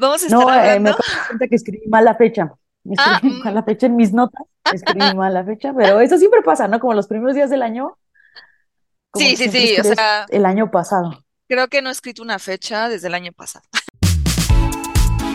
vamos 0.00 0.22
a 0.22 0.26
estar 0.26 0.38
No, 0.38 0.52
eh, 0.52 0.80
me 0.80 0.90
hablando. 0.90 0.90
de 0.90 1.14
dar 1.14 1.26
cuenta 1.28 1.48
que 1.48 1.56
escribí 1.56 1.86
mal 1.88 2.04
la 2.04 2.14
fecha. 2.16 2.52
Ah, 2.96 3.14
Escribí 3.20 3.40
mal 3.44 3.52
mm, 3.52 3.56
la 3.56 3.62
fecha 3.62 3.86
en 3.86 3.96
mis 3.96 4.12
notas, 4.12 4.42
escribí 4.72 5.00
mal 5.16 5.34
la 5.34 5.44
fecha, 5.44 5.72
pero 5.76 6.00
eso 6.00 6.18
siempre 6.18 6.42
pasa, 6.42 6.66
¿no? 6.68 6.80
Como 6.80 6.94
los 6.94 7.06
primeros 7.06 7.34
días 7.34 7.50
del 7.50 7.62
año, 7.62 7.96
sí, 9.14 9.36
sí, 9.36 9.48
sí, 9.50 9.76
o 9.80 9.84
sea, 9.84 10.24
el 10.30 10.46
año 10.46 10.70
pasado. 10.70 11.22
creo 11.48 11.68
que 11.68 11.82
no 11.82 11.88
he 11.90 11.92
escrito 11.92 12.22
una 12.22 12.38
fecha 12.38 12.88
desde 12.88 13.08
el 13.08 13.14
año 13.14 13.32
pasado. 13.32 13.64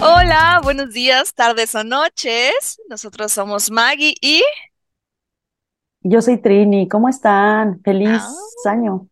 Hola, 0.00 0.60
buenos 0.62 0.92
días, 0.92 1.32
tardes 1.34 1.74
o 1.74 1.84
noches. 1.84 2.80
Nosotros 2.88 3.32
somos 3.32 3.70
Maggie 3.70 4.14
y... 4.20 4.42
Yo 6.02 6.20
soy 6.20 6.38
Trini, 6.38 6.88
¿cómo 6.88 7.08
están? 7.08 7.76
Ah, 7.78 7.80
Feliz 7.84 8.22
año 8.66 9.08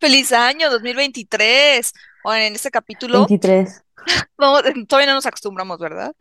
feliz 0.00 0.32
año 0.32 0.70
2023. 0.70 1.92
Bueno, 2.24 2.44
en 2.46 2.54
este 2.54 2.70
capítulo, 2.70 3.26
23. 3.26 3.82
vamos, 4.36 4.62
todavía 4.88 5.06
no 5.08 5.14
nos 5.14 5.26
acostumbramos, 5.26 5.78
¿verdad? 5.78 6.14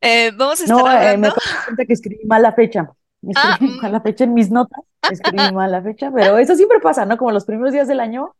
Eh, 0.00 0.32
vamos 0.36 0.60
a 0.60 0.64
estar 0.64 0.84
No, 0.84 0.90
eh, 0.90 1.16
me 1.16 1.28
hablando. 1.28 1.28
de 1.28 1.42
dar 1.54 1.64
cuenta 1.66 1.84
que 1.86 1.92
escribí 1.92 2.24
mal 2.26 2.42
la 2.42 2.52
fecha. 2.52 2.90
Ah, 3.34 3.58
Escribí 3.60 3.78
mal 3.80 3.92
la 3.92 4.00
fecha 4.00 4.24
en 4.24 4.34
mis 4.34 4.50
notas, 4.50 4.80
escribí 5.10 5.36
mal 5.52 5.70
la 5.70 5.82
fecha, 5.82 6.10
pero 6.14 6.38
eso 6.38 6.56
siempre 6.56 6.80
pasa, 6.80 7.04
¿no? 7.04 7.18
Como 7.18 7.32
los 7.32 7.44
primeros 7.44 7.72
días 7.72 7.86
del 7.88 8.00
año, 8.00 8.34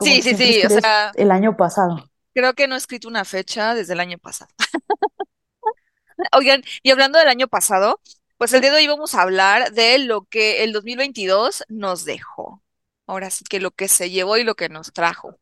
sí, 0.00 0.22
sí, 0.22 0.34
sí, 0.34 0.62
o 0.64 0.70
sea, 0.70 1.12
el 1.16 1.30
año 1.30 1.56
pasado. 1.56 2.08
creo 2.34 2.54
que 2.54 2.66
no 2.66 2.74
he 2.76 2.78
escrito 2.78 3.08
una 3.08 3.24
fecha 3.26 3.74
desde 3.74 3.92
el 3.92 4.00
año 4.00 4.18
pasado. 4.18 4.50
Oigan, 6.32 6.62
y 6.82 6.90
hablando 6.90 7.18
del 7.18 7.28
año 7.28 7.46
pasado, 7.48 8.00
pues 8.38 8.52
el 8.52 8.60
día 8.60 8.70
de 8.70 8.78
hoy 8.78 8.86
vamos 8.88 9.14
a 9.14 9.22
hablar 9.22 9.72
de 9.72 9.98
lo 9.98 10.22
que 10.24 10.64
el 10.64 10.72
2022 10.72 11.64
nos 11.68 12.04
dejó. 12.04 12.62
Ahora 13.08 13.30
sí 13.30 13.44
que 13.44 13.60
lo 13.60 13.72
que 13.72 13.88
se 13.88 14.10
llevó 14.10 14.36
y 14.38 14.44
lo 14.44 14.54
que 14.54 14.68
nos 14.68 14.92
trajo. 14.92 15.36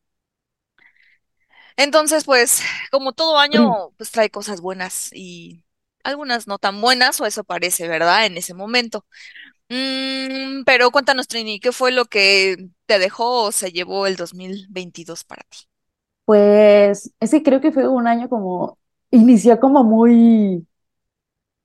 Entonces, 1.76 2.24
pues, 2.24 2.60
como 2.90 3.12
todo 3.12 3.38
año, 3.38 3.90
pues 3.98 4.10
trae 4.10 4.30
cosas 4.30 4.60
buenas 4.60 5.10
y 5.12 5.64
algunas 6.04 6.46
no 6.46 6.58
tan 6.58 6.80
buenas, 6.80 7.20
o 7.20 7.26
eso 7.26 7.44
parece, 7.44 7.88
¿verdad? 7.88 8.26
En 8.26 8.36
ese 8.38 8.54
momento. 8.54 9.04
Mm, 9.68 10.64
pero 10.66 10.90
cuéntanos, 10.90 11.28
Trini, 11.28 11.60
¿qué 11.60 11.72
fue 11.72 11.92
lo 11.92 12.06
que 12.06 12.68
te 12.86 12.98
dejó 12.98 13.44
o 13.44 13.52
se 13.52 13.72
llevó 13.72 14.06
el 14.06 14.16
2022 14.16 15.24
para 15.24 15.44
ti? 15.44 15.58
Pues 16.24 17.12
ese 17.20 17.42
creo 17.42 17.60
que 17.60 17.72
fue 17.72 17.88
un 17.88 18.06
año 18.08 18.28
como, 18.28 18.78
inició 19.10 19.60
como 19.60 19.84
muy 19.84 20.66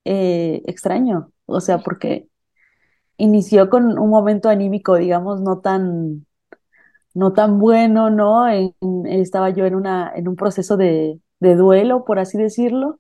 eh, 0.05 0.61
extraño, 0.65 1.31
o 1.45 1.59
sea, 1.61 1.79
porque 1.79 2.27
inició 3.23 3.69
con 3.69 3.97
un 3.99 4.09
momento 4.09 4.49
anímico, 4.49 4.95
digamos, 4.95 5.41
no 5.41 5.59
tan, 5.59 6.25
no 7.13 7.33
tan 7.33 7.59
bueno, 7.59 8.09
¿no? 8.09 8.47
En- 8.49 8.75
estaba 9.07 9.49
yo 9.51 9.65
en 9.65 9.75
una, 9.75 10.11
en 10.15 10.27
un 10.29 10.35
proceso 10.37 10.77
de, 10.77 11.19
de 11.39 11.55
duelo, 11.55 12.05
por 12.05 12.19
así 12.19 12.37
decirlo, 12.37 12.99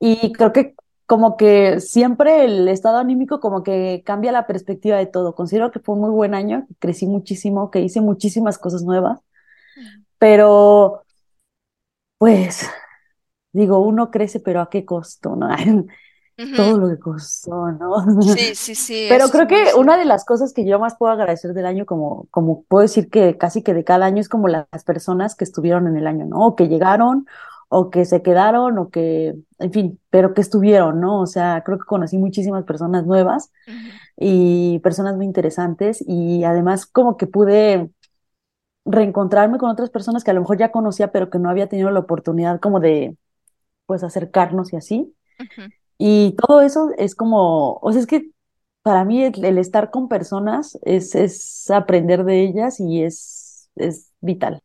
y 0.00 0.32
creo 0.32 0.52
que 0.52 0.74
como 1.06 1.36
que 1.36 1.80
siempre 1.80 2.44
el 2.44 2.68
estado 2.68 2.98
anímico 2.98 3.40
como 3.40 3.62
que 3.62 4.02
cambia 4.06 4.32
la 4.32 4.46
perspectiva 4.46 4.96
de 4.98 5.06
todo. 5.06 5.34
Considero 5.34 5.70
que 5.70 5.80
fue 5.80 5.94
un 5.94 6.00
muy 6.02 6.10
buen 6.10 6.34
año, 6.34 6.66
que 6.68 6.74
crecí 6.76 7.06
muchísimo, 7.06 7.70
que 7.70 7.80
hice 7.80 8.00
muchísimas 8.00 8.58
cosas 8.58 8.82
nuevas, 8.82 9.20
ujú, 9.76 10.04
pero 10.18 11.04
pues 12.18 12.66
digo, 13.52 13.80
uno 13.80 14.10
crece, 14.10 14.40
pero 14.40 14.60
¿a 14.60 14.70
qué 14.70 14.84
costo, 14.84 15.36
no? 15.36 15.48
Todo 16.56 16.78
lo 16.78 16.88
que 16.88 16.98
costó, 16.98 17.70
¿no? 17.72 18.22
Sí, 18.22 18.54
sí, 18.54 18.74
sí, 18.74 19.06
Pero 19.08 19.28
creo 19.28 19.46
que 19.46 19.74
una 19.76 19.96
de 19.96 20.04
las 20.04 20.24
cosas 20.24 20.52
que 20.52 20.64
yo 20.64 20.78
más 20.78 20.96
puedo 20.96 21.12
agradecer 21.12 21.52
del 21.54 21.66
año, 21.66 21.86
como, 21.86 22.26
como 22.30 22.62
puedo 22.64 22.82
decir 22.82 23.10
que 23.10 23.36
casi 23.36 23.62
que 23.62 23.74
de 23.74 23.84
cada 23.84 24.06
año, 24.06 24.20
es 24.20 24.28
como 24.28 24.48
las 24.48 24.66
personas 24.84 25.34
que 25.34 25.44
estuvieron 25.44 25.86
en 25.86 25.96
el 25.96 26.06
año, 26.06 26.26
¿no? 26.26 26.46
O 26.46 26.56
que 26.56 26.68
llegaron, 26.68 27.26
o 27.68 27.90
que 27.90 28.04
se 28.04 28.22
quedaron, 28.22 28.78
o 28.78 28.90
que, 28.90 29.34
en 29.58 29.72
fin, 29.72 30.00
pero 30.10 30.34
que 30.34 30.40
estuvieron, 30.40 31.00
¿no? 31.00 31.20
O 31.20 31.26
sea, 31.26 31.62
creo 31.64 31.78
que 31.78 31.84
conocí 31.84 32.18
muchísimas 32.18 32.64
personas 32.64 33.06
nuevas 33.06 33.50
y 34.16 34.78
personas 34.80 35.16
muy 35.16 35.24
interesantes 35.26 36.04
y 36.06 36.44
además 36.44 36.86
como 36.86 37.16
que 37.16 37.26
pude 37.26 37.90
reencontrarme 38.84 39.58
con 39.58 39.70
otras 39.70 39.90
personas 39.90 40.24
que 40.24 40.30
a 40.30 40.34
lo 40.34 40.40
mejor 40.40 40.58
ya 40.58 40.72
conocía, 40.72 41.12
pero 41.12 41.30
que 41.30 41.38
no 41.38 41.50
había 41.50 41.68
tenido 41.68 41.90
la 41.90 42.00
oportunidad 42.00 42.60
como 42.60 42.80
de, 42.80 43.16
pues, 43.86 44.04
acercarnos 44.04 44.72
y 44.72 44.76
así. 44.76 45.14
Y 46.04 46.34
todo 46.34 46.62
eso 46.62 46.90
es 46.98 47.14
como, 47.14 47.74
o 47.74 47.92
sea, 47.92 48.00
es 48.00 48.08
que 48.08 48.26
para 48.82 49.04
mí 49.04 49.22
el, 49.24 49.56
estar 49.56 49.92
con 49.92 50.08
personas 50.08 50.76
es, 50.82 51.14
es 51.14 51.70
aprender 51.70 52.24
de 52.24 52.42
ellas 52.42 52.80
y 52.80 53.04
es, 53.04 53.70
es 53.76 54.10
vital. 54.20 54.60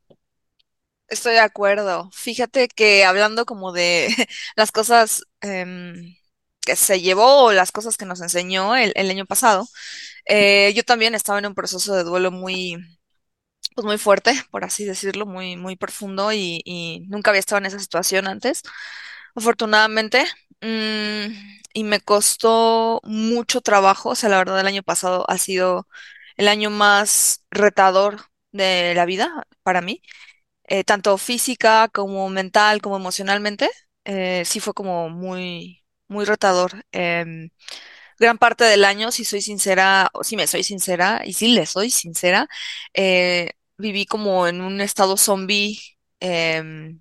Estoy 1.08 1.34
de 1.34 1.40
acuerdo. 1.42 2.10
Fíjate 2.12 2.68
que 2.70 3.06
hablando 3.06 3.46
como 3.46 3.72
de 3.72 4.08
las 4.56 4.72
cosas 4.72 5.26
em, 5.42 6.16
que 6.62 6.76
se 6.76 7.02
llevó 7.02 7.44
o 7.44 7.52
las 7.54 7.72
cosas 7.72 7.98
que 7.98 8.06
nos 8.06 8.20
enseñó 8.20 8.76
el, 8.76 8.92
el 8.96 9.12
año 9.12 9.28
pasado, 9.28 9.68
eh, 10.26 10.74
yo 10.76 10.82
también 10.82 11.14
estaba 11.14 11.38
en 11.38 11.46
un 11.46 11.54
proceso 11.54 11.94
de 11.96 12.04
duelo 12.04 12.32
muy, 12.32 12.78
pues 13.76 13.86
muy 13.86 14.00
fuerte, 14.00 14.34
por 14.52 14.66
así 14.66 14.86
decirlo, 14.86 15.28
muy, 15.28 15.56
muy 15.58 15.76
profundo 15.76 16.34
y 16.34 17.06
nunca 17.10 17.32
había 17.32 17.42
estado 17.42 17.60
en 17.60 17.68
esa 17.68 17.80
situación 17.80 18.28
antes, 18.28 18.64
afortunadamente. 19.36 20.26
Mm, 20.62 21.28
y 21.74 21.84
me 21.84 22.02
costó 22.02 23.00
mucho 23.04 23.62
trabajo, 23.62 24.10
o 24.10 24.16
sea, 24.16 24.30
la 24.30 24.38
verdad 24.40 24.60
el 24.60 24.68
año 24.68 24.82
pasado 24.84 25.26
ha 25.30 25.38
sido 25.38 25.88
el 26.38 26.48
año 26.48 26.70
más 26.72 27.44
retador 27.52 28.22
de 28.52 28.94
la 28.96 29.06
vida 29.06 29.46
para 29.64 29.82
mí 29.82 30.02
eh, 30.66 30.84
tanto 30.86 31.18
física 31.20 31.90
como 31.90 32.30
mental, 32.30 32.82
como 32.82 32.98
emocionalmente, 32.98 33.70
eh, 34.06 34.44
sí 34.46 34.60
fue 34.62 34.74
como 34.74 35.10
muy, 35.10 35.84
muy 36.10 36.26
retador. 36.26 36.86
Em, 36.92 37.50
gran 38.20 38.38
parte 38.38 38.64
del 38.66 38.86
año, 38.86 39.12
si 39.12 39.26
soy 39.26 39.42
sincera, 39.42 40.10
o 40.14 40.24
si 40.24 40.36
me 40.38 40.48
soy 40.48 40.64
sincera, 40.64 41.22
y 41.26 41.34
sí 41.34 41.50
le 41.50 41.66
soy 41.66 41.90
sincera, 41.92 42.48
eh, 42.94 43.52
viví 43.78 44.06
como 44.06 44.48
en 44.48 44.62
un 44.62 44.82
estado 44.82 45.18
zombie, 45.18 45.80
em, 46.20 47.00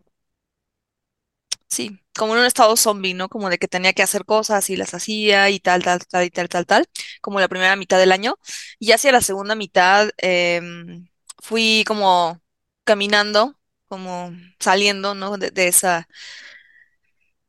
sí, 1.68 2.00
como 2.16 2.34
en 2.34 2.40
un 2.40 2.46
estado 2.46 2.76
zombie, 2.76 3.14
¿no? 3.14 3.28
Como 3.28 3.50
de 3.50 3.58
que 3.58 3.68
tenía 3.68 3.92
que 3.92 4.02
hacer 4.02 4.24
cosas 4.24 4.70
y 4.70 4.76
las 4.76 4.94
hacía 4.94 5.50
y 5.50 5.60
tal, 5.60 5.82
tal, 5.84 6.06
tal, 6.06 6.24
y 6.24 6.30
tal, 6.30 6.48
tal, 6.48 6.66
tal, 6.66 6.86
como 7.20 7.40
la 7.40 7.48
primera 7.48 7.76
mitad 7.76 7.98
del 7.98 8.12
año. 8.12 8.38
Y 8.78 8.92
hacia 8.92 9.12
la 9.12 9.20
segunda 9.22 9.54
mitad 9.54 10.10
em, 10.18 11.08
fui 11.42 11.84
como 11.86 12.40
caminando, 12.84 13.58
como 13.88 14.32
saliendo, 14.60 15.14
¿no? 15.14 15.36
De, 15.38 15.50
de 15.50 15.68
esa, 15.68 16.08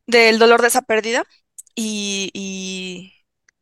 del 0.06 0.38
dolor 0.38 0.62
de 0.62 0.68
esa 0.68 0.82
pérdida 0.82 1.24
y, 1.74 2.30
y 2.34 3.14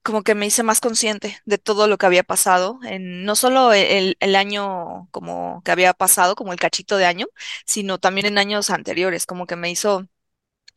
como 0.03 0.23
que 0.23 0.35
me 0.35 0.47
hice 0.47 0.63
más 0.63 0.81
consciente 0.81 1.39
de 1.45 1.59
todo 1.59 1.89
lo 1.89 1.99
que 1.99 2.07
había 2.07 2.23
pasado, 2.25 2.79
en 2.85 3.25
no 3.25 3.35
solo 3.37 3.73
el, 3.73 4.17
el 4.21 4.37
año 4.37 5.09
como 5.11 5.63
que 5.65 5.73
había 5.73 5.93
pasado, 5.95 6.37
como 6.37 6.53
el 6.53 6.61
cachito 6.61 6.97
de 6.97 7.07
año, 7.07 7.27
sino 7.67 7.99
también 7.99 8.27
en 8.27 8.39
años 8.39 8.71
anteriores, 8.71 9.27
como 9.27 9.47
que 9.47 9.57
me 9.57 9.71
hizo 9.71 10.07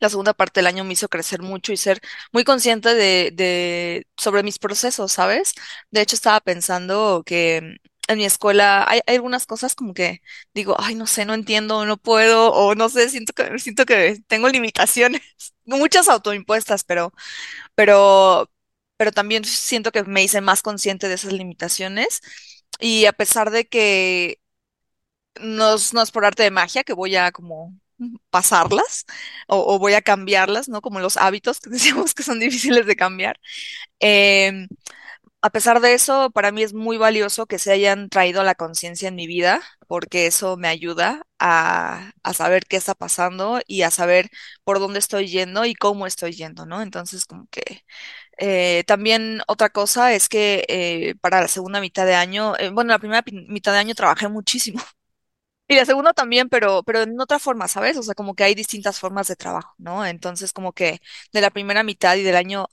la 0.00 0.08
segunda 0.10 0.34
parte 0.34 0.60
del 0.60 0.66
año 0.66 0.84
me 0.84 0.94
hizo 0.94 1.08
crecer 1.08 1.42
mucho 1.42 1.72
y 1.72 1.76
ser 1.76 2.00
muy 2.32 2.44
consciente 2.44 2.94
de, 2.94 4.06
sobre 4.16 4.42
mis 4.42 4.58
procesos, 4.58 5.12
¿sabes? 5.12 5.54
De 5.90 6.00
hecho, 6.00 6.16
estaba 6.16 6.40
pensando 6.40 7.22
que 7.24 7.78
en 8.08 8.18
mi 8.18 8.24
escuela 8.24 8.84
hay, 8.88 9.00
algunas 9.06 9.46
cosas 9.46 9.74
como 9.74 9.94
que 9.94 10.22
digo, 10.54 10.76
ay, 10.78 10.94
no 10.96 11.06
sé, 11.06 11.24
no 11.24 11.34
entiendo, 11.34 11.86
no 11.86 11.96
puedo, 11.96 12.52
o 12.52 12.74
no 12.74 12.88
sé, 12.88 13.08
siento 13.10 13.32
que, 13.32 13.58
siento 13.58 13.86
que 13.86 14.20
tengo 14.26 14.48
limitaciones, 14.48 15.22
muchas 15.64 16.08
autoimpuestas, 16.08 16.84
pero, 16.84 17.12
pero, 17.74 18.50
pero 18.96 19.12
también 19.12 19.44
siento 19.44 19.92
que 19.92 20.04
me 20.04 20.22
hice 20.24 20.40
más 20.40 20.62
consciente 20.62 21.08
de 21.08 21.14
esas 21.14 21.32
limitaciones. 21.32 22.20
Y 22.80 23.06
a 23.06 23.12
pesar 23.12 23.50
de 23.50 23.68
que 23.68 24.40
no 25.40 25.76
no 25.92 26.02
es 26.02 26.10
por 26.10 26.24
arte 26.24 26.42
de 26.42 26.50
magia 26.50 26.84
que 26.84 26.92
voy 26.92 27.16
a 27.16 27.32
como 27.32 27.74
pasarlas 28.30 29.06
o, 29.48 29.78
voy 29.78 29.94
a 29.94 30.02
cambiarlas, 30.02 30.68
¿no? 30.68 30.80
Como 30.82 31.00
los 31.00 31.16
hábitos 31.16 31.60
que 31.60 31.70
decíamos 31.72 32.14
que 32.14 32.22
son 32.22 32.40
difíciles 32.40 32.86
de 32.86 32.96
cambiar. 32.96 33.40
Em, 34.00 34.68
a 35.42 35.50
pesar 35.50 35.80
de 35.80 35.94
eso, 35.94 36.30
para 36.32 36.52
mí 36.52 36.62
es 36.62 36.74
muy 36.74 36.98
valioso 36.98 37.46
que 37.46 37.58
se 37.58 37.72
hayan 37.72 38.10
traído 38.10 38.42
la 38.44 38.54
conciencia 38.54 39.08
en 39.08 39.14
mi 39.16 39.26
vida, 39.26 39.62
porque 39.88 40.26
eso 40.26 40.56
me 40.58 40.68
ayuda 40.68 41.22
a, 41.38 42.12
a 42.22 42.34
saber 42.34 42.66
qué 42.66 42.76
está 42.76 42.94
pasando 42.94 43.60
y 43.66 43.82
a 43.82 43.90
saber 43.90 44.28
por 44.64 44.78
dónde 44.80 44.98
estoy 44.98 45.28
yendo 45.28 45.64
y 45.64 45.74
cómo 45.74 46.06
estoy 46.06 46.32
yendo, 46.32 46.66
¿no? 46.66 46.82
Entonces, 46.82 47.24
como 47.24 47.46
que 47.50 47.84
eh, 48.38 48.84
también 48.86 49.42
otra 49.48 49.70
cosa 49.70 50.14
es 50.14 50.28
que 50.28 50.64
eh, 50.68 51.14
para 51.20 51.40
la 51.42 51.48
segunda 51.48 51.80
mitad 51.80 52.06
de 52.06 52.14
año, 52.14 52.56
eh, 52.58 52.70
bueno, 52.70 52.92
la 52.92 52.98
primera 52.98 53.22
mitad 53.48 53.72
de 53.72 53.78
año 53.78 53.94
trabajé 53.94 54.28
muchísimo. 54.28 54.80
Y 55.70 55.76
la 55.76 55.84
segunda 55.86 56.12
también, 56.12 56.48
pero, 56.48 56.82
pero 56.82 57.02
en 57.02 57.20
otra 57.20 57.38
forma, 57.38 57.68
¿sabes? 57.68 57.96
O 57.96 58.02
sea, 58.02 58.14
como 58.14 58.34
que 58.34 58.42
hay 58.44 58.54
distintas 58.56 58.98
formas 58.98 59.28
de 59.28 59.36
trabajo, 59.36 59.72
¿no? 59.78 60.04
Entonces, 60.04 60.52
como 60.52 60.72
que 60.72 61.00
de 61.32 61.40
la 61.40 61.50
primera 61.50 61.84
mitad 61.84 62.16
y 62.16 62.24
del 62.24 62.34
año 62.36 62.66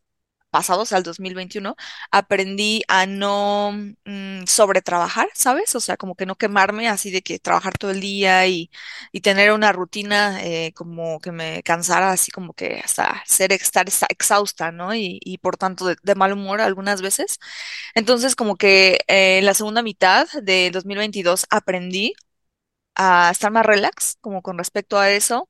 pasado, 0.52 0.84
o 0.84 0.86
sea, 0.86 0.98
el 1.00 1.04
2021, 1.06 1.76
aprendí 2.12 2.84
a 2.88 3.06
no 3.08 3.72
mm, 4.06 4.46
sobretrabajar, 4.48 5.30
¿sabes? 5.36 5.76
O 5.76 5.80
sea, 5.82 5.98
como 5.98 6.16
que 6.16 6.26
no 6.28 6.36
quemarme 6.38 6.90
así 6.90 7.12
de 7.12 7.22
que 7.24 7.40
trabajar 7.40 7.78
todo 7.78 7.92
el 7.92 8.02
día 8.02 8.48
y, 8.48 8.72
y 9.12 9.22
tener 9.22 9.52
una 9.54 9.72
rutina 9.74 10.44
eh, 10.46 10.74
como 10.76 11.20
que 11.22 11.32
me 11.34 11.64
cansara 11.64 12.12
así 12.12 12.32
como 12.32 12.54
que 12.54 12.82
hasta 12.84 13.24
ser 13.28 13.54
estar 13.54 13.88
exhausta, 14.10 14.72
¿no? 14.72 14.96
Y, 14.96 15.20
y 15.24 15.38
por 15.40 15.58
tanto 15.58 15.88
de, 15.88 15.98
de 16.04 16.16
mal 16.16 16.34
humor 16.34 16.62
algunas 16.62 17.02
veces. 17.04 17.40
Entonces, 17.96 18.36
como 18.36 18.56
que 18.58 19.00
eh, 19.08 19.40
en 19.40 19.46
la 19.46 19.54
segunda 19.54 19.82
mitad 19.82 20.28
de 20.44 20.72
2022 20.72 21.48
aprendí 21.50 22.14
a 22.98 23.32
estar 23.32 23.52
más 23.52 23.66
relax, 23.66 24.18
como 24.22 24.42
con 24.42 24.58
respecto 24.58 25.00
a 25.00 25.12
eso. 25.12 25.50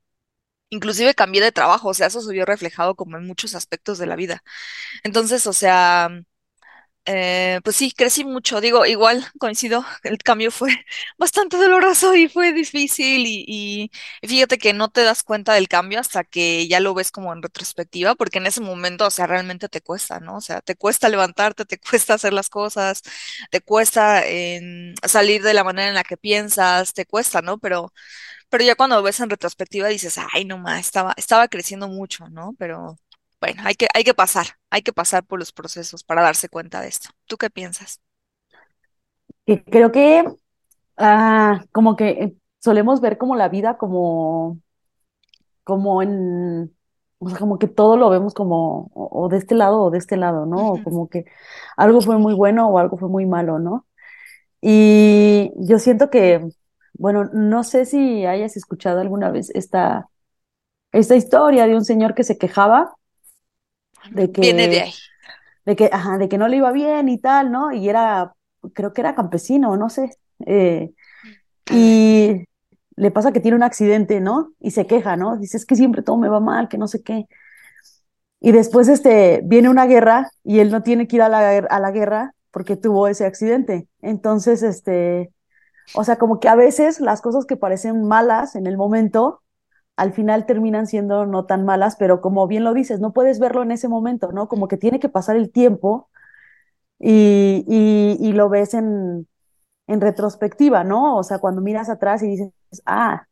Inclusive 0.69 1.15
cambié 1.15 1.41
de 1.41 1.51
trabajo, 1.53 1.89
o 1.89 1.93
sea, 1.93 2.07
eso 2.07 2.21
se 2.21 2.33
vio 2.33 2.45
reflejado 2.45 2.95
como 2.95 3.17
en 3.17 3.25
muchos 3.27 3.55
aspectos 3.55 3.97
de 3.99 4.07
la 4.07 4.15
vida. 4.17 4.43
Entonces, 5.03 5.47
o 5.47 5.53
sea, 5.53 6.09
eh, 7.09 7.61
pues 7.63 7.77
sí, 7.77 7.91
crecí 7.91 8.25
mucho. 8.25 8.59
Digo, 8.59 8.85
igual 8.85 9.25
coincido, 9.39 9.85
el 10.03 10.17
cambio 10.17 10.51
fue 10.51 10.69
bastante 11.17 11.55
doloroso 11.57 12.15
y 12.15 12.27
fue 12.27 12.51
difícil 12.51 13.23
y, 13.25 13.91
fíjate 14.21 14.57
que 14.57 14.73
no 14.73 14.89
te 14.89 15.03
das 15.03 15.23
cuenta 15.23 15.53
del 15.53 15.69
cambio 15.69 16.01
hasta 16.01 16.25
que 16.25 16.67
ya 16.67 16.81
lo 16.81 16.93
ves 16.93 17.11
como 17.11 17.31
en 17.31 17.41
retrospectiva, 17.41 18.15
porque 18.15 18.39
en 18.39 18.47
ese 18.47 18.59
momento, 18.59 19.05
o 19.07 19.09
sea, 19.09 19.25
realmente 19.25 19.69
te 19.69 19.81
cuesta, 19.81 20.19
¿no? 20.19 20.35
O 20.37 20.41
sea, 20.41 20.59
te 20.61 20.75
cuesta 20.75 21.07
levantarte, 21.09 21.63
te 21.65 21.79
cuesta 21.89 22.15
hacer 22.15 22.33
las 22.33 22.49
cosas, 22.49 23.01
te 23.51 23.61
cuesta 23.61 24.25
em, 24.27 24.93
salir 25.07 25.43
de 25.43 25.53
la 25.53 25.63
manera 25.63 25.87
en 25.87 25.95
la 25.95 26.03
que 26.03 26.17
piensas, 26.17 26.93
te 26.93 27.05
cuesta, 27.05 27.41
¿no? 27.41 27.57
Pero 27.57 27.93
pero 28.49 28.63
ya 28.63 28.75
cuando 28.75 29.01
ves 29.03 29.19
en 29.19 29.29
retrospectiva 29.29 29.87
dices, 29.89 30.17
ay, 30.33 30.45
no 30.45 30.57
más, 30.57 30.79
estaba, 30.81 31.13
estaba 31.17 31.47
creciendo 31.49 31.87
mucho, 31.89 32.29
¿no? 32.29 32.55
Pero 32.57 32.97
bueno, 33.41 33.61
hay 33.65 33.75
que, 33.75 33.87
hay 33.93 34.03
que 34.03 34.13
pasar, 34.13 34.47
hay 34.69 34.81
que 34.81 34.93
pasar 34.93 35.23
por 35.25 35.39
los 35.39 35.51
procesos 35.51 36.03
para 36.03 36.21
darse 36.23 36.49
cuenta 36.49 36.81
de 36.81 36.87
esto. 36.89 37.09
¿Tú 37.27 37.37
qué 37.37 37.49
piensas? 37.49 38.01
Creo 39.71 39.91
que 39.91 40.25
ah, 40.97 41.63
como 41.73 41.95
que 41.95 42.09
eh, 42.11 42.37
solemos 42.59 43.01
ver 43.01 43.17
como 43.17 43.35
la 43.35 43.49
vida 43.49 43.77
como, 43.77 44.59
como 45.63 46.01
en, 46.01 46.75
o 47.19 47.29
sea, 47.29 47.39
como 47.39 47.59
que 47.59 47.67
todo 47.67 47.97
lo 47.97 48.09
vemos 48.09 48.33
como 48.33 48.89
o, 48.93 49.25
o 49.25 49.29
de 49.29 49.37
este 49.37 49.55
lado 49.55 49.83
o 49.83 49.91
de 49.91 49.97
este 49.99 50.17
lado, 50.17 50.45
¿no? 50.45 50.73
O 50.73 50.83
como 50.83 51.09
que 51.09 51.25
algo 51.77 52.01
fue 52.01 52.17
muy 52.17 52.33
bueno 52.33 52.69
o 52.69 52.79
algo 52.79 52.97
fue 52.97 53.09
muy 53.09 53.25
malo, 53.25 53.59
¿no? 53.59 53.85
Y 54.61 55.51
yo 55.57 55.79
siento 55.79 56.09
que, 56.11 56.47
bueno, 56.95 57.25
no 57.33 57.63
sé 57.65 57.85
si 57.85 58.25
hayas 58.25 58.57
escuchado 58.57 59.01
alguna 59.01 59.31
vez 59.31 59.51
esta, 59.55 60.09
esta 60.93 61.15
historia 61.17 61.67
de 61.67 61.75
un 61.75 61.85
señor 61.85 62.15
que 62.15 62.25
se 62.25 62.39
quejaba 62.39 62.96
de 64.09 64.31
Viene 64.39 64.67
de 64.67 64.79
que, 64.79 64.81
ahí. 64.81 64.93
de 65.65 65.75
que, 65.75 65.89
ajá, 65.91 66.17
de 66.17 66.29
que 66.29 66.37
no 66.37 66.47
le 66.47 66.57
iba 66.57 66.71
bien 66.71 67.09
y 67.09 67.19
tal, 67.19 67.51
¿no? 67.51 67.71
Y 67.73 67.89
era, 67.89 68.33
creo 68.73 68.93
que 68.93 69.01
era 69.01 69.15
campesino, 69.15 69.77
no 69.77 69.89
sé. 69.89 70.11
eh, 70.45 70.91
y 71.71 72.45
le 72.95 73.11
pasa 73.11 73.31
que 73.31 73.39
tiene 73.41 73.57
un 73.57 73.63
accidente, 73.63 74.21
¿no? 74.21 74.53
Y 74.59 74.71
se 74.71 74.87
queja, 74.87 75.17
¿no? 75.17 75.37
Dice, 75.37 75.57
es 75.57 75.65
que 75.65 75.75
siempre 75.75 76.01
todo 76.03 76.17
me 76.17 76.29
va 76.29 76.39
mal, 76.39 76.69
que 76.69 76.77
no 76.77 76.87
sé 76.87 77.03
qué. 77.03 77.27
Y 78.39 78.51
después 78.51 78.87
este, 78.87 79.41
viene 79.43 79.69
una 79.69 79.85
guerra 79.87 80.29
y 80.43 80.59
él 80.59 80.71
no 80.71 80.83
tiene 80.83 81.07
que 81.07 81.15
ir 81.17 81.21
a 81.23 81.29
la, 81.29 81.57
a 81.57 81.79
la 81.79 81.91
guerra 81.91 82.33
porque 82.51 82.75
tuvo 82.75 83.07
ese 83.07 83.25
accidente. 83.25 83.87
Entonces, 84.01 84.63
este, 84.63 85.31
o 85.95 86.03
sea, 86.03 86.17
como 86.17 86.39
que 86.39 86.49
a 86.49 86.55
veces 86.55 86.99
las 87.01 87.21
cosas 87.21 87.45
que 87.45 87.57
parecen 87.57 88.05
malas 88.07 88.55
en 88.55 88.67
el 88.67 88.77
momento, 88.77 89.43
al 89.97 90.13
final 90.13 90.47
terminan 90.47 90.87
siendo 90.87 91.25
no 91.27 91.45
tan 91.47 91.65
malas, 91.65 91.97
pero 91.97 92.21
como 92.21 92.47
bien 92.47 92.63
lo 92.65 92.73
dices, 92.75 93.01
no 93.01 93.13
puedes 93.13 93.39
verlo 93.39 93.63
en 93.63 93.71
ese 93.71 93.89
momento, 93.89 94.31
¿no? 94.33 94.49
Como 94.49 94.67
que 94.69 94.77
tiene 94.77 94.99
que 95.01 95.09
pasar 95.09 95.37
el 95.37 95.51
tiempo 95.51 96.09
y, 96.99 97.65
y, 97.67 98.17
y 98.29 98.33
lo 98.33 98.49
ves 98.49 98.73
en, 98.73 99.27
en 99.87 100.01
retrospectiva, 100.01 100.83
¿no? 100.85 101.17
O 101.17 101.23
sea, 101.23 101.39
cuando 101.39 101.61
miras 101.61 101.89
atrás 101.89 102.23
y 102.23 102.27
dices, 102.29 102.51
ah, 102.85 103.27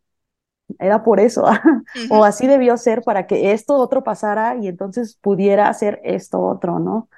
era 0.79 1.03
por 1.03 1.19
eso, 1.19 1.45
Ujú, 1.95 2.09
o 2.09 2.25
así 2.25 2.47
debió 2.47 2.77
ser 2.77 3.03
para 3.03 3.27
que 3.27 3.51
esto 3.53 3.75
otro 3.75 4.03
pasara 4.03 4.57
y 4.57 4.67
entonces 4.67 5.17
pudiera 5.21 5.69
hacer 5.69 6.01
esto 6.03 6.41
otro, 6.41 6.79
¿no? 6.79 7.09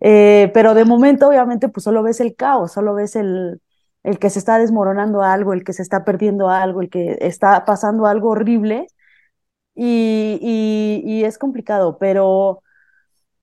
Eh, 0.00 0.50
pero 0.54 0.74
de 0.74 0.84
momento, 0.84 1.28
obviamente, 1.28 1.68
pues 1.68 1.84
solo 1.84 2.02
ves 2.02 2.20
el 2.20 2.36
caos, 2.36 2.72
solo 2.72 2.94
ves 2.94 3.16
el, 3.16 3.60
el 4.06 4.18
que 4.20 4.30
se 4.30 4.40
está 4.40 4.58
desmoronando 4.58 5.22
algo, 5.22 5.54
el 5.54 5.64
que 5.64 5.74
se 5.74 5.82
está 5.82 6.04
perdiendo 6.06 6.50
algo, 6.50 6.82
el 6.82 6.90
que 6.90 7.18
está 7.22 7.66
pasando 7.66 8.06
algo 8.06 8.30
horrible 8.30 8.88
y, 9.74 10.38
y, 10.42 11.02
y 11.20 11.24
es 11.24 11.38
complicado, 11.38 11.98
pero 11.98 12.62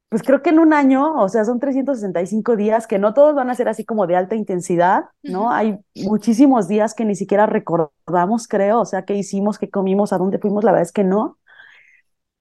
pues 0.09 0.23
creo 0.23 0.43
que 0.43 0.51
en 0.51 0.59
un 0.59 0.73
año, 0.73 1.15
o 1.21 1.29
sea, 1.29 1.43
son 1.45 1.59
365 1.59 2.55
días 2.55 2.87
que 2.87 2.99
no 2.99 3.13
todos 3.15 3.35
van 3.35 3.49
a 3.49 3.55
ser 3.55 3.67
así 3.69 3.83
como 3.85 4.07
de 4.07 4.15
alta 4.15 4.35
intensidad, 4.35 5.05
¿no? 5.25 5.51
Hay 5.51 5.79
muchísimos 5.95 6.67
días 6.67 6.93
que 6.93 7.05
ni 7.05 7.15
siquiera 7.15 7.47
recordamos, 7.47 8.47
creo, 8.47 8.81
o 8.81 8.85
sea, 8.85 9.05
qué 9.05 9.15
hicimos, 9.15 9.57
qué 9.59 9.69
comimos, 9.71 10.13
a 10.13 10.19
dónde 10.19 10.39
fuimos, 10.39 10.63
la 10.63 10.71
verdad 10.71 10.83
es 10.87 10.91
que 10.93 11.03
no. 11.03 11.37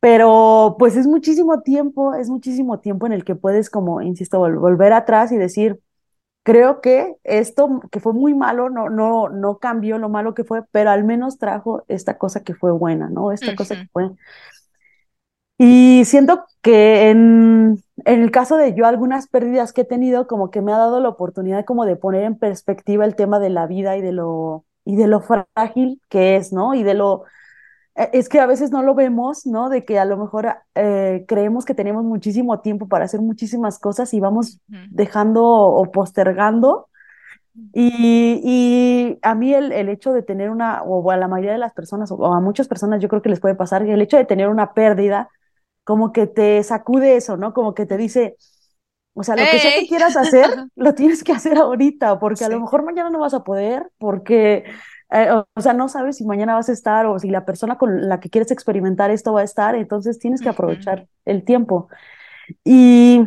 Pero 0.00 0.76
pues 0.78 0.96
es 0.96 1.06
muchísimo 1.06 1.62
tiempo, 1.62 2.14
es 2.14 2.28
muchísimo 2.28 2.80
tiempo 2.80 3.06
en 3.06 3.12
el 3.12 3.24
que 3.24 3.36
puedes 3.36 3.70
como, 3.70 4.02
insisto, 4.02 4.40
vol- 4.40 4.58
volver 4.60 4.92
atrás 4.92 5.30
y 5.32 5.36
decir, 5.38 5.80
creo 6.42 6.80
que 6.80 7.16
esto 7.24 7.80
que 7.90 8.00
fue 8.00 8.12
muy 8.12 8.34
malo 8.34 8.70
no, 8.70 8.90
no, 8.90 9.28
no 9.28 9.58
cambió 9.58 9.98
lo 9.98 10.08
malo 10.08 10.34
que 10.34 10.44
fue, 10.44 10.62
pero 10.72 10.90
al 10.90 11.04
menos 11.04 11.38
trajo 11.38 11.84
esta 11.88 12.18
cosa 12.18 12.42
que 12.44 12.54
fue 12.54 12.72
buena, 12.72 13.08
¿no? 13.10 13.32
Esta 13.32 13.54
cosa 13.54 13.76
que 13.76 13.86
fue 13.92 14.10
y 15.58 16.04
siento 16.06 16.44
que 16.62 17.10
en, 17.10 17.82
en 18.04 18.22
el 18.22 18.30
caso 18.30 18.56
de 18.56 18.74
yo, 18.74 18.86
algunas 18.86 19.28
pérdidas 19.28 19.72
que 19.72 19.82
he 19.82 19.84
tenido, 19.84 20.26
como 20.26 20.50
que 20.50 20.60
me 20.62 20.72
ha 20.72 20.78
dado 20.78 21.00
la 21.00 21.08
oportunidad 21.10 21.64
como 21.64 21.84
de 21.86 21.96
poner 21.96 22.24
en 22.24 22.36
perspectiva 22.38 23.04
el 23.04 23.14
tema 23.16 23.38
de 23.38 23.50
la 23.50 23.66
vida 23.66 23.96
y 23.96 24.02
de 24.02 24.12
lo, 24.12 24.64
y 24.84 24.96
de 24.96 25.06
lo 25.06 25.20
frágil 25.20 26.00
que 26.08 26.36
es, 26.36 26.52
¿no? 26.52 26.74
Y 26.74 26.82
de 26.82 26.94
lo, 26.94 27.24
es 27.94 28.28
que 28.28 28.40
a 28.40 28.46
veces 28.46 28.70
no 28.70 28.82
lo 28.82 28.94
vemos, 28.94 29.46
¿no? 29.46 29.68
De 29.68 29.84
que 29.84 29.98
a 29.98 30.04
lo 30.04 30.16
mejor 30.16 30.56
eh, 30.74 31.24
creemos 31.28 31.64
que 31.64 31.74
tenemos 31.74 32.04
muchísimo 32.04 32.60
tiempo 32.60 32.88
para 32.88 33.04
hacer 33.04 33.20
muchísimas 33.20 33.78
cosas 33.78 34.14
y 34.14 34.20
vamos 34.20 34.60
dejando 34.90 35.44
o 35.44 35.90
postergando. 35.90 36.88
Y, 37.74 38.40
y 38.42 39.18
a 39.20 39.34
mí 39.34 39.52
el, 39.52 39.72
el 39.72 39.90
hecho 39.90 40.12
de 40.14 40.22
tener 40.22 40.48
una, 40.48 40.82
o 40.84 41.10
a 41.10 41.16
la 41.18 41.28
mayoría 41.28 41.52
de 41.52 41.58
las 41.58 41.74
personas, 41.74 42.10
o 42.10 42.32
a 42.32 42.40
muchas 42.40 42.66
personas 42.66 43.00
yo 43.00 43.08
creo 43.08 43.20
que 43.20 43.28
les 43.28 43.40
puede 43.40 43.54
pasar, 43.54 43.82
el 43.82 44.00
hecho 44.00 44.16
de 44.16 44.24
tener 44.24 44.48
una 44.48 44.72
pérdida 44.72 45.28
como 45.84 46.12
que 46.12 46.26
te 46.26 46.62
sacude 46.62 47.16
eso, 47.16 47.36
¿no? 47.36 47.52
Como 47.52 47.74
que 47.74 47.86
te 47.86 47.96
dice, 47.96 48.36
o 49.14 49.22
sea, 49.22 49.36
lo 49.36 49.44
que 49.44 49.58
sea 49.58 49.78
que 49.78 49.86
quieras 49.86 50.16
hacer, 50.16 50.48
lo 50.76 50.94
tienes 50.94 51.22
que 51.22 51.32
hacer 51.32 51.58
ahorita, 51.58 52.18
porque 52.18 52.44
a 52.44 52.48
lo 52.48 52.60
mejor 52.60 52.84
mañana 52.84 53.10
no 53.10 53.20
vas 53.20 53.34
a 53.34 53.44
poder, 53.44 53.90
porque, 53.98 54.64
eh, 55.12 55.30
o, 55.54 55.60
sea, 55.60 55.72
no 55.74 55.88
sabes 55.88 56.16
si 56.16 56.24
mañana 56.24 56.54
vas 56.54 56.68
a 56.68 56.72
estar 56.72 57.06
o 57.06 57.18
si 57.18 57.30
la 57.30 57.44
persona 57.44 57.78
con 57.78 58.08
la 58.08 58.20
que 58.20 58.30
quieres 58.30 58.50
experimentar 58.50 59.10
esto 59.10 59.32
va 59.32 59.40
a 59.42 59.44
estar, 59.44 59.74
entonces 59.76 60.18
tienes 60.18 60.42
que 60.42 60.48
aprovechar 60.48 61.06
el 61.24 61.44
tiempo. 61.44 61.88
Y, 62.64 63.22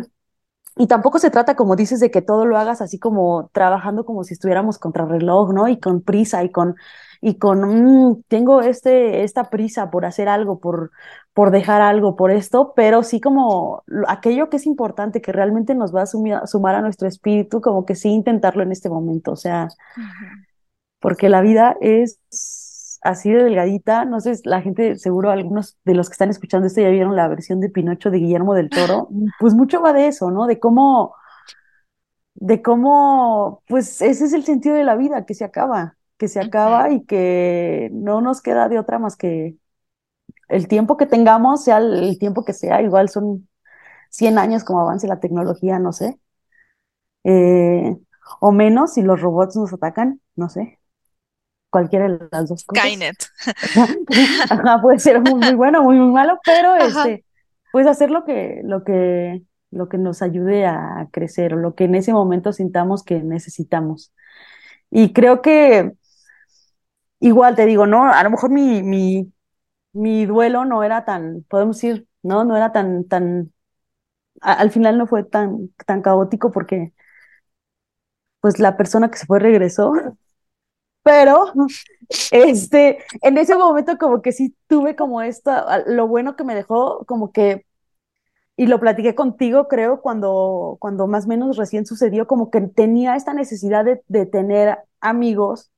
y 0.78 0.88
tampoco 0.88 1.20
se 1.20 1.32
trata, 1.32 1.56
como 1.56 1.76
dices, 1.78 2.00
de 2.02 2.12
que 2.12 2.22
todo 2.22 2.46
lo 2.46 2.58
hagas 2.58 2.82
así 2.82 3.00
como 3.00 3.50
trabajando 3.54 4.06
como 4.06 4.24
si 4.26 4.34
estuviéramos 4.34 4.78
contra 4.80 5.06
reloj, 5.06 5.54
¿no? 5.54 5.68
Y 5.70 5.80
con 5.80 6.02
prisa 6.02 6.44
y 6.44 6.52
con, 6.52 6.76
y 7.22 7.38
con, 7.40 7.62
mm, 8.12 8.24
tengo 8.28 8.62
este, 8.62 9.24
esta 9.24 9.50
prisa 9.50 9.90
por 9.92 10.06
hacer 10.06 10.28
algo, 10.30 10.60
por, 10.60 10.92
por 11.34 11.52
dejar 11.52 11.82
algo, 11.82 12.16
por 12.18 12.32
esto, 12.32 12.74
pero 12.76 13.04
sí 13.04 13.22
como 13.22 13.84
lo- 13.88 14.10
aquello 14.10 14.50
que 14.50 14.58
es 14.58 14.66
importante, 14.66 15.22
que 15.22 15.32
realmente 15.32 15.76
nos 15.76 15.96
va 15.96 16.02
a 16.04 16.06
sumir- 16.08 16.46
sumar 16.48 16.76
a 16.76 16.82
nuestro 16.82 17.08
espíritu, 17.08 17.62
como 17.62 17.86
que 17.86 17.96
sí 17.96 18.10
intentarlo 18.10 18.64
en 18.64 18.72
este 18.74 18.90
momento, 18.90 19.32
o 19.34 19.36
sea. 19.38 19.74
Porque 21.06 21.30
la 21.30 21.42
vida 21.42 21.78
es 21.82 22.20
así 23.04 23.32
de 23.32 23.44
delgadita, 23.44 24.06
no 24.06 24.20
sé, 24.22 24.34
la 24.44 24.64
gente, 24.64 24.96
seguro 24.96 25.30
algunos 25.30 25.78
de 25.86 25.94
los 25.94 26.10
que 26.10 26.14
están 26.14 26.32
escuchando 26.32 26.66
esto 26.66 26.82
ya 26.82 26.90
vieron 26.90 27.16
la 27.16 27.28
versión 27.28 27.60
de 27.60 27.70
Pinocho 27.70 28.10
de 28.10 28.18
Guillermo 28.18 28.56
del 28.56 28.72
Toro, 28.72 29.10
pues 29.40 29.54
mucho 29.54 29.84
va 29.84 29.94
de 29.94 30.08
eso, 30.08 30.32
¿no? 30.32 30.48
De 30.48 30.60
cómo 30.60 31.14
de 32.34 32.64
cómo, 32.64 33.62
pues 33.68 34.02
ese 34.02 34.26
es 34.26 34.34
el 34.34 34.46
sentido 34.46 34.74
de 34.76 34.84
la 34.84 34.96
vida, 34.96 35.28
que 35.28 35.36
se 35.36 35.46
acaba, 35.46 35.96
que 36.18 36.28
se 36.28 36.40
acaba 36.40 36.90
y 36.90 37.06
que 37.06 37.92
no 37.94 38.20
nos 38.20 38.42
queda 38.42 38.68
de 38.68 38.80
otra 38.80 38.98
más 38.98 39.16
que 39.16 39.58
el 40.50 40.68
tiempo 40.68 40.98
que 40.98 41.06
tengamos, 41.06 41.64
sea 41.64 41.78
el, 41.78 41.94
el 42.04 42.20
tiempo 42.20 42.46
que 42.46 42.54
sea, 42.54 42.82
igual 42.82 43.10
son 43.10 43.48
100 44.10 44.40
años 44.40 44.64
como 44.64 44.82
avance 44.82 45.08
la 45.08 45.20
tecnología, 45.20 45.78
no 45.78 45.94
sé, 45.94 46.20
eh, 47.24 47.96
o 48.40 48.52
menos 48.52 48.94
si 48.94 49.02
los 49.04 49.22
robots 49.22 49.56
nos 49.56 49.74
atacan, 49.74 50.22
no 50.36 50.50
sé, 50.50 50.80
cualquiera 51.76 52.08
de 52.08 52.30
las 52.32 52.48
dos 52.50 52.64
cosas. 52.66 52.82
Skynet. 52.82 53.30
Ajá, 54.50 54.82
puede 54.82 55.00
ser 55.00 55.22
muy, 55.22 55.40
muy 55.42 55.56
bueno, 55.56 55.84
muy, 55.84 55.98
muy 55.98 56.14
malo, 56.14 56.40
pero 56.46 56.76
Ajá. 56.78 57.06
este, 57.10 57.26
pues 57.72 57.88
hacer 57.88 58.12
lo 58.12 58.24
que, 58.26 58.62
lo 58.64 58.84
que, 58.84 59.44
lo 59.72 59.90
que 59.90 59.98
nos 59.98 60.22
ayude 60.22 60.66
a 60.66 61.10
crecer 61.12 61.54
o 61.54 61.58
lo 61.58 61.76
que 61.76 61.86
en 61.86 61.96
ese 61.96 62.14
momento 62.14 62.54
sintamos 62.54 63.04
que 63.04 63.22
necesitamos. 63.22 64.14
Y 64.92 65.14
creo 65.14 65.42
que 65.42 65.94
igual 67.20 67.56
te 67.56 67.66
digo, 67.66 67.86
¿no? 67.88 68.06
A 68.12 68.24
lo 68.24 68.30
mejor 68.30 68.52
mi, 68.52 68.84
mi, 68.84 69.32
mi 69.94 70.26
duelo 70.26 70.66
no 70.66 70.84
era 70.84 71.06
tan, 71.06 71.44
podemos 71.50 71.78
decir, 71.78 72.08
¿no? 72.24 72.46
No 72.46 72.58
era 72.58 72.72
tan, 72.74 73.08
tan 73.08 73.54
a- 74.42 74.54
al 74.54 74.72
final 74.72 74.98
no 74.98 75.08
fue 75.08 75.24
tan, 75.24 75.70
tan 75.88 76.02
caótico 76.02 76.52
porque 76.52 76.94
pues 78.42 78.60
la 78.60 78.78
persona 78.78 79.10
que 79.12 79.18
se 79.18 79.26
fue 79.26 79.40
regresó, 79.40 79.94
pero 81.06 81.54
este, 82.32 82.98
en 83.22 83.38
ese 83.38 83.56
momento 83.56 83.98
como 84.00 84.24
que 84.24 84.32
sí 84.32 84.56
tuve 84.68 84.96
como 84.96 85.22
esto, 85.22 85.52
lo 85.86 86.08
bueno 86.08 86.36
que 86.36 86.44
me 86.44 86.56
dejó 86.56 87.06
como 87.06 87.32
que, 87.32 87.64
y 88.58 88.68
lo 88.68 88.80
platiqué 88.80 89.16
contigo 89.16 89.68
creo 89.68 90.02
cuando, 90.02 90.78
cuando 90.80 91.08
más 91.08 91.26
o 91.26 91.30
menos 91.30 91.58
recién 91.58 91.86
sucedió, 91.86 92.28
como 92.28 92.50
que 92.50 92.62
tenía 92.62 93.16
esta 93.16 93.36
necesidad 93.36 93.86
de, 93.86 94.02
de 94.08 94.26
tener 94.26 94.80
amigos 95.00 95.72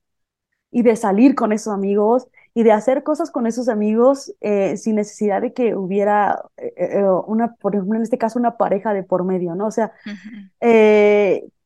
y 0.72 0.84
de 0.84 0.96
salir 0.96 1.36
con 1.36 1.52
esos 1.54 1.74
amigos 1.74 2.28
y 2.54 2.64
de 2.64 2.72
hacer 2.72 3.04
cosas 3.04 3.32
con 3.32 3.48
esos 3.48 3.70
amigos 3.70 4.34
eh, 4.42 4.78
sin 4.78 4.96
necesidad 4.96 5.42
de 5.42 5.54
que 5.54 5.76
hubiera 5.76 6.42
eh, 6.58 6.74
eh, 6.78 7.04
una, 7.28 7.56
por 7.56 7.76
ejemplo, 7.76 7.98
en 7.98 8.04
este 8.04 8.18
caso, 8.18 8.40
una 8.40 8.58
pareja 8.58 8.94
de 8.94 9.04
por 9.04 9.26
medio, 9.26 9.56
¿no? 9.56 9.68
O 9.68 9.72
sea, 9.72 9.92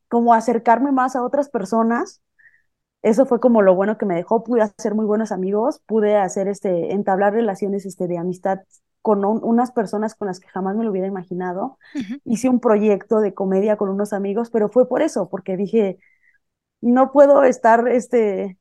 como 0.08 0.34
acercarme 0.34 0.92
más 0.92 1.16
a 1.16 1.22
otras 1.22 1.48
personas. 1.48 2.20
Eso 3.02 3.26
fue 3.26 3.40
como 3.40 3.62
lo 3.62 3.74
bueno 3.74 3.98
que 3.98 4.06
me 4.06 4.14
dejó. 4.16 4.44
Pude 4.44 4.62
hacer 4.62 4.94
muy 4.94 5.06
buenos 5.06 5.32
amigos, 5.32 5.80
pude 5.86 6.16
hacer 6.16 6.48
este, 6.48 6.92
entablar 6.92 7.32
relaciones 7.34 7.86
este, 7.86 8.06
de 8.08 8.18
amistad 8.18 8.60
con 9.02 9.24
un- 9.24 9.40
unas 9.44 9.72
personas 9.72 10.14
con 10.14 10.28
las 10.28 10.40
que 10.40 10.48
jamás 10.48 10.76
me 10.76 10.84
lo 10.84 10.90
hubiera 10.90 11.08
imaginado. 11.08 11.78
Hice 12.24 12.48
un 12.48 12.60
proyecto 12.60 13.20
de 13.20 13.34
comedia 13.34 13.76
con 13.76 13.88
unos 13.90 14.12
amigos, 14.12 14.50
pero 14.50 14.68
fue 14.68 14.88
por 14.88 15.02
eso, 15.02 15.28
porque 15.28 15.56
dije, 15.56 15.98
no 16.80 17.12
puedo 17.12 17.44
estar 17.44 17.88
este, 17.88 18.58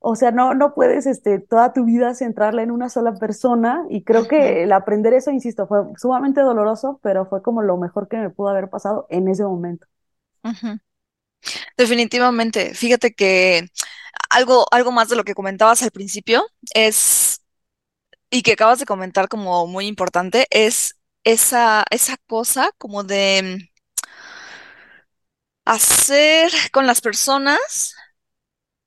o 0.00 0.16
sea, 0.16 0.30
no, 0.32 0.54
no 0.54 0.74
puedes 0.74 1.06
este, 1.06 1.40
toda 1.40 1.72
tu 1.74 1.84
vida 1.86 2.14
centrarla 2.14 2.62
en 2.62 2.70
una 2.72 2.88
sola 2.90 3.14
persona 3.14 3.86
y 3.90 4.04
creo 4.04 4.28
que 4.28 4.64
el 4.64 4.72
aprender 4.72 5.14
eso, 5.14 5.30
insisto, 5.32 5.66
fue 5.68 5.80
sumamente 5.98 6.40
doloroso, 6.42 7.00
pero 7.02 7.26
fue 7.26 7.42
como 7.42 7.62
lo 7.62 7.76
mejor 7.78 8.08
que 8.08 8.18
me 8.18 8.30
pudo 8.30 8.48
haber 8.50 8.70
pasado 8.70 9.06
en 9.10 9.28
ese 9.28 9.44
momento. 9.44 9.86
ujú. 10.44 10.78
Definitivamente. 11.76 12.74
Fíjate 12.74 13.12
que 13.14 13.68
algo, 14.30 14.66
algo 14.72 14.92
más 14.92 15.08
de 15.08 15.16
lo 15.16 15.24
que 15.24 15.34
comentabas 15.34 15.82
al 15.82 15.90
principio 15.90 16.46
es, 16.74 17.42
y 18.30 18.42
que 18.42 18.52
acabas 18.54 18.80
de 18.80 18.86
comentar 18.86 19.28
como 19.28 19.66
muy 19.66 19.86
importante, 19.88 20.46
es 20.50 20.96
esa, 21.24 21.84
esa 21.90 22.16
cosa 22.28 22.72
como 22.78 23.04
de 23.04 23.70
hacer 25.64 26.50
con 26.72 26.86
las 26.86 27.00
personas 27.00 27.94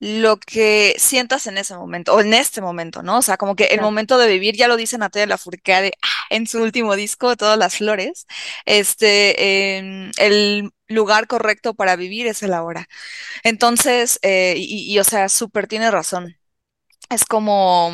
lo 0.02 0.36
que 0.38 0.96
sientas 0.98 1.46
en 1.46 1.58
ese 1.58 1.76
momento, 1.76 2.14
o 2.14 2.20
en 2.20 2.34
este 2.34 2.60
momento, 2.60 3.04
¿no? 3.04 3.18
O 3.18 3.22
sea, 3.22 3.36
como 3.36 3.54
que 3.54 3.66
el 3.66 3.80
momento 3.80 4.18
de 4.18 4.26
vivir, 4.26 4.56
ya 4.56 4.66
lo 4.66 4.76
dice 4.76 4.98
Natalia 4.98 5.28
Lafourcade 5.28 5.92
ah, 6.02 6.08
en 6.30 6.48
su 6.48 6.60
último 6.60 6.96
disco, 6.96 7.36
Todas 7.36 7.56
las 7.56 7.76
Flores, 7.76 8.26
este, 8.66 9.76
em, 9.78 10.10
el 10.18 10.72
lugar 10.88 11.28
correcto 11.28 11.74
para 11.74 11.94
vivir 11.94 12.26
es 12.26 12.42
el 12.42 12.52
ahora. 12.52 12.88
Entonces, 13.44 14.18
eh, 14.22 14.54
y, 14.58 14.92
y, 14.92 14.98
o 14.98 15.04
sea, 15.04 15.28
súper 15.28 15.68
tiene 15.68 15.90
razón. 15.90 16.36
Es 17.10 17.24
como 17.24 17.92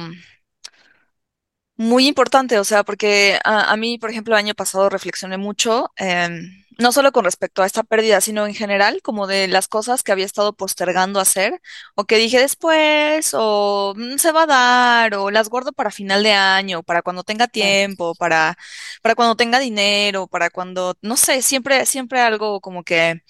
muy 1.76 2.06
importante, 2.08 2.58
o 2.58 2.64
sea, 2.64 2.84
porque 2.84 3.38
a, 3.44 3.72
a 3.72 3.76
mí, 3.76 3.98
por 3.98 4.10
ejemplo, 4.10 4.34
el 4.34 4.44
año 4.44 4.54
pasado 4.54 4.88
reflexioné 4.90 5.38
mucho, 5.38 5.92
em, 5.96 6.64
no 6.78 6.92
solo 6.92 7.12
con 7.12 7.24
respecto 7.24 7.62
a 7.62 7.66
esta 7.66 7.82
pérdida, 7.82 8.20
sino 8.20 8.46
en 8.46 8.54
general, 8.54 9.02
como 9.02 9.26
de 9.26 9.48
las 9.48 9.68
cosas 9.68 10.02
que 10.04 10.12
había 10.12 10.26
estado 10.26 10.54
postergando 10.54 11.20
hacer, 11.20 11.60
o 11.96 12.04
que 12.06 12.16
dije 12.18 12.38
después, 12.40 13.30
o 13.34 13.94
"Mm, 13.96 14.16
se 14.18 14.32
va 14.32 14.42
a 14.44 14.46
dar, 14.46 15.14
o 15.14 15.30
las 15.30 15.48
guardo 15.48 15.72
para 15.72 15.90
final 15.90 16.22
de 16.22 16.32
año, 16.32 16.82
para 16.84 17.02
cuando 17.02 17.24
tenga 17.24 17.48
tiempo, 17.48 18.14
para, 18.14 18.56
para 19.02 19.14
cuando 19.16 19.36
tenga 19.36 19.58
dinero, 19.58 20.26
para 20.28 20.50
cuando, 20.50 20.96
no 21.02 21.16
sé, 21.16 21.42
siempre, 21.42 21.84
siempre 21.86 22.20
algo 22.20 22.60
como 22.60 22.84
que 22.84 23.22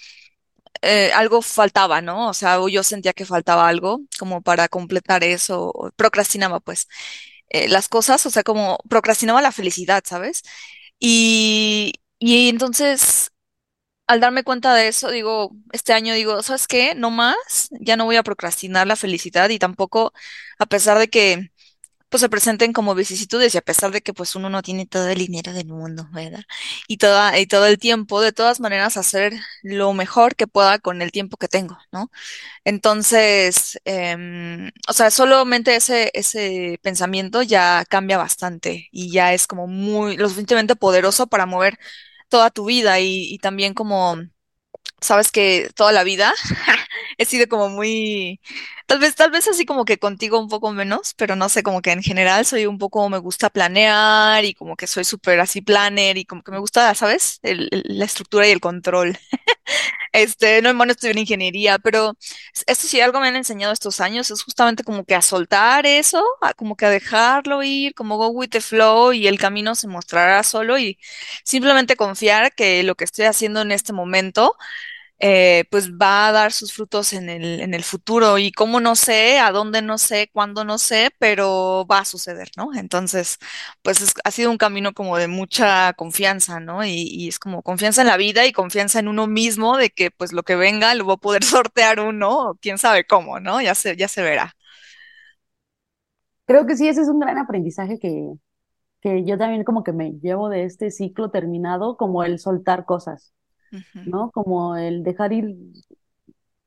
eh, 0.83 1.13
algo 1.13 1.43
faltaba, 1.43 2.01
¿no? 2.01 2.29
O 2.29 2.35
sea, 2.35 2.59
yo 2.71 2.83
sentía 2.83 3.13
que 3.13 3.25
faltaba 3.27 3.69
algo 3.69 4.01
como 4.19 4.43
para 4.43 4.69
completar 4.69 5.25
eso, 5.25 5.71
o 5.75 5.91
procrastinaba 5.93 6.61
pues 6.61 6.89
eh, 7.51 7.69
las 7.69 7.89
cosas, 7.89 8.25
o 8.27 8.31
sea, 8.31 8.43
como 8.45 8.79
procrastinaba 8.89 9.43
la 9.43 9.53
felicidad, 9.53 10.03
¿sabes? 10.07 10.43
Y, 11.01 11.95
y 12.19 12.49
entonces, 12.49 13.31
al 14.09 14.21
darme 14.21 14.45
cuenta 14.45 14.75
de 14.75 14.89
eso, 14.89 15.11
digo, 15.11 15.53
este 15.73 15.93
año 15.95 16.15
digo, 16.15 16.43
¿sabes 16.43 16.67
qué? 16.69 16.95
No 16.97 17.11
más, 17.13 17.69
ya 17.81 17.97
no 17.97 18.07
voy 18.07 18.17
a 18.17 18.25
procrastinar 18.25 18.87
la 18.89 18.97
felicidad 18.97 19.51
y 19.51 19.59
tampoco, 19.61 20.13
a 20.59 20.67
pesar 20.67 20.99
de 20.99 21.09
que 21.09 21.51
pues 22.11 22.23
se 22.23 22.31
presenten 22.31 22.73
como 22.73 22.95
vicisitudes 22.95 23.55
y 23.55 23.59
a 23.59 23.63
pesar 23.63 23.91
de 23.93 24.01
que 24.01 24.15
pues 24.15 24.35
uno 24.37 24.49
no 24.51 24.63
tiene 24.63 24.87
todo 24.87 25.09
el 25.09 25.19
dinero 25.19 25.53
del 25.53 25.67
mundo, 25.69 26.09
¿verdad? 26.13 26.41
Y 26.89 26.97
toda, 26.99 27.39
y 27.39 27.47
todo 27.47 27.67
el 27.67 27.79
tiempo, 27.79 28.21
de 28.23 28.33
todas 28.33 28.61
maneras, 28.61 28.97
hacer 28.97 29.35
lo 29.63 29.93
mejor 29.93 30.35
que 30.37 30.47
pueda 30.47 30.79
con 30.79 31.03
el 31.03 31.13
tiempo 31.13 31.37
que 31.37 31.49
tengo, 31.49 31.79
¿no? 31.93 32.11
Entonces, 32.65 33.81
em, 33.85 34.71
o 34.89 34.93
sea, 34.95 35.11
solamente 35.11 35.77
ese, 35.77 36.11
ese 36.15 36.79
pensamiento 36.83 37.43
ya 37.43 37.85
cambia 37.89 38.19
bastante 38.19 38.89
y 38.93 39.11
ya 39.13 39.33
es 39.35 39.47
como 39.47 39.67
muy, 39.67 40.17
lo 40.17 40.29
suficientemente 40.29 40.77
poderoso 40.77 41.27
para 41.29 41.47
mover 41.47 41.79
toda 42.29 42.51
tu 42.51 42.67
vida 42.67 43.01
y, 43.01 43.33
y 43.35 43.39
también 43.39 43.75
como, 43.75 44.17
sabes 45.01 45.33
que 45.33 45.71
toda 45.77 45.93
la 45.93 46.05
vida 46.05 46.35
he 47.19 47.25
sido 47.25 47.49
como 47.49 47.69
muy, 47.69 48.41
tal 48.87 48.99
vez, 49.01 49.15
tal 49.15 49.31
vez 49.31 49.49
así 49.49 49.65
como 49.67 49.85
que 49.85 49.99
contigo 49.99 50.39
un 50.41 50.49
poco 50.49 50.73
menos, 50.73 51.15
pero 51.17 51.37
no 51.37 51.49
sé, 51.49 51.63
como 51.63 51.83
que 51.83 51.93
en 51.93 52.03
general 52.03 52.45
soy 52.47 52.67
un 52.67 52.79
poco, 52.79 53.09
me 53.11 53.19
gusta 53.19 53.51
planear 53.51 54.45
y 54.45 54.55
como 54.55 54.77
que 54.77 54.87
soy 54.87 55.05
súper 55.05 55.41
así 55.41 55.61
planner 55.63 56.17
y 56.19 56.25
como 56.25 56.43
que 56.43 56.53
me 56.53 56.59
gusta, 56.59 56.95
¿sabes? 56.95 57.39
El- 57.43 57.69
la 57.85 58.05
estructura 58.05 58.49
y 58.49 58.53
el 58.53 58.61
control. 58.61 59.19
Este, 60.13 60.63
no, 60.63 60.75
bueno, 60.75 60.93
estudié 60.93 61.19
ingeniería, 61.21 61.79
pero 61.79 62.17
esto 62.67 62.87
sí 62.87 63.01
algo 63.01 63.21
me 63.21 63.29
han 63.29 63.37
enseñado 63.37 63.73
estos 63.73 64.01
años, 64.01 64.31
es 64.31 64.43
justamente 64.43 64.85
como 64.85 65.05
que 65.05 65.15
a 65.15 65.23
soltar 65.23 65.87
eso, 65.87 66.25
a 66.43 66.55
como 66.55 66.77
que 66.77 66.87
a 66.87 66.91
dejarlo 66.91 67.63
ir, 67.63 67.95
como 67.95 68.17
go 68.17 68.29
with 68.29 68.49
the 68.51 68.61
flow 68.61 69.13
y 69.13 69.27
el 69.27 69.39
camino 69.39 69.75
se 69.75 69.89
mostrará 69.89 70.43
solo 70.43 70.79
y 70.79 70.99
simplemente 71.45 71.97
confiar 71.97 72.55
que 72.55 72.83
lo 72.83 72.95
que 72.95 73.05
estoy 73.05 73.27
haciendo 73.27 73.61
en 73.63 73.73
este 73.73 73.93
momento 73.93 74.57
eh, 75.21 75.65
pues 75.71 75.93
va 75.93 76.29
a 76.29 76.33
dar 76.33 76.53
sus 76.53 76.73
frutos 76.73 77.13
en 77.13 77.29
el, 77.29 77.61
en 77.61 77.75
el 77.75 77.85
futuro 77.85 78.39
y 78.39 78.53
cómo 78.53 78.81
no 78.81 78.95
sé, 78.97 79.39
a 79.41 79.51
dónde 79.53 79.83
no 79.83 79.99
sé, 79.99 80.31
cuándo 80.33 80.65
no 80.65 80.79
sé, 80.79 81.11
pero 81.19 81.87
va 81.91 82.01
a 82.01 82.05
suceder, 82.05 82.51
¿no? 82.57 82.71
Entonces, 82.75 83.39
pues 83.83 84.01
es- 84.01 84.15
ha 84.25 84.31
sido 84.31 84.51
un 84.51 84.59
camino 84.59 84.93
como 84.95 85.17
de 85.19 85.29
mucha 85.29 85.93
confianza, 85.95 86.61
¿no? 86.61 86.85
Y, 86.85 86.91
y 87.11 87.29
es 87.29 87.39
como 87.39 87.63
confianza 87.63 88.03
en 88.03 88.09
la 88.09 88.17
vida 88.17 88.47
y 88.47 88.53
confianza 88.53 88.99
en 89.01 89.09
uno 89.09 89.27
mismo 89.27 89.77
de 89.77 89.91
que 89.91 90.11
pues 90.11 90.33
lo 90.33 90.43
que 90.45 90.57
venga 90.57 90.95
lo 90.95 91.07
va 91.07 91.15
a 91.15 91.17
poder 91.17 91.45
sortear 91.45 92.01
uno, 92.01 92.59
quién 92.61 92.79
sabe 92.79 93.05
cómo, 93.07 93.41
¿no? 93.41 93.61
Ya 93.61 93.75
se, 93.75 93.97
ya 93.97 94.09
se 94.09 94.23
verá. 94.23 94.55
Creo 96.47 96.67
que 96.67 96.77
sí, 96.77 96.89
ese 96.89 97.03
es 97.03 97.09
un 97.09 97.21
gran 97.21 97.39
aprendizaje 97.39 97.99
que, 97.99 98.33
que 99.03 99.25
yo 99.25 99.39
también 99.39 99.65
como 99.65 99.85
que 99.85 99.93
me 99.93 100.13
llevo 100.21 100.49
de 100.51 100.65
este 100.65 100.91
ciclo 100.93 101.31
terminado, 101.31 101.97
como 101.99 102.25
el 102.25 102.39
soltar 102.41 102.85
cosas, 102.87 103.35
¿no? 104.05 104.31
Como 104.33 104.77
el 104.77 105.03
dejar 105.05 105.33
ir 105.33 105.57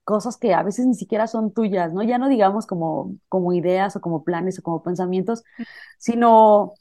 cosas 0.04 0.38
que 0.38 0.54
a 0.54 0.64
veces 0.64 0.86
ni 0.88 0.96
siquiera 0.96 1.28
son 1.28 1.54
tuyas, 1.54 1.94
¿no? 1.94 2.04
Ya 2.04 2.18
no 2.18 2.28
digamos 2.30 2.66
como, 2.68 3.16
como 3.30 3.54
ideas 3.54 3.96
o 3.96 4.02
como 4.02 4.24
planes 4.24 4.60
o 4.60 4.64
como 4.64 4.84
pensamientos, 4.84 5.44
sino 5.98 6.74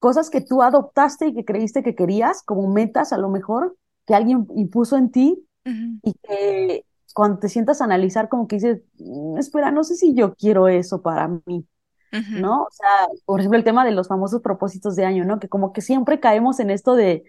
cosas 0.00 0.30
que 0.30 0.40
tú 0.42 0.62
adoptaste 0.62 1.28
y 1.28 1.34
que 1.34 1.44
creíste 1.44 1.82
que 1.82 1.94
querías, 1.94 2.42
como 2.44 2.68
metas 2.72 3.12
a 3.12 3.18
lo 3.18 3.30
mejor, 3.30 3.76
que 4.06 4.14
alguien 4.14 4.46
impuso 4.56 4.96
en 4.96 5.10
ti 5.10 5.46
y 6.02 6.14
que 6.14 6.86
cuando 7.14 7.38
te 7.40 7.48
sientas 7.50 7.80
a 7.80 7.84
analizar 7.84 8.28
como 8.28 8.48
que 8.48 8.56
dices, 8.56 8.82
"Mm, 8.98 9.38
espera, 9.38 9.70
no 9.72 9.84
sé 9.84 9.96
si 9.96 10.14
yo 10.14 10.34
quiero 10.36 10.68
eso 10.68 11.02
para 11.02 11.28
mí, 11.46 11.66
¿no? 12.34 12.64
O 12.64 12.68
sea, 12.70 12.88
por 13.26 13.40
ejemplo, 13.40 13.58
el 13.58 13.64
tema 13.64 13.84
de 13.84 13.92
los 13.92 14.08
famosos 14.08 14.42
propósitos 14.42 14.96
de 14.96 15.04
año, 15.06 15.24
¿no? 15.24 15.38
Que 15.40 15.48
como 15.48 15.72
que 15.72 15.80
siempre 15.82 16.20
caemos 16.20 16.60
en 16.60 16.70
esto 16.70 16.94
de 16.96 17.24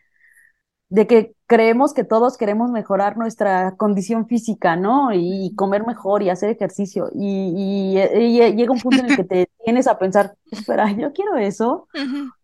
de 0.89 1.07
que 1.07 1.35
creemos 1.47 1.93
que 1.93 2.03
todos 2.03 2.37
queremos 2.37 2.71
mejorar 2.71 3.17
nuestra 3.17 3.75
condición 3.77 4.27
física, 4.27 4.75
¿no? 4.75 5.11
Y 5.13 5.53
comer 5.55 5.85
mejor 5.85 6.23
y 6.23 6.29
hacer 6.29 6.49
ejercicio. 6.49 7.09
Y, 7.13 7.95
y- 7.95 8.39
y 8.41 8.55
llega 8.55 8.71
un 8.73 8.81
punto 8.81 9.01
en 9.01 9.07
el 9.07 9.15
que 9.15 9.23
te 9.23 9.49
tienes 9.65 9.87
a 9.87 9.99
pensar, 9.99 10.35
espera, 10.51 10.91
yo 10.93 11.13
quiero 11.13 11.37
eso. 11.37 11.87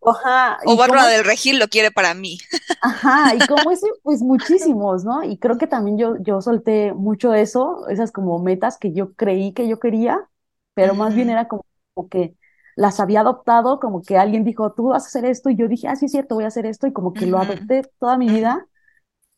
Ajá, 0.04 0.58
O 0.64 0.76
Bárbara 0.76 1.06
del 1.08 1.24
Regil 1.24 1.58
lo 1.58 1.68
quiere 1.68 1.90
para 1.90 2.14
mí. 2.14 2.38
ajá, 2.80 3.34
y 3.34 3.44
cómo 3.46 3.70
es, 3.70 3.80
pues 4.02 4.20
muchísimos, 4.22 5.04
¿no? 5.04 5.22
Y 5.24 5.38
creo 5.38 5.58
que 5.58 5.66
también 5.66 5.98
yo, 5.98 6.16
yo 6.22 6.40
solté 6.42 6.92
mucho 6.92 7.34
eso, 7.34 7.88
esas 7.88 8.12
como 8.12 8.38
metas 8.38 8.78
que 8.78 8.92
yo 8.92 9.14
creí 9.14 9.52
que 9.52 9.68
yo 9.68 9.80
quería, 9.80 10.28
pero 10.74 10.94
más 10.94 11.14
bien 11.14 11.30
era 11.30 11.48
como, 11.48 11.64
como 11.94 12.08
que 12.08 12.36
las 12.76 13.00
había 13.00 13.22
adoptado, 13.22 13.80
como 13.80 14.02
que 14.02 14.18
alguien 14.18 14.44
dijo, 14.44 14.72
tú 14.74 14.88
vas 14.88 15.04
a 15.04 15.08
hacer 15.08 15.26
esto, 15.26 15.50
y 15.50 15.56
yo 15.56 15.68
dije, 15.68 15.88
ah, 15.88 15.96
sí 15.96 16.06
es 16.06 16.12
cierto, 16.12 16.36
voy 16.36 16.44
a 16.44 16.48
hacer 16.48 16.66
esto, 16.66 16.86
y 16.88 16.94
como 16.94 17.14
que 17.16 17.26
lo 17.26 17.38
adopté 17.40 17.82
toda 18.00 18.18
mi 18.18 18.30
vida 18.30 18.68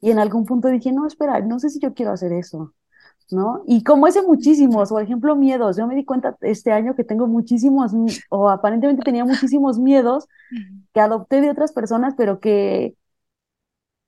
y 0.01 0.11
en 0.11 0.19
algún 0.19 0.45
punto 0.47 0.69
dije, 0.69 0.93
no, 0.93 1.07
espera, 1.07 1.41
no 1.41 1.59
sé 1.59 1.71
si 1.71 1.81
yo 1.81 1.95
quiero 1.95 2.13
hacer 2.13 2.33
eso, 2.33 2.75
¿no? 3.31 3.63
Y 3.67 3.85
como 3.85 4.07
ese 4.09 4.23
muchísimos, 4.23 4.91
por 4.91 5.03
ejemplo, 5.03 5.37
miedos, 5.37 5.77
yo 5.79 5.87
me 5.87 5.95
di 5.97 6.05
cuenta 6.05 6.37
este 6.43 6.73
año 6.73 6.95
que 6.97 7.05
tengo 7.05 7.27
muchísimos, 7.29 7.93
o 8.31 8.51
aparentemente 8.51 9.03
tenía 9.05 9.25
muchísimos 9.27 9.79
miedos 9.81 10.29
que 10.95 11.01
adopté 11.01 11.41
de 11.43 11.51
otras 11.51 11.73
personas, 11.73 12.15
pero 12.17 12.41
que, 12.41 12.97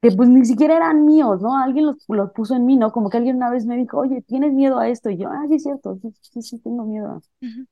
que 0.03 0.13
pues 0.13 0.29
ni 0.29 0.45
siquiera 0.47 0.77
eran 0.77 1.05
míos, 1.05 1.43
¿no? 1.43 1.57
Alguien 1.57 1.87
los, 1.87 1.97
los 2.09 2.31
puso 2.33 2.55
en 2.57 2.65
mí, 2.67 2.77
¿no? 2.77 2.91
Como 2.93 3.11
que 3.11 3.19
alguien 3.19 3.37
una 3.37 3.51
vez 3.51 3.67
me 3.67 3.77
dijo, 3.77 3.99
oye, 3.99 4.23
¿tienes 4.23 4.53
miedo 4.53 4.79
a 4.79 4.89
esto? 4.89 5.11
Y 5.11 5.19
yo, 5.19 5.29
ah, 5.31 5.45
sí, 5.49 5.57
es 5.57 5.63
cierto, 5.63 5.99
sí, 6.01 6.13
sí, 6.23 6.43
sí, 6.43 6.59
tengo 6.61 6.85
miedo. 6.87 7.21
Ujú, 7.43 7.67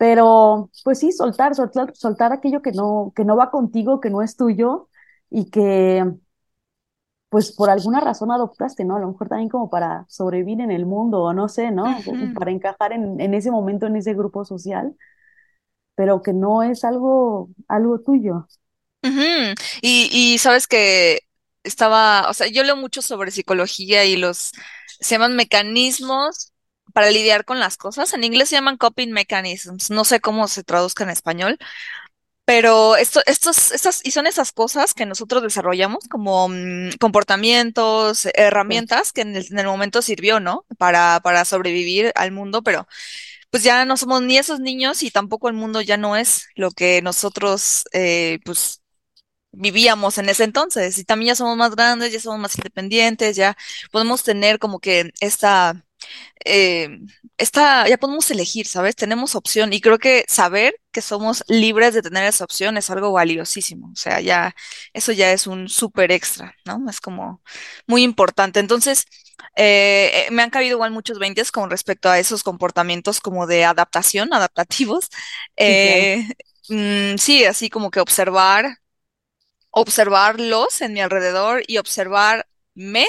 Pero, 0.00 0.70
pues 0.84 1.00
sí, 1.00 1.12
soltar, 1.12 1.54
soltar, 1.56 1.94
soltar 1.96 2.32
aquello 2.32 2.62
que 2.62 2.72
no, 2.72 3.12
que 3.16 3.24
no 3.26 3.36
va 3.36 3.50
contigo, 3.52 4.00
que 4.00 4.10
no 4.10 4.22
es 4.22 4.36
tuyo 4.36 4.88
y 5.30 5.50
que, 5.50 6.04
pues 7.28 7.52
por 7.52 7.70
alguna 7.70 8.00
razón 8.00 8.30
adoptaste, 8.32 8.84
¿no? 8.84 8.96
A 8.96 9.00
lo 9.00 9.08
mejor 9.08 9.28
también 9.28 9.48
como 9.48 9.70
para 9.70 10.04
sobrevivir 10.08 10.60
en 10.60 10.70
el 10.72 10.84
mundo, 10.86 11.20
o 11.22 11.32
no 11.32 11.48
sé, 11.48 11.70
¿no? 11.70 12.04
Para 12.34 12.50
encajar 12.50 12.92
en, 12.92 13.20
en 13.20 13.34
ese 13.34 13.50
momento, 13.52 13.86
en 13.86 13.96
ese 13.96 14.14
grupo 14.14 14.44
social, 14.44 14.96
pero 15.94 16.22
que 16.22 16.32
no 16.32 16.62
es 16.62 16.84
algo, 16.84 17.50
algo 17.68 18.00
tuyo. 18.00 18.46
Y, 19.82 20.08
y 20.12 20.38
sabes 20.38 20.66
que 20.66 21.20
estaba, 21.64 22.28
o 22.28 22.34
sea, 22.34 22.46
yo 22.48 22.62
leo 22.64 22.76
mucho 22.76 23.02
sobre 23.02 23.30
psicología 23.30 24.04
y 24.04 24.16
los, 24.16 24.52
se 25.00 25.14
llaman 25.14 25.36
mecanismos 25.36 26.49
para 26.92 27.10
lidiar 27.10 27.44
con 27.44 27.60
las 27.60 27.76
cosas. 27.76 28.12
En 28.14 28.24
inglés 28.24 28.48
se 28.50 28.56
llaman 28.56 28.76
coping 28.78 29.10
mechanisms, 29.12 29.90
no 29.90 30.04
sé 30.04 30.20
cómo 30.20 30.48
se 30.48 30.64
traduzca 30.64 31.04
en 31.04 31.10
español, 31.10 31.58
pero 32.44 32.96
esto, 32.96 33.20
estos, 33.26 33.70
y 34.04 34.10
son 34.10 34.26
esas 34.26 34.52
cosas 34.52 34.92
que 34.94 35.06
nosotros 35.06 35.42
desarrollamos 35.42 36.08
como 36.08 36.48
mm, 36.48 36.90
comportamientos, 37.00 38.26
herramientas 38.34 39.12
que 39.12 39.20
en 39.22 39.36
el, 39.36 39.46
en 39.50 39.58
el 39.60 39.66
momento 39.66 40.02
sirvió, 40.02 40.40
¿no? 40.40 40.66
Para, 40.78 41.20
para 41.22 41.44
sobrevivir 41.44 42.12
al 42.16 42.32
mundo, 42.32 42.62
pero 42.62 42.88
pues 43.50 43.62
ya 43.64 43.84
no 43.84 43.96
somos 43.96 44.22
ni 44.22 44.38
esos 44.38 44.60
niños 44.60 45.02
y 45.02 45.10
tampoco 45.10 45.48
el 45.48 45.54
mundo 45.54 45.80
ya 45.82 45.96
no 45.96 46.16
es 46.16 46.46
lo 46.56 46.70
que 46.72 47.02
nosotros, 47.02 47.84
eh, 47.92 48.40
pues 48.44 48.82
vivíamos 49.52 50.18
en 50.18 50.28
ese 50.28 50.44
entonces 50.44 50.98
y 50.98 51.04
también 51.04 51.28
ya 51.30 51.36
somos 51.36 51.56
más 51.56 51.74
grandes, 51.74 52.12
ya 52.12 52.20
somos 52.20 52.40
más 52.40 52.56
independientes, 52.58 53.36
ya 53.36 53.56
podemos 53.90 54.22
tener 54.22 54.58
como 54.58 54.80
que 54.80 55.12
esta, 55.20 55.84
eh, 56.44 56.88
esta, 57.36 57.88
ya 57.88 57.98
podemos 57.98 58.30
elegir, 58.30 58.66
¿sabes? 58.66 58.96
Tenemos 58.96 59.34
opción 59.34 59.72
y 59.72 59.80
creo 59.80 59.98
que 59.98 60.24
saber 60.28 60.74
que 60.92 61.02
somos 61.02 61.44
libres 61.48 61.94
de 61.94 62.02
tener 62.02 62.24
esa 62.24 62.44
opción 62.44 62.76
es 62.76 62.90
algo 62.90 63.12
valiosísimo, 63.12 63.90
o 63.92 63.96
sea, 63.96 64.20
ya, 64.20 64.54
eso 64.92 65.12
ya 65.12 65.32
es 65.32 65.46
un 65.46 65.68
súper 65.68 66.12
extra, 66.12 66.54
¿no? 66.64 66.88
Es 66.90 67.00
como 67.00 67.42
muy 67.86 68.02
importante. 68.02 68.60
Entonces, 68.60 69.06
eh, 69.56 70.28
me 70.30 70.42
han 70.42 70.50
cabido 70.50 70.76
igual 70.76 70.90
muchos 70.90 71.18
veintes 71.18 71.52
con 71.52 71.70
respecto 71.70 72.08
a 72.10 72.18
esos 72.18 72.42
comportamientos 72.42 73.20
como 73.20 73.46
de 73.46 73.64
adaptación, 73.64 74.32
adaptativos. 74.34 75.08
Sí, 75.64 75.76
claro. 75.76 76.08
Eh, 76.08 76.28
mm, 76.68 77.16
sí, 77.18 77.44
así 77.44 77.70
como 77.70 77.90
que 77.90 78.00
observar 78.00 78.78
observarlos 79.70 80.80
en 80.82 80.92
mi 80.92 81.00
alrededor 81.00 81.62
y 81.66 81.78
observarme 81.78 83.06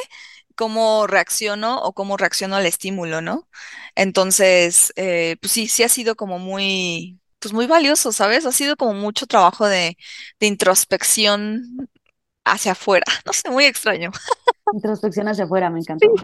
cómo 0.61 1.07
reacciono 1.07 1.81
o 1.83 1.93
cómo 1.93 2.17
reacciono 2.17 2.55
al 2.55 2.65
estímulo, 2.67 3.21
¿no? 3.21 3.49
Entonces, 3.95 4.93
eh, 4.95 5.37
pues 5.41 5.51
sí, 5.53 5.67
sí 5.67 5.83
ha 5.83 5.89
sido 5.89 6.15
como 6.15 6.39
muy, 6.39 7.19
pues 7.39 7.53
muy 7.53 7.67
valioso, 7.67 8.11
¿sabes? 8.11 8.45
Ha 8.45 8.51
sido 8.51 8.75
como 8.77 8.93
mucho 8.93 9.27
trabajo 9.27 9.67
de, 9.67 9.97
de 10.39 10.47
introspección 10.47 11.89
hacia 12.45 12.73
afuera, 12.73 13.05
no 13.25 13.33
sé, 13.33 13.49
muy 13.51 13.65
extraño. 13.65 14.11
Introspección 14.73 15.27
hacia 15.29 15.45
afuera, 15.45 15.69
me 15.69 15.79
encantó. 15.79 16.19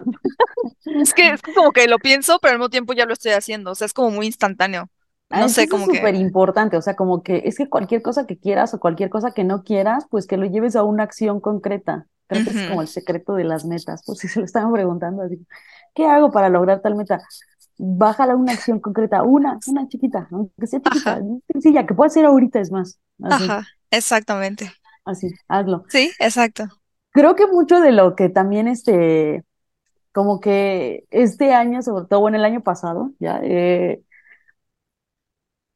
Es 1.00 1.14
que 1.14 1.30
es 1.30 1.42
que 1.42 1.52
como 1.52 1.72
que 1.72 1.86
lo 1.88 1.98
pienso, 2.00 2.38
pero 2.40 2.52
al 2.52 2.58
mismo 2.58 2.70
tiempo 2.70 2.92
ya 2.92 3.06
lo 3.06 3.12
estoy 3.12 3.32
haciendo, 3.32 3.72
o 3.72 3.74
sea, 3.74 3.86
es 3.86 3.92
como 3.92 4.10
muy 4.10 4.26
instantáneo. 4.26 4.90
Ah, 5.30 5.42
No 5.42 5.48
Es 5.48 5.54
sé, 5.54 5.68
es 5.68 5.68
como 5.68 5.88
que... 5.88 5.98
súper 5.98 6.14
importante, 6.14 6.76
o 6.78 6.82
sea, 6.82 6.96
como 6.96 7.22
que 7.22 7.42
es 7.44 7.56
que 7.58 7.68
cualquier 7.68 8.00
cosa 8.02 8.26
que 8.26 8.38
quieras 8.38 8.72
o 8.74 8.80
cualquier 8.80 9.10
cosa 9.10 9.32
que 9.32 9.44
no 9.44 9.62
quieras, 9.62 10.06
pues 10.10 10.26
que 10.26 10.36
lo 10.38 10.46
lleves 10.46 10.74
a 10.76 10.84
una 10.84 11.02
acción 11.04 11.40
concreta. 11.40 12.06
Creo 12.28 12.44
que 12.44 12.50
es 12.50 12.62
como 12.64 12.82
el 12.82 12.88
secreto 12.88 13.34
de 13.34 13.44
las 13.44 13.66
metas. 13.66 14.02
Pues 14.06 14.20
si 14.20 14.28
se 14.28 14.40
lo 14.40 14.46
estaban 14.46 14.72
preguntando 14.72 15.22
así, 15.24 15.46
¿qué 15.94 16.06
hago 16.06 16.30
para 16.32 16.50
lograr 16.50 16.82
tal 16.82 16.96
meta? 16.96 17.20
Bájala 17.78 18.36
una 18.36 18.52
acción 18.54 18.80
concreta, 18.80 19.22
una, 19.24 19.60
una 19.68 19.88
chiquita, 19.88 20.28
aunque 20.32 20.66
sea 20.68 20.82
chiquita, 20.82 21.18
Ajá, 21.18 21.22
sencilla, 21.52 21.86
que 21.86 21.94
pueda 21.94 22.10
ser 22.10 22.26
ahorita, 22.26 22.60
es 22.60 22.72
más, 22.72 23.00
así, 23.22 23.52
ajá, 23.52 23.66
exactamente. 23.90 24.70
así, 25.04 25.28
hazlo. 25.48 25.84
Sí, 25.88 26.12
exacto. 26.18 26.68
Creo 27.12 27.34
que 27.36 27.46
mucho 27.46 27.80
de 27.80 27.92
lo 27.92 28.14
que 28.14 28.28
también 28.28 28.68
este, 28.68 29.44
como 30.12 30.40
que 30.40 31.06
este 31.10 31.54
año, 31.54 31.82
sobre 31.82 32.06
todo, 32.08 32.20
bueno, 32.20 32.38
el 32.38 32.44
año 32.44 32.62
pasado, 32.62 33.12
ya, 33.20 33.40
eh, 33.44 34.02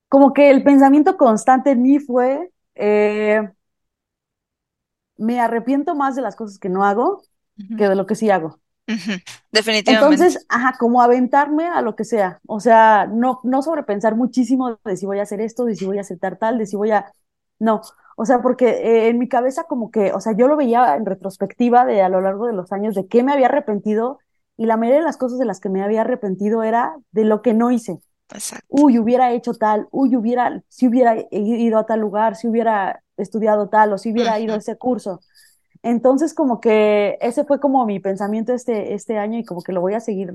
como 0.09 0.33
que 0.33 0.51
el 0.51 0.63
pensamiento 0.63 1.17
constante 1.17 1.71
en 1.73 1.83
mí 1.83 1.99
fue, 1.99 2.51
eh, 2.75 3.49
me 5.17 5.41
arrepiento 5.41 5.95
más 5.95 6.17
de 6.17 6.23
las 6.23 6.37
cosas 6.37 6.59
que 6.59 6.69
no 6.69 6.85
hago 6.85 7.23
que 7.77 7.89
de 7.89 7.95
lo 7.95 8.07
que 8.07 8.15
sí 8.15 8.31
hago. 8.31 8.59
Definitivamente. 9.53 9.93
Entonces, 9.93 10.45
ajá, 10.49 10.77
como 10.79 11.01
aventarme 11.03 11.69
a 11.69 11.81
lo 11.83 11.95
que 11.95 12.05
sea, 12.05 12.41
o 12.47 12.61
sea, 12.61 13.07
no, 13.07 13.41
no 13.45 13.63
sobrepensar 13.63 14.17
muchísimo 14.17 14.79
de 14.85 14.97
si 14.97 15.07
voy 15.07 15.19
a 15.19 15.23
hacer 15.23 15.41
esto, 15.41 15.65
de 15.65 15.77
si 15.77 15.85
voy 15.85 15.99
a 15.99 16.03
aceptar 16.03 16.39
tal, 16.39 16.59
de 16.59 16.67
si 16.67 16.77
voy 16.77 16.91
a... 16.91 17.13
No, 17.59 17.81
o 18.17 18.27
sea, 18.27 18.43
porque 18.43 18.69
eh, 18.69 19.09
en 19.09 19.19
mi 19.19 19.29
cabeza 19.29 19.65
como 19.65 19.91
que, 19.91 20.13
o 20.13 20.21
sea, 20.21 20.33
yo 20.37 20.49
lo 20.49 20.57
veía 20.57 20.97
en 20.97 21.07
retrospectiva 21.07 21.85
de 21.85 22.03
a 22.03 22.09
lo 22.09 22.21
largo 22.21 22.47
de 22.47 22.53
los 22.53 22.73
años 22.73 22.95
de 22.95 23.07
qué 23.07 23.23
me 23.23 23.33
había 23.33 23.47
arrepentido 23.47 24.19
y 24.57 24.67
la 24.67 24.77
mayoría 24.77 25.01
de 25.01 25.07
las 25.07 25.17
cosas 25.17 25.39
de 25.39 25.45
las 25.45 25.61
que 25.61 25.69
me 25.69 25.83
había 25.83 26.03
arrepentido 26.03 26.63
era 26.63 26.95
de 27.13 27.25
lo 27.25 27.41
que 27.41 27.55
no 27.55 27.71
hice. 27.71 28.01
Exacto. 28.33 28.67
Uy, 28.69 28.99
hubiera 28.99 29.33
hecho 29.33 29.55
tal, 29.55 29.89
uy, 29.91 30.17
hubiera, 30.17 30.63
si 30.69 30.89
hubiera 30.89 31.17
ido 31.31 31.79
a 31.79 31.87
tal 31.87 32.01
lugar, 32.01 32.37
si 32.37 32.49
hubiera 32.49 33.02
estudiado 33.17 33.69
tal 33.69 33.93
o 33.93 33.99
si 33.99 34.13
hubiera 34.13 34.39
ido 34.41 34.55
a 34.55 34.59
ese 34.59 34.77
curso. 34.79 35.21
Entonces, 35.83 36.35
como 36.35 36.61
que 36.61 37.19
ese 37.21 37.45
fue 37.45 37.61
como 37.61 37.87
mi 37.87 38.01
pensamiento 38.01 38.53
este, 38.55 38.95
este 38.95 39.19
año 39.19 39.39
y 39.39 39.45
como 39.45 39.63
que 39.63 39.73
lo 39.73 39.81
voy 39.81 39.95
a 39.95 40.01
seguir, 40.01 40.35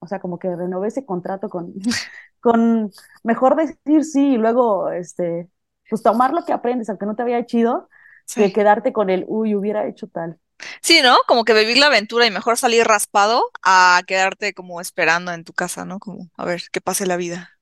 o 0.00 0.06
sea, 0.06 0.20
como 0.20 0.38
que 0.38 0.54
renové 0.56 0.88
ese 0.88 1.06
contrato 1.06 1.48
con, 1.48 1.74
con 2.40 2.92
mejor 3.22 3.56
decir 3.56 4.04
sí 4.04 4.34
y 4.34 4.38
luego, 4.38 4.90
este, 4.90 5.50
pues 5.88 6.02
tomar 6.02 6.32
lo 6.34 6.44
que 6.44 6.52
aprendes, 6.52 6.88
aunque 6.90 7.06
no 7.06 7.16
te 7.16 7.22
había 7.22 7.44
chido, 7.46 7.88
que 8.36 8.52
Sí. 8.52 8.52
quedarte 8.52 8.92
con 8.92 9.10
el, 9.10 9.24
uy, 9.28 9.54
hubiera 9.54 9.86
hecho 9.88 10.08
tal. 10.08 10.38
Sí, 10.82 11.00
¿no? 11.02 11.16
Como 11.26 11.44
que 11.44 11.52
vivir 11.54 11.78
la 11.78 11.86
aventura 11.86 12.26
y 12.26 12.30
mejor 12.30 12.56
salir 12.58 12.84
raspado 12.86 13.50
a 13.62 14.02
quedarte 14.06 14.54
como 14.54 14.80
esperando 14.80 15.32
en 15.32 15.44
tu 15.44 15.52
casa, 15.52 15.84
¿no? 15.84 15.98
Como 15.98 16.30
a 16.36 16.44
ver 16.44 16.62
qué 16.72 16.80
pase 16.80 17.06
la 17.06 17.16
vida. 17.16 17.53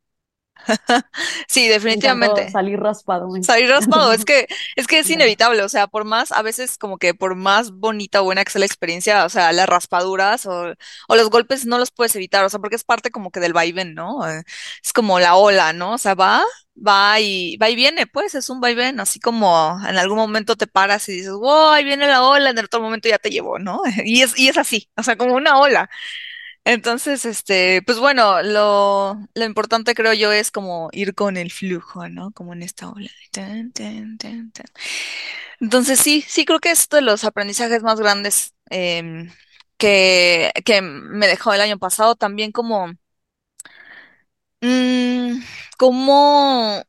Sí, 1.49 1.69
definitivamente. 1.69 2.51
salir 2.51 2.79
raspado, 2.81 3.29
Salir 3.43 3.69
raspado, 3.69 4.13
es 4.13 4.25
que, 4.25 4.47
es 4.77 4.87
que 4.87 5.01
es 5.01 5.11
inevitable, 5.11 5.63
o 5.63 5.69
sea, 5.69 5.87
por 5.87 6.05
más, 6.05 6.33
a 6.33 6.43
veces 6.43 6.79
como 6.79 6.99
que 6.99 7.15
por 7.15 7.35
más 7.35 7.73
bonita 7.73 8.23
o 8.23 8.25
buena 8.25 8.45
que 8.45 8.51
sea 8.51 8.61
la 8.61 8.67
experiencia, 8.67 9.25
o 9.25 9.29
sea, 9.29 9.53
las 9.53 9.69
raspaduras 9.69 10.47
o, 10.47 10.75
o 11.09 11.17
los 11.17 11.31
golpes 11.31 11.67
no 11.67 11.79
los 11.79 11.91
puedes 11.91 12.15
evitar, 12.17 12.45
o 12.45 12.49
sea, 12.49 12.61
porque 12.61 12.77
es 12.77 12.85
parte 12.85 13.11
como 13.11 13.31
que 13.31 13.41
del 13.41 13.53
vaivén, 13.53 13.95
¿no? 13.95 14.21
Es 14.83 14.93
como 14.93 15.19
la 15.21 15.37
ola, 15.37 15.73
¿no? 15.73 15.93
O 15.95 15.99
sea, 15.99 16.15
va, 16.15 16.43
va 16.77 17.21
y, 17.21 17.57
va 17.57 17.71
y 17.71 17.77
viene, 17.77 18.07
pues, 18.07 18.35
es 18.35 18.49
un 18.51 18.61
vaivén, 18.61 19.01
así 19.01 19.21
como 19.21 19.79
en 19.89 19.97
algún 19.97 20.17
momento 20.19 20.57
te 20.57 20.67
paras 20.67 21.09
y 21.09 21.13
dices, 21.13 21.33
wow, 21.33 21.71
ahí 21.71 21.85
viene 21.85 22.07
la 22.07 22.23
ola, 22.23 22.51
en 22.51 22.59
el 22.59 22.65
otro 22.67 22.81
momento 22.81 23.09
ya 23.09 23.19
te 23.19 23.31
llevó, 23.31 23.59
¿no? 23.59 23.83
Y 24.05 24.23
es, 24.23 24.39
y 24.39 24.49
es 24.49 24.57
así, 24.59 24.91
o 24.97 25.03
sea, 25.03 25.17
como 25.17 25.35
una 25.35 25.59
ola. 25.59 25.91
Entonces, 26.65 27.25
este, 27.25 27.83
pues 27.83 27.99
bueno, 27.99 28.41
lo, 28.43 29.19
lo 29.35 29.45
importante 29.45 29.95
creo 29.95 30.13
yo 30.15 30.31
es 30.33 30.53
como 30.53 30.89
ir 30.93 31.15
con 31.15 31.37
el 31.37 31.51
flujo, 31.51 32.09
¿no? 32.09 32.31
Como 32.33 32.53
en 32.53 32.63
esta 32.63 32.89
ola. 32.91 33.11
Entonces 35.61 35.99
sí, 36.01 36.25
sí 36.29 36.45
creo 36.45 36.61
que 36.61 36.71
es 36.71 36.89
de 36.89 37.01
los 37.03 37.25
aprendizajes 37.25 37.83
más 37.83 38.01
grandes 38.01 38.55
em, 38.71 39.31
que, 39.77 40.53
que 40.65 40.83
me 40.83 41.27
dejó 41.27 41.53
el 41.55 41.61
año 41.61 41.79
pasado. 41.79 42.15
También 42.17 42.53
como, 42.53 42.93
mm, 44.61 45.41
como 45.79 46.83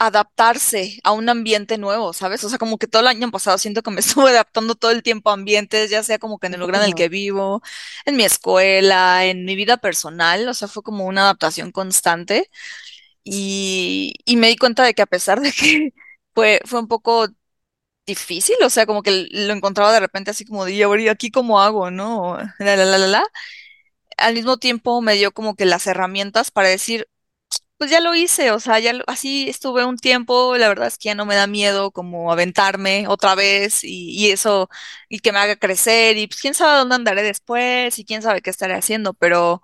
adaptarse 0.00 0.98
a 1.04 1.12
un 1.12 1.28
ambiente 1.30 1.78
nuevo, 1.78 2.14
¿sabes? 2.14 2.44
O 2.44 2.50
sea, 2.50 2.58
como 2.58 2.78
que 2.78 2.88
todo 2.88 3.02
el 3.02 3.08
año 3.08 3.30
pasado 3.32 3.58
siento 3.58 3.82
que 3.82 3.92
me 3.92 4.00
estuve 4.02 4.30
adaptando 4.30 4.74
todo 4.76 4.92
el 4.92 5.02
tiempo 5.04 5.30
a 5.30 5.34
ambientes, 5.34 5.90
ya 5.90 6.02
sea 6.04 6.18
como 6.20 6.38
que 6.40 6.48
en 6.48 6.54
el 6.54 6.60
lugar 6.60 6.76
en 6.82 6.88
el 6.88 6.96
que 6.96 7.08
vivo, 7.10 7.62
en 8.06 8.16
mi 8.16 8.24
escuela, 8.24 9.26
en 9.26 9.44
mi 9.46 9.56
vida 9.56 9.78
personal, 9.78 10.48
o 10.48 10.54
sea, 10.54 10.68
fue 10.68 10.82
como 10.84 11.06
una 11.06 11.22
adaptación 11.24 11.72
constante 11.72 12.50
y, 13.24 14.14
y 14.24 14.36
me 14.36 14.48
di 14.48 14.56
cuenta 14.56 14.84
de 14.84 14.94
que 14.94 15.02
a 15.02 15.06
pesar 15.06 15.40
de 15.40 15.52
que 15.52 15.94
fue, 16.34 16.60
fue 16.66 16.80
un 16.80 16.88
poco 16.88 17.28
difícil, 18.06 18.56
o 18.64 18.70
sea, 18.70 18.86
como 18.86 19.02
que 19.02 19.28
lo 19.30 19.52
encontraba 19.54 19.92
de 19.92 20.00
repente 20.00 20.30
así 20.32 20.44
como 20.46 20.64
de, 20.64 20.74
¿y 20.74 21.08
aquí 21.08 21.30
cómo 21.30 21.60
hago, 21.60 21.90
no? 21.90 22.38
La, 22.58 22.76
la, 22.76 22.84
la, 22.86 22.98
la, 22.98 23.06
la. 23.08 23.24
Al 24.16 24.34
mismo 24.34 24.58
tiempo 24.58 25.00
me 25.00 25.14
dio 25.14 25.32
como 25.32 25.54
que 25.56 25.64
las 25.66 25.86
herramientas 25.86 26.50
para 26.50 26.68
decir, 26.68 27.08
pues 27.80 27.90
ya 27.90 28.00
lo 28.00 28.14
hice, 28.14 28.52
o 28.52 28.60
sea, 28.60 28.78
ya 28.80 28.92
lo- 28.94 29.04
así 29.08 29.48
estuve 29.50 29.84
un 29.86 29.98
tiempo, 29.98 30.56
la 30.58 30.68
verdad 30.68 30.88
es 30.88 30.98
que 30.98 31.06
ya 31.08 31.16
no 31.16 31.26
me 31.26 31.34
da 31.36 31.48
miedo 31.48 31.92
como 31.92 32.30
aventarme 32.32 33.08
otra 33.08 33.34
vez 33.34 33.84
y, 33.84 34.12
y 34.12 34.30
eso, 34.32 34.68
y 35.08 35.20
que 35.20 35.32
me 35.32 35.40
haga 35.40 35.56
crecer 35.56 36.18
y 36.18 36.26
pues 36.28 36.40
quién 36.42 36.54
sabe 36.54 36.78
dónde 36.78 36.96
andaré 36.96 37.22
después 37.24 37.98
y 37.98 38.04
quién 38.04 38.22
sabe 38.22 38.42
qué 38.42 38.50
estaré 38.50 38.74
haciendo, 38.74 39.14
pero, 39.14 39.62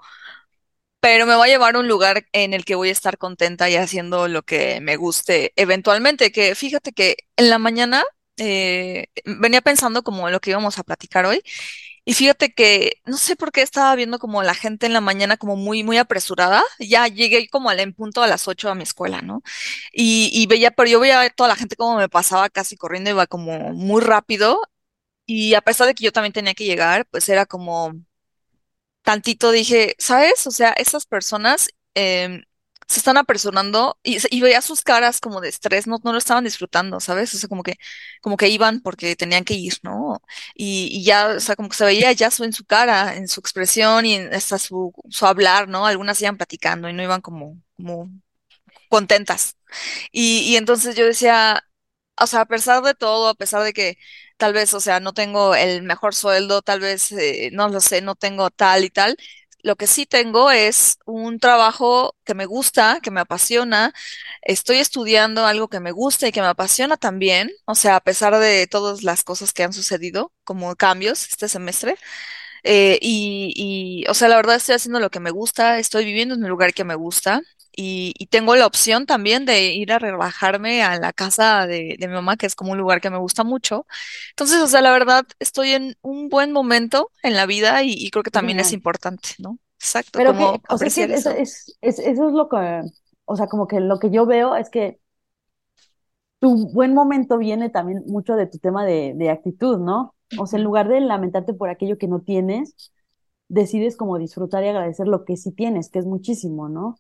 pero 1.01 1.27
me 1.27 1.35
va 1.37 1.45
a 1.45 1.49
llevar 1.49 1.77
a 1.77 1.79
un 1.81 1.89
lugar 1.89 2.27
en 2.33 2.53
el 2.55 2.65
que 2.65 2.75
voy 2.75 2.89
a 2.89 2.93
estar 2.93 3.19
contenta 3.19 3.71
y 3.71 3.77
haciendo 3.77 4.29
lo 4.29 4.43
que 4.43 4.81
me 4.81 4.97
guste 4.97 5.53
eventualmente, 5.57 6.33
que 6.33 6.55
fíjate 6.55 6.93
que 6.93 7.17
en 7.37 7.51
la 7.51 7.59
mañana 7.59 8.03
eh, 8.39 9.07
venía 9.25 9.61
pensando 9.63 10.03
como 10.03 10.27
en 10.29 10.33
lo 10.33 10.41
que 10.41 10.51
íbamos 10.51 10.79
a 10.79 10.83
platicar 10.85 11.25
hoy 11.27 11.43
y 12.07 12.15
fíjate 12.15 12.55
que 12.55 13.03
no 13.05 13.19
sé 13.19 13.37
por 13.37 13.53
qué 13.53 13.63
estaba 13.63 13.95
viendo 13.97 14.21
como 14.21 14.43
la 14.45 14.55
gente 14.55 14.87
en 14.87 14.95
la 14.95 15.03
mañana 15.03 15.37
como 15.37 15.57
muy, 15.57 15.85
muy 15.85 15.99
apresurada. 15.99 16.65
Ya 16.79 17.09
llegué 17.09 17.49
como 17.51 17.69
al 17.71 17.81
en 17.81 17.95
punto 17.95 18.23
a 18.23 18.29
las 18.29 18.49
8 18.49 18.71
a 18.71 18.77
mi 18.77 18.85
escuela, 18.85 19.23
¿no? 19.23 19.43
Y, 19.93 20.31
y 20.33 20.47
veía, 20.47 20.71
pero 20.71 20.89
yo 20.91 21.01
veía 21.01 21.21
a 21.23 21.31
toda 21.31 21.49
la 21.51 21.57
gente 21.57 21.77
como 21.77 21.97
me 21.99 22.09
pasaba 22.09 22.49
casi 22.51 22.77
corriendo, 22.77 23.11
iba 23.11 23.27
como 23.27 23.73
muy 23.75 24.03
rápido. 24.03 24.61
Y 25.27 25.55
a 25.55 25.63
pesar 25.63 25.87
de 25.89 25.95
que 25.95 26.05
yo 26.05 26.13
también 26.13 26.33
tenía 26.35 26.55
que 26.55 26.65
llegar, 26.67 27.07
pues 27.11 27.29
era 27.29 27.47
como 27.47 27.95
tantito 29.03 29.51
dije, 29.53 29.95
¿sabes? 29.99 30.47
O 30.47 30.51
sea, 30.51 30.71
esas 30.73 31.07
personas 31.07 31.69
em, 31.95 32.43
se 32.89 32.99
están 33.01 33.17
apresurando 33.17 33.99
y, 34.03 34.19
y 34.31 34.41
veía 34.41 34.63
sus 34.63 34.83
caras 34.83 35.21
como 35.21 35.41
de 35.41 35.49
estrés, 35.49 35.87
no, 35.87 35.99
no 36.05 36.13
lo 36.13 36.19
estaban 36.19 36.45
disfrutando, 36.45 37.01
¿sabes? 37.01 37.35
O 37.35 37.39
sea, 37.39 37.49
como 37.49 37.63
que, 37.63 37.77
como 38.21 38.37
que 38.37 38.49
iban 38.49 38.81
porque 38.81 39.17
tenían 39.17 39.45
que 39.45 39.55
ir, 39.55 39.75
¿no? 39.83 40.23
Y, 40.55 40.89
y 40.93 41.05
ya, 41.05 41.29
o 41.37 41.41
sea, 41.41 41.57
como 41.57 41.69
que 41.69 41.77
se 41.77 41.85
veía 41.85 42.13
ya 42.13 42.31
en 42.41 42.53
su 42.53 42.65
cara, 42.65 43.17
en 43.17 43.29
su 43.29 43.41
expresión 43.41 44.07
y 44.07 44.15
en 44.15 44.35
hasta 44.35 44.59
su, 44.59 44.93
su 45.11 45.27
hablar, 45.27 45.69
¿no? 45.69 45.87
Algunas 45.87 46.21
iban 46.23 46.37
platicando 46.37 46.89
y 46.89 46.93
no 46.93 47.03
iban 47.03 47.21
como, 47.21 47.59
como 47.77 48.11
contentas. 48.89 49.57
Y, 50.13 50.41
y 50.53 50.57
entonces 50.57 50.97
yo 50.97 51.07
decía, 51.07 51.63
o 52.21 52.27
sea, 52.27 52.43
a 52.43 52.47
pesar 52.47 52.83
de 52.85 52.95
todo, 52.95 53.29
a 53.31 53.35
pesar 53.35 53.63
de 53.65 53.73
que 53.73 53.99
tal 54.37 54.53
vez, 54.53 54.75
o 54.75 54.81
sea, 54.81 55.01
no 55.01 55.13
tengo 55.15 55.55
el 55.55 55.83
mejor 55.83 56.15
sueldo, 56.15 56.63
tal 56.63 56.81
vez, 56.81 57.13
eh, 57.13 57.51
no 57.53 57.69
lo 57.69 57.81
sé, 57.81 58.03
no 58.03 58.15
tengo 58.17 58.51
tal 58.51 58.85
y 58.85 58.91
tal, 58.91 59.17
lo 59.63 59.77
que 59.77 59.87
sí 59.87 60.07
tengo 60.07 60.51
es 60.51 60.99
un 61.07 61.39
trabajo 61.41 62.17
que 62.25 62.35
me 62.35 62.47
gusta, 62.47 63.01
que 63.03 63.11
me 63.11 63.21
apasiona, 63.21 63.93
estoy 64.43 64.79
estudiando 64.79 65.47
algo 65.47 65.69
que 65.69 65.81
me 65.81 65.93
gusta 65.93 66.29
y 66.29 66.33
que 66.33 66.41
me 66.41 66.47
apasiona 66.49 66.97
también, 66.97 67.51
o 67.67 67.75
sea, 67.75 67.97
a 67.97 68.01
pesar 68.01 68.39
de 68.39 68.67
todas 68.69 69.03
las 69.03 69.25
cosas 69.25 69.53
que 69.53 69.65
han 69.65 69.73
sucedido 69.73 70.33
como 70.45 70.77
cambios 70.77 71.27
este 71.29 71.49
semestre. 71.49 71.97
Eh, 72.69 72.99
y, 73.01 73.53
y, 74.05 74.11
o 74.11 74.15
sea, 74.15 74.29
la 74.29 74.37
verdad 74.37 74.57
estoy 74.57 74.75
haciendo 74.75 74.99
lo 75.01 75.11
que 75.11 75.21
me 75.21 75.31
gusta, 75.31 75.79
estoy 75.79 76.05
viviendo 76.05 76.35
en 76.35 76.43
un 76.45 76.51
lugar 76.51 76.75
que 76.75 76.83
me 76.85 76.97
gusta 76.97 77.41
y, 77.77 78.13
y 78.19 78.27
tengo 78.27 78.57
la 78.57 78.67
opción 78.67 79.07
también 79.07 79.45
de 79.47 79.67
ir 79.75 79.93
a 79.93 79.99
relajarme 80.01 80.83
a 80.83 80.99
la 80.99 81.13
casa 81.13 81.67
de, 81.69 81.97
de 81.99 82.09
mi 82.09 82.15
mamá, 82.15 82.37
que 82.37 82.47
es 82.47 82.57
como 82.57 82.73
un 82.73 82.79
lugar 82.79 83.01
que 83.01 83.11
me 83.11 83.19
gusta 83.19 83.45
mucho. 83.45 83.87
Entonces, 84.31 84.59
o 84.63 84.67
sea, 84.69 84.83
la 84.83 84.91
verdad 84.93 85.25
estoy 85.39 85.73
en 85.73 85.97
un 86.03 86.29
buen 86.29 86.53
momento 86.53 87.13
en 87.23 87.35
la 87.37 87.47
vida 87.47 87.83
y, 87.85 87.93
y 87.95 88.11
creo 88.11 88.25
que 88.25 88.31
también 88.33 88.59
es 88.61 88.73
importante, 88.73 89.31
¿no? 89.39 89.59
Exacto, 89.79 90.21
Pero 90.21 90.35
que, 90.37 90.47
como 90.51 90.63
o 90.69 90.79
sea, 90.79 90.87
es 90.89 90.95
que 90.95 91.05
apreciar 91.05 91.11
eso 91.15 91.31
eso. 91.31 91.37
es, 91.37 91.77
es- 91.81 91.99
eso 91.99 92.29
es 92.29 92.35
lo 92.35 92.49
que, 92.49 92.83
o 93.27 93.37
sea, 93.37 93.47
como 93.49 93.67
que 93.67 93.81
lo 93.81 93.99
que 93.99 94.11
yo 94.11 94.27
veo 94.27 94.57
es 94.57 94.71
que 94.71 95.01
tu 96.41 96.69
buen 96.73 96.95
momento 96.95 97.39
viene 97.39 97.71
también 97.71 98.05
mucho 98.07 98.37
de 98.37 98.47
tu 98.47 98.59
tema 98.59 98.85
de, 98.87 99.15
de 99.17 99.31
actitud, 99.31 99.79
¿no? 99.79 100.16
O 100.39 100.47
sea, 100.47 100.59
en 100.59 100.65
lugar 100.65 100.89
de 100.89 101.01
lamentarte 101.01 101.55
por 101.55 101.69
aquello 101.71 101.99
que 101.99 102.09
no 102.09 102.21
tienes, 102.21 102.93
decides 103.49 103.97
como 103.97 104.19
disfrutar 104.19 104.65
y 104.65 104.69
agradecer 104.69 105.09
lo 105.09 105.25
que 105.25 105.37
sí 105.37 105.53
tienes, 105.53 105.91
que 105.91 105.99
es 106.01 106.07
muchísimo, 106.07 106.69
¿no? 106.69 106.97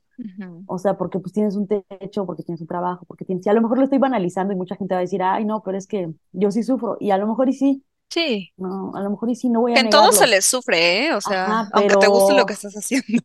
O 0.66 0.78
sea, 0.78 0.96
porque 0.98 1.18
pues 1.20 1.32
tienes 1.32 1.56
un 1.56 1.68
techo, 1.68 2.26
porque 2.26 2.42
tienes 2.42 2.60
un 2.60 2.66
trabajo, 2.68 3.04
porque 3.06 3.24
tienes, 3.24 3.46
y 3.46 3.50
a 3.50 3.54
lo 3.54 3.62
mejor 3.62 3.78
lo 3.78 3.84
estoy 3.84 3.98
banalizando 3.98 4.52
y 4.52 4.56
mucha 4.56 4.76
gente 4.76 4.94
va 4.94 5.00
a 5.00 5.02
decir, 5.02 5.22
ay, 5.22 5.44
no, 5.44 5.62
pero 5.64 5.78
es 5.78 5.86
que 5.86 6.12
yo 6.32 6.50
sí 6.50 6.62
sufro, 6.62 6.96
y 7.00 7.10
a 7.12 7.18
lo 7.18 7.26
mejor 7.28 7.48
y 7.48 7.52
sí, 7.54 7.84
Sí, 8.10 8.52
no, 8.56 8.92
a 8.96 9.00
lo 9.02 9.10
mejor 9.10 9.30
y 9.30 9.36
sí, 9.36 9.48
no 9.50 9.60
voy 9.62 9.74
que 9.74 9.80
a 9.80 9.80
en 9.80 9.90
todo 9.90 10.12
se 10.12 10.26
les 10.26 10.44
sufre, 10.44 11.06
¿eh? 11.06 11.14
O 11.14 11.20
sea, 11.20 11.46
Ajá, 11.46 11.68
aunque 11.72 11.96
te 11.96 12.06
guste 12.08 12.34
lo 12.34 12.46
que 12.46 12.52
pero, 12.52 12.54
estás 12.54 12.74
haciendo. 12.74 13.22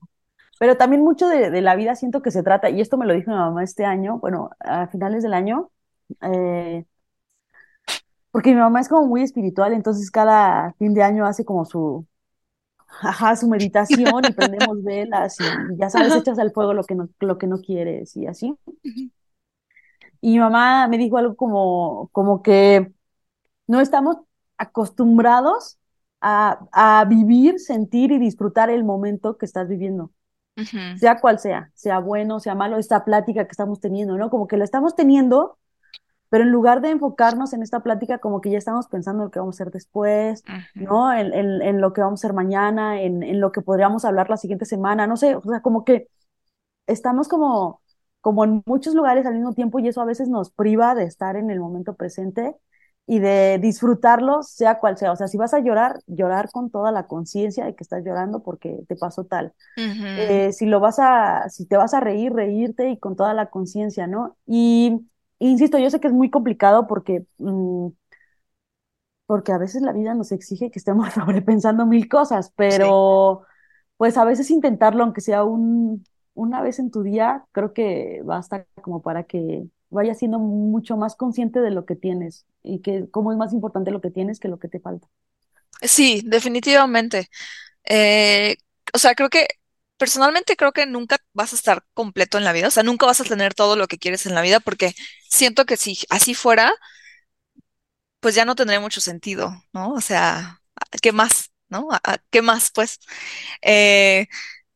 pero 0.58 0.78
también 0.78 1.02
mucho 1.04 1.28
de, 1.28 1.50
de 1.50 1.62
la 1.62 1.76
vida 1.76 1.96
siento 1.96 2.22
que 2.22 2.32
se 2.32 2.44
trata, 2.44 2.70
y 2.70 2.82
esto 2.82 2.98
me 2.98 3.06
lo 3.08 3.14
dijo 3.14 3.32
mi 3.32 3.38
mamá 3.38 3.64
este 3.64 3.86
año, 3.86 4.20
bueno, 4.20 4.52
a 4.60 4.88
finales 4.88 5.24
del 5.24 5.34
año, 5.34 5.72
eh, 6.22 6.86
porque 8.32 8.52
mi 8.52 8.58
mamá 8.60 8.82
es 8.82 8.90
como 8.90 9.08
muy 9.08 9.22
espiritual, 9.24 9.74
entonces 9.74 10.12
cada 10.12 10.74
fin 10.80 10.94
de 10.94 11.04
año 11.04 11.26
hace 11.26 11.46
como 11.46 11.66
su, 11.66 12.08
ajá, 13.02 13.36
su 13.36 13.48
meditación 13.50 14.28
y 14.28 14.34
prendemos 14.34 14.84
velas 14.84 15.40
y 15.42 15.66
ya 15.78 15.90
sabes, 15.90 16.16
echas 16.16 16.40
al 16.40 16.52
fuego 16.54 16.74
lo 16.74 16.86
que 16.86 16.96
no, 16.96 17.10
lo 17.22 17.38
que 17.38 17.48
no 17.48 17.60
quieres 17.62 18.16
y 18.18 18.28
así. 18.28 18.56
Y 20.22 20.32
mi 20.34 20.40
mamá 20.40 20.88
me 20.88 20.98
dijo 20.98 21.18
algo 21.18 21.36
como, 21.36 22.10
como 22.12 22.42
que 22.44 22.92
no 23.68 23.82
estamos 23.82 24.18
acostumbrados 24.58 25.80
a, 26.22 26.68
a 26.74 27.06
vivir, 27.06 27.60
sentir 27.60 28.12
y 28.12 28.20
disfrutar 28.20 28.70
el 28.70 28.84
momento 28.86 29.38
que 29.38 29.46
estás 29.48 29.68
viviendo, 29.70 30.12
ujú, 30.58 30.80
sea 30.96 31.20
cual 31.22 31.40
sea, 31.40 31.72
sea 31.76 32.00
bueno, 32.00 32.40
sea 32.42 32.56
malo, 32.56 32.78
esta 32.80 33.06
plática 33.06 33.46
que 33.46 33.52
estamos 33.52 33.82
teniendo, 33.82 34.18
¿no? 34.18 34.30
Como 34.32 34.48
que 34.48 34.58
la 34.58 34.66
estamos 34.66 34.96
teniendo, 34.96 35.60
pero 36.32 36.46
en 36.46 36.52
lugar 36.52 36.82
de 36.82 36.92
enfocarnos 36.92 37.54
en 37.54 37.64
esta 37.64 37.82
plática, 37.84 38.20
como 38.20 38.42
que 38.42 38.52
ya 38.52 38.60
estamos 38.60 38.88
pensando 38.90 39.24
en 39.24 39.28
lo 39.28 39.32
que 39.32 39.40
vamos 39.40 39.62
a 39.62 39.64
hacer 39.66 39.74
después. 39.74 40.46
¿no? 40.80 41.14
En, 41.14 41.34
en, 41.34 41.62
en 41.64 41.82
lo 41.82 41.94
que 41.94 42.02
vamos 42.02 42.22
a 42.24 42.28
hacer 42.28 42.36
mañana, 42.36 43.02
en, 43.04 43.24
en 43.24 43.42
lo 43.42 43.54
que 43.54 43.62
podríamos 43.62 44.06
hablar 44.06 44.30
la 44.32 44.38
siguiente 44.38 44.66
semana, 44.66 45.08
no 45.08 45.18
sé, 45.18 45.36
o 45.38 45.44
sea, 45.44 45.62
como 45.62 45.86
que 45.86 46.10
estamos 46.88 47.28
como, 47.28 47.82
como 48.22 48.44
en 48.44 48.64
muchos 48.66 48.96
lugares 48.96 49.26
al 49.26 49.36
mismo 49.36 49.54
tiempo 49.54 49.80
y 49.80 49.88
eso 49.88 50.02
a 50.02 50.06
veces 50.06 50.30
nos 50.30 50.52
priva 50.52 50.96
de 50.96 51.04
estar 51.06 51.36
en 51.36 51.50
el 51.52 51.60
momento 51.60 51.96
presente 51.96 52.56
y 53.08 53.20
de 53.20 53.60
disfrutarlo, 53.62 54.44
sea 54.44 54.80
cual 54.80 54.98
sea. 54.98 55.12
O 55.12 55.16
sea, 55.16 55.28
si 55.28 55.38
vas 55.38 55.54
a 55.54 55.60
llorar, 55.60 56.00
llorar 56.08 56.50
con 56.52 56.70
toda 56.72 56.92
la 56.92 57.08
conciencia 57.08 57.66
de 57.66 57.76
que 57.76 57.84
estás 57.84 58.04
llorando 58.06 58.44
porque 58.44 58.80
te 58.88 58.96
pasó 58.96 59.26
tal. 59.26 59.54
Eh, 60.16 60.54
si 60.54 60.66
lo 60.68 60.80
vas 60.80 61.00
a, 61.00 61.50
si 61.50 61.66
te 61.68 61.78
vas 61.78 61.94
a 61.94 62.00
reír, 62.02 62.34
reírte 62.34 62.90
y 62.90 63.00
con 63.00 63.16
toda 63.16 63.34
la 63.34 63.50
conciencia, 63.50 64.08
¿no? 64.08 64.38
Y 64.46 65.10
insisto, 65.50 65.78
yo 65.80 65.90
sé 65.90 66.00
que 66.00 66.08
es 66.08 66.14
muy 66.14 66.30
complicado 66.30 66.88
porque, 66.88 67.26
mm, 67.40 67.90
porque 69.26 69.52
a 69.52 69.58
veces 69.58 69.82
la 69.82 69.94
vida 69.94 70.14
nos 70.14 70.32
exige 70.32 70.72
que 70.72 70.80
estemos 70.80 71.10
sobrepensando 71.14 71.86
mil 71.86 72.08
cosas, 72.10 72.52
Sí. 72.68 72.92
pero 72.96 73.44
pues 73.98 74.18
a 74.18 74.26
veces 74.26 74.52
intentarlo, 74.52 75.04
aunque 75.04 75.22
sea 75.22 75.44
un, 75.44 76.04
una 76.34 76.62
vez 76.62 76.80
en 76.80 76.92
tu 76.92 77.04
día, 77.04 77.46
creo 77.52 77.74
que 77.74 78.22
basta 78.26 78.66
como 78.84 79.02
para 79.02 79.24
que 79.26 79.68
vayas 79.90 80.18
siendo 80.20 80.40
mucho 80.40 80.98
más 80.98 81.16
consciente 81.16 81.62
de 81.62 81.72
lo 81.72 81.86
que 81.86 81.96
tienes 81.96 82.46
y 82.64 82.82
que 82.82 83.10
cómo 83.12 83.32
es 83.32 83.38
más 83.38 83.54
importante 83.54 83.92
lo 83.92 84.02
que 84.02 84.12
tienes 84.12 84.40
que 84.40 84.48
lo 84.50 84.60
que 84.60 84.68
te 84.70 84.80
falta. 84.80 85.08
Sí, 85.82 86.22
definitivamente. 86.26 87.30
Eh, 87.86 88.58
o 88.94 89.00
sea, 89.00 89.16
creo 89.16 89.30
que 89.30 89.48
personalmente 90.02 90.58
creo 90.58 90.74
que 90.74 90.88
nunca 90.88 91.18
vas 91.34 91.54
a 91.54 91.58
estar 91.58 91.86
completo 91.96 92.38
en 92.40 92.46
la 92.46 92.54
vida, 92.54 92.70
o 92.70 92.72
sea, 92.72 92.84
nunca 92.84 93.06
vas 93.08 93.22
a 93.22 93.26
tener 93.26 93.54
todo 93.56 93.78
lo 93.78 93.88
que 93.88 94.00
quieres 94.00 94.26
en 94.28 94.36
la 94.36 94.42
vida 94.44 94.60
porque 94.62 94.96
siento 95.30 95.66
que 95.68 95.78
si 95.78 96.00
así 96.12 96.36
fuera, 96.36 96.74
pues 98.20 98.36
ya 98.36 98.46
no 98.46 98.56
tendría 98.56 98.80
mucho 98.80 99.02
sentido, 99.02 99.52
¿no? 99.74 99.92
O 99.94 100.02
sea, 100.02 100.62
¿qué 101.02 101.12
más? 101.12 101.52
¿No? 101.70 101.88
¿A- 101.92 102.02
a- 102.04 102.18
¿Qué 102.30 102.42
más? 102.42 102.70
Pues, 102.74 103.00
eh, 103.62 104.28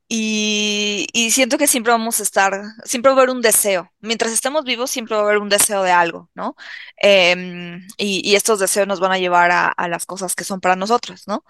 y, 0.09 1.07
siento 1.31 1.57
que 1.57 1.67
siempre 1.67 1.91
vamos 1.93 2.19
a 2.19 2.23
estar, 2.23 2.61
siempre 2.85 3.11
va 3.11 3.17
a 3.17 3.21
haber 3.23 3.31
un 3.35 3.41
deseo. 3.41 3.91
Mientras 4.01 4.31
estemos 4.33 4.65
vivos, 4.65 4.91
siempre 4.91 5.15
va 5.15 5.21
a 5.23 5.25
haber 5.25 5.39
un 5.39 5.49
deseo 5.49 5.83
de 5.83 5.91
algo, 5.91 6.29
¿no? 6.35 6.55
Em, 6.97 7.87
y, 7.97 8.21
y 8.29 8.35
estos 8.35 8.59
deseos 8.59 8.87
nos 8.87 8.99
van 9.01 9.11
a 9.13 9.19
llevar 9.19 9.51
a, 9.51 9.67
a 9.69 9.87
las 9.89 10.05
cosas 10.05 10.35
que 10.35 10.43
son 10.45 10.61
para 10.61 10.75
nosotros, 10.77 11.27
¿no? 11.27 11.45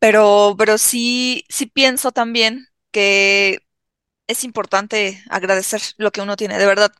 Pero, 0.00 0.56
pero 0.58 0.78
sí, 0.78 1.44
sí 1.50 1.66
pienso 1.66 2.12
también 2.12 2.68
que 2.96 3.60
es 4.28 4.44
importante 4.44 5.22
agradecer 5.30 5.82
lo 5.98 6.10
que 6.12 6.22
uno 6.22 6.36
tiene, 6.36 6.58
de 6.58 6.66
verdad. 6.66 6.92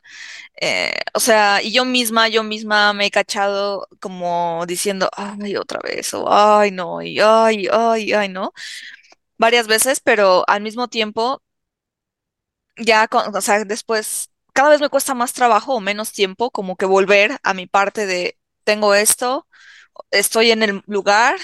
Eh, 0.60 0.92
o 1.14 1.20
sea, 1.20 1.62
y 1.62 1.72
yo 1.72 1.84
misma, 1.86 2.28
yo 2.28 2.44
misma 2.44 2.92
me 2.94 3.06
he 3.06 3.10
cachado 3.12 3.88
como 4.00 4.64
diciendo, 4.68 5.10
ay, 5.16 5.56
otra 5.56 5.80
vez, 5.84 6.14
o 6.14 6.32
ay, 6.32 6.70
no, 6.72 7.02
y 7.02 7.20
ay, 7.20 7.68
ay, 7.72 8.12
ay, 8.14 8.28
no, 8.30 8.52
varias 9.38 9.66
veces, 9.68 10.00
pero 10.00 10.44
al 10.48 10.62
mismo 10.62 10.88
tiempo, 10.88 11.42
ya, 12.76 13.08
o 13.34 13.40
sea, 13.40 13.64
después, 13.64 14.30
cada 14.52 14.70
vez 14.70 14.80
me 14.80 14.88
cuesta 14.88 15.14
más 15.14 15.32
trabajo 15.32 15.74
o 15.74 15.80
menos 15.80 16.12
tiempo 16.12 16.50
como 16.50 16.76
que 16.76 16.86
volver 16.86 17.38
a 17.42 17.54
mi 17.54 17.66
parte 17.66 18.06
de, 18.06 18.38
tengo 18.64 18.94
esto 18.94 19.46
estoy 20.12 20.52
en 20.52 20.62
el 20.64 20.82
lugar, 20.86 21.36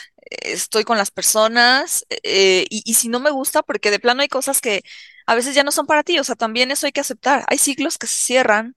estoy 0.42 0.84
con 0.84 0.98
las 0.98 1.10
personas, 1.10 2.06
eh, 2.22 2.66
y, 2.70 2.82
y 2.84 2.94
si 2.94 3.08
no 3.08 3.20
me 3.20 3.30
gusta, 3.30 3.62
porque 3.62 3.90
de 3.90 4.00
plano 4.00 4.22
hay 4.22 4.28
cosas 4.28 4.60
que 4.60 4.82
a 5.26 5.34
veces 5.34 5.54
ya 5.54 5.64
no 5.64 5.70
son 5.72 5.86
para 5.86 6.02
ti, 6.02 6.18
o 6.18 6.24
sea, 6.24 6.34
también 6.36 6.70
eso 6.70 6.86
hay 6.86 6.92
que 6.92 7.00
aceptar. 7.00 7.44
Hay 7.48 7.58
ciclos 7.58 7.98
que 7.98 8.06
se 8.06 8.16
cierran, 8.24 8.76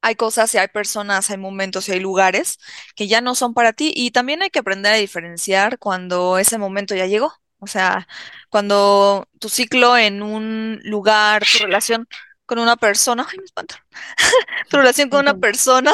hay 0.00 0.16
cosas 0.16 0.54
y 0.54 0.58
hay 0.58 0.68
personas, 0.68 1.30
hay 1.30 1.38
momentos 1.38 1.88
y 1.88 1.92
hay 1.92 2.00
lugares 2.00 2.58
que 2.96 3.06
ya 3.08 3.20
no 3.20 3.34
son 3.34 3.54
para 3.54 3.72
ti, 3.72 3.92
y 3.94 4.10
también 4.10 4.42
hay 4.42 4.50
que 4.50 4.58
aprender 4.60 4.92
a 4.92 4.96
diferenciar 4.96 5.78
cuando 5.78 6.38
ese 6.38 6.58
momento 6.58 6.94
ya 6.94 7.06
llegó. 7.06 7.32
O 7.58 7.66
sea, 7.68 8.08
cuando 8.50 9.28
tu 9.38 9.48
ciclo 9.48 9.96
en 9.96 10.22
un 10.22 10.80
lugar, 10.84 11.44
tu 11.50 11.64
relación 11.64 12.08
con 12.44 12.58
una 12.58 12.76
persona, 12.76 13.26
ay, 13.30 13.38
me 13.38 13.46
tu 14.68 14.76
relación 14.76 15.08
con 15.10 15.20
una 15.20 15.34
persona 15.38 15.92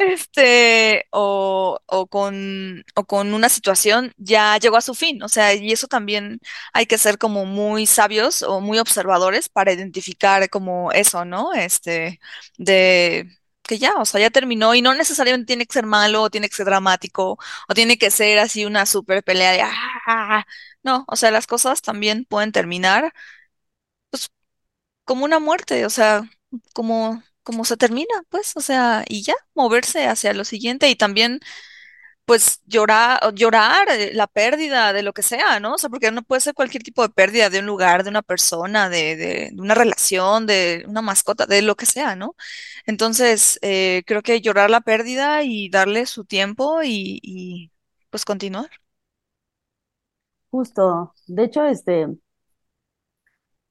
este, 0.00 1.06
o, 1.10 1.78
o 1.86 2.06
con, 2.08 2.84
o 2.94 3.04
con 3.04 3.34
una 3.34 3.48
situación 3.48 4.12
ya 4.16 4.56
llegó 4.58 4.76
a 4.76 4.80
su 4.80 4.94
fin. 4.94 5.22
O 5.22 5.28
sea, 5.28 5.54
y 5.54 5.72
eso 5.72 5.86
también 5.88 6.40
hay 6.72 6.86
que 6.86 6.98
ser 6.98 7.18
como 7.18 7.44
muy 7.46 7.86
sabios 7.86 8.42
o 8.42 8.60
muy 8.60 8.78
observadores 8.78 9.48
para 9.48 9.72
identificar 9.72 10.48
como 10.50 10.92
eso, 10.92 11.24
¿no? 11.24 11.52
Este, 11.54 12.20
de 12.58 13.28
que 13.62 13.78
ya, 13.78 13.94
o 13.98 14.04
sea, 14.04 14.20
ya 14.20 14.30
terminó 14.30 14.74
y 14.74 14.82
no 14.82 14.94
necesariamente 14.94 15.46
tiene 15.46 15.66
que 15.66 15.72
ser 15.74 15.86
malo 15.86 16.22
o 16.22 16.30
tiene 16.30 16.48
que 16.48 16.56
ser 16.56 16.66
dramático 16.66 17.38
o 17.68 17.74
tiene 17.74 17.98
que 17.98 18.10
ser 18.10 18.38
así 18.38 18.64
una 18.64 18.86
super 18.86 19.22
pelea 19.22 19.52
de, 19.52 19.62
ah, 20.06 20.44
no, 20.82 21.04
o 21.08 21.16
sea, 21.16 21.30
las 21.30 21.46
cosas 21.46 21.82
también 21.82 22.24
pueden 22.24 22.52
terminar 22.52 23.12
como 25.04 25.24
una 25.24 25.38
muerte, 25.40 25.86
o 25.86 25.90
sea, 25.90 26.22
como, 26.74 27.22
como 27.42 27.64
se 27.64 27.76
termina, 27.76 28.08
pues, 28.30 28.56
o 28.56 28.60
sea, 28.60 29.04
y 29.08 29.22
ya, 29.22 29.34
moverse 29.54 30.06
hacia 30.06 30.34
lo 30.34 30.44
siguiente 30.44 30.88
y 30.90 30.96
también 30.96 31.40
pues 32.24 32.60
llorar, 32.66 33.34
llorar 33.34 33.88
eh, 33.90 34.12
la 34.14 34.26
pérdida 34.28 34.92
de 34.92 35.02
lo 35.02 35.12
que 35.12 35.22
sea, 35.22 35.60
¿no? 35.60 35.74
O 35.74 35.78
sea, 35.78 35.90
porque 35.90 36.10
no 36.12 36.22
puede 36.22 36.40
ser 36.40 36.54
cualquier 36.54 36.82
tipo 36.84 37.02
de 37.02 37.08
pérdida 37.12 37.50
de 37.50 37.58
un 37.60 37.66
lugar, 37.66 38.04
de 38.04 38.10
una 38.10 38.22
persona, 38.22 38.88
de, 38.88 39.16
de- 39.16 39.50
de 39.52 39.60
una 39.62 39.74
relación, 39.74 40.46
de 40.46 40.84
una 40.88 41.02
mascota, 41.02 41.46
de 41.46 41.62
lo 41.62 41.74
que 41.76 41.86
sea, 41.86 42.16
¿no? 42.16 42.36
Entonces, 42.86 43.58
eh, 43.62 44.02
creo 44.06 44.22
que 44.22 44.40
llorar 44.40 44.70
la 44.70 44.80
pérdida 44.82 45.42
y 45.44 45.70
darle 45.70 46.06
su 46.06 46.24
tiempo 46.24 46.82
y, 46.84 47.20
y, 47.22 47.72
pues 48.10 48.24
continuar. 48.24 48.70
Justo. 50.50 51.12
De 51.26 51.44
hecho, 51.44 51.64
este, 51.64 52.06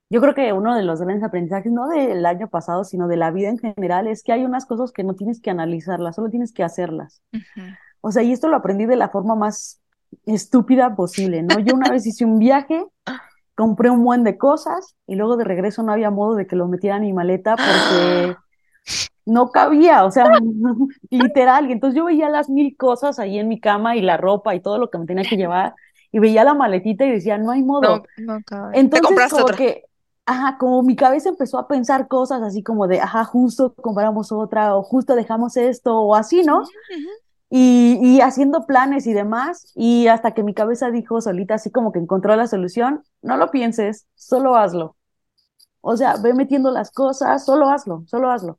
yo 0.09 0.21
creo 0.21 0.33
que 0.35 0.53
uno 0.53 0.75
de 0.75 0.83
los 0.83 1.01
grandes 1.01 1.23
aprendizajes, 1.23 1.71
no 1.71 1.87
del 1.87 2.25
año 2.25 2.49
pasado, 2.49 2.83
sino 2.83 3.07
de 3.07 3.17
la 3.17 3.31
vida 3.31 3.49
en 3.49 3.59
general, 3.59 4.07
es 4.07 4.23
que 4.23 4.31
hay 4.33 4.45
unas 4.45 4.65
cosas 4.65 4.91
que 4.91 5.03
no 5.03 5.15
tienes 5.15 5.41
que 5.41 5.51
analizarlas, 5.51 6.15
solo 6.15 6.29
tienes 6.29 6.53
que 6.53 6.63
hacerlas. 6.63 7.21
O 8.01 8.11
sea, 8.11 8.23
y 8.23 8.31
esto 8.31 8.47
lo 8.47 8.57
aprendí 8.57 8.85
de 8.85 8.95
la 8.95 9.09
forma 9.09 9.35
más 9.35 9.81
estúpida 10.25 10.95
posible, 10.95 11.43
¿no? 11.43 11.59
Yo 11.59 11.75
una 11.75 11.89
vez 11.91 12.05
hice 12.07 12.25
un 12.25 12.39
viaje, 12.39 12.85
compré 13.55 13.89
un 13.89 14.03
buen 14.03 14.23
de 14.23 14.37
cosas 14.37 14.95
y 15.07 15.15
luego 15.15 15.37
de 15.37 15.43
regreso 15.45 15.83
no 15.83 15.91
había 15.93 16.11
modo 16.11 16.35
de 16.35 16.47
que 16.47 16.55
lo 16.55 16.67
metiera 16.67 16.97
en 16.97 17.03
mi 17.03 17.13
maleta 17.13 17.59
porque 17.59 18.35
no 19.25 19.51
cabía, 19.51 20.05
o 20.05 20.11
sea, 20.11 20.29
literal. 21.09 21.69
Y 21.69 21.73
entonces 21.73 21.97
yo 21.97 22.05
veía 22.05 22.29
las 22.29 22.49
mil 22.49 22.75
cosas 22.77 23.19
ahí 23.19 23.37
en 23.39 23.47
mi 23.47 23.59
cama 23.59 23.95
y 23.95 24.01
la 24.01 24.17
ropa 24.17 24.55
y 24.55 24.61
todo 24.61 24.77
lo 24.77 24.89
que 24.89 24.97
me 24.97 25.05
tenía 25.05 25.25
que 25.25 25.37
llevar 25.37 25.75
y 26.11 26.19
veía 26.19 26.43
la 26.43 26.53
maletita 26.55 27.05
y 27.05 27.11
decía, 27.11 27.37
no 27.37 27.51
hay 27.51 27.61
No, 27.79 27.89
modo. 27.89 28.03
no. 28.15 28.41
Te 28.45 28.55
Entonces 28.79 29.01
compraste 29.01 29.41
como 29.41 29.41
otra. 29.41 29.57
que, 29.57 29.85
ajá, 30.29 30.57
como 30.59 30.83
mi 30.83 30.95
cabeza 30.95 31.29
empezó 31.29 31.57
a 31.57 31.67
pensar 31.67 32.07
cosas 32.07 32.41
así 32.43 32.61
como 32.63 32.87
de, 32.87 33.01
ajá, 33.01 33.25
justo 33.25 33.73
compramos 33.75 34.31
otra 34.31 34.75
o 34.75 34.83
justo 34.83 35.15
dejamos 35.15 35.57
esto 35.57 35.99
o 35.99 36.15
así, 36.15 36.43
¿no? 36.43 36.63
y, 37.49 37.99
y 38.01 38.21
haciendo 38.21 38.65
planes 38.67 39.07
y 39.07 39.13
demás, 39.13 39.71
y 39.75 40.07
hasta 40.07 40.33
que 40.33 40.43
mi 40.43 40.53
cabeza 40.53 40.91
dijo 40.91 41.21
solita, 41.21 41.55
así 41.55 41.71
como 41.71 41.91
que 41.91 41.99
encontró 41.99 42.35
la 42.35 42.47
solución, 42.47 43.03
no 43.23 43.37
lo 43.37 43.51
pienses, 43.51 44.07
solo 44.15 44.55
hazlo. 44.55 44.95
O 45.81 45.95
sea, 45.97 46.17
ve 46.17 46.33
metiendo 46.33 46.71
las 46.71 46.91
cosas, 46.91 47.45
solo 47.45 47.69
hazlo, 47.69 48.03
solo 48.07 48.29
hazlo. 48.29 48.57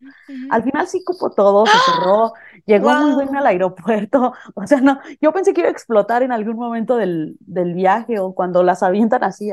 Al 0.51 0.63
final 0.63 0.89
sí 0.89 1.05
cupo 1.05 1.31
todo, 1.31 1.67
se 1.67 1.73
cerró, 1.93 2.33
llegó 2.67 2.91
muy 2.95 3.25
bien 3.25 3.37
al 3.37 3.47
aeropuerto, 3.47 4.33
o 4.55 4.67
sea, 4.67 4.81
no, 4.81 4.99
yo 5.21 5.33
pensé 5.33 5.53
que 5.53 5.61
iba 5.61 5.69
a 5.69 5.73
explotar 5.73 6.23
en 6.23 6.33
algún 6.33 6.57
momento 6.57 6.97
del, 6.97 7.37
del 7.41 7.75
viaje 7.75 8.19
o 8.19 8.35
cuando 8.35 8.63
las 8.63 8.83
avientan 8.83 9.23
así, 9.23 9.51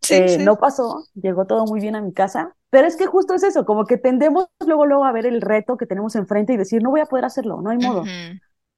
Sí, 0.00 0.14
eh, 0.14 0.28
sí. 0.28 0.44
no 0.44 0.56
pasó, 0.56 1.04
llegó 1.14 1.46
todo 1.46 1.64
muy 1.66 1.80
bien 1.80 1.96
a 1.96 2.00
mi 2.00 2.12
casa, 2.12 2.54
pero 2.70 2.86
es 2.88 2.96
que 2.96 3.06
justo 3.06 3.34
es 3.34 3.42
eso, 3.42 3.64
como 3.64 3.84
que 3.84 3.98
tendemos 3.98 4.46
luego, 4.66 4.86
luego 4.86 5.04
a 5.04 5.12
ver 5.12 5.26
el 5.26 5.40
reto 5.40 5.76
que 5.76 5.86
tenemos 5.86 6.16
enfrente 6.16 6.52
y 6.52 6.56
decir, 6.56 6.82
no 6.82 6.90
voy 6.90 7.00
a 7.00 7.06
poder 7.06 7.24
hacerlo, 7.24 7.60
no 7.60 7.70
hay 7.70 7.78
modo 7.78 8.04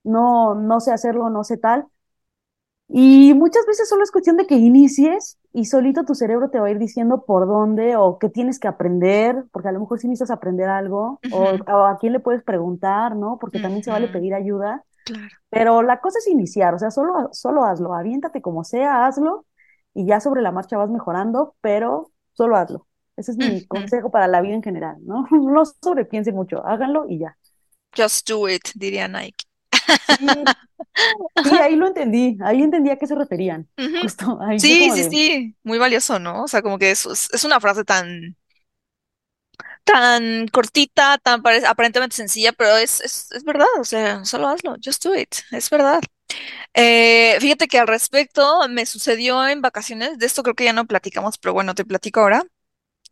no, 0.05 0.55
no 0.55 0.81
sé 0.81 0.93
hacerlo, 0.93 1.31
no 1.31 1.45
sé 1.45 1.57
tal. 1.57 1.87
Y 2.87 3.33
muchas 3.35 3.65
veces 3.67 3.89
solo 3.89 4.03
es 4.05 4.11
cuestión 4.13 4.37
de 4.37 4.47
que 4.47 4.57
inicies 4.57 5.39
y 5.53 5.65
solito 5.65 6.05
tu 6.05 6.15
cerebro 6.15 6.51
te 6.51 6.61
va 6.61 6.67
a 6.67 6.71
ir 6.71 6.79
diciendo 6.79 7.25
por 7.27 7.47
dónde 7.47 7.97
o 7.97 8.19
qué 8.19 8.29
tienes 8.29 8.59
que 8.61 8.69
aprender, 8.69 9.45
porque 9.53 9.69
a 9.69 9.73
lo 9.73 9.81
mejor 9.81 9.99
sí 9.99 10.07
necesitas 10.07 10.37
aprender 10.37 10.69
algo, 10.69 11.19
o, 11.33 11.85
a 11.87 11.97
quién 11.99 12.13
le 12.13 12.21
puedes 12.21 12.43
preguntar, 12.43 13.17
¿no? 13.17 13.39
Porque 13.41 13.59
también 13.59 13.83
se 13.83 13.91
vale 13.91 14.09
pedir 14.09 14.35
ayuda, 14.35 14.85
Claro. 15.05 15.29
pero 15.51 15.83
la 15.83 16.01
cosa 16.01 16.19
es 16.19 16.29
iniciar, 16.29 16.75
o 16.75 16.79
sea, 16.79 16.91
solo, 16.91 17.29
solo 17.33 17.65
hazlo, 17.65 17.95
aviéntate 17.95 18.41
como 18.43 18.65
sea, 18.65 19.07
hazlo 19.07 19.45
y 19.95 20.07
ya 20.07 20.21
sobre 20.21 20.43
la 20.43 20.53
marcha 20.53 20.77
vas 20.77 20.91
mejorando, 20.91 21.55
pero 21.61 22.11
solo 22.33 22.57
hazlo. 22.57 22.87
Ese 23.17 23.31
es 23.31 23.39
mi 23.39 23.65
consejo 23.67 24.11
para 24.11 24.27
la 24.27 24.41
vida 24.41 24.55
en 24.55 24.63
general, 24.63 24.97
¿no? 25.01 25.27
No 25.31 25.65
sobrepiensen 25.65 26.35
mucho, 26.35 26.67
háganlo 26.67 27.07
y 27.09 27.21
ya. 27.21 27.37
Just 27.97 28.29
do 28.29 28.49
it, 28.49 28.63
diría 28.75 29.07
Nike. 29.09 29.45
Sí, 30.19 30.27
Sí, 31.45 31.51
ahí 31.61 31.77
lo 31.77 31.87
entendí, 31.89 32.39
ahí 32.43 32.63
entendí 32.63 32.91
a 32.91 32.97
qué 32.97 33.07
se 33.07 33.15
referían. 33.15 33.69
Justo, 34.03 34.39
ahí 34.41 34.59
Sí, 34.59 34.91
sí, 34.91 35.03
de, 35.03 35.11
sí, 35.11 35.57
muy 35.63 35.79
valioso, 35.79 36.19
¿no? 36.19 36.45
O 36.45 36.49
sea, 36.49 36.63
como 36.63 36.79
que 36.79 36.91
es, 36.91 37.07
es 37.07 37.45
una 37.45 37.61
frase 37.61 37.85
tan, 37.85 38.37
tan 39.85 40.49
cortita, 40.49 41.19
tan 41.19 41.43
pare- 41.43 41.67
aparentemente 41.67 42.17
sencilla, 42.17 42.53
pero 42.53 42.77
es, 42.77 43.01
es, 43.03 43.31
es 43.33 43.45
verdad, 43.45 43.67
o 43.81 43.85
sea, 43.85 44.25
solo 44.25 44.49
hazlo, 44.49 44.77
just 44.85 45.05
do 45.05 45.15
it, 45.17 45.35
es 45.53 45.71
verdad. 45.71 46.01
Eh, 46.75 47.37
fíjate 47.41 47.69
que 47.69 47.79
al 47.79 47.89
respecto 47.89 48.69
me 48.69 48.87
sucedió 48.87 49.47
en 49.49 49.63
vacaciones, 49.63 50.19
de 50.19 50.27
esto 50.27 50.43
creo 50.43 50.55
que 50.57 50.65
ya 50.65 50.73
no 50.75 50.87
platicamos, 50.87 51.39
pero 51.39 51.55
bueno, 51.55 51.75
te 51.75 51.85
platico 51.85 52.21
ahora. 52.21 52.45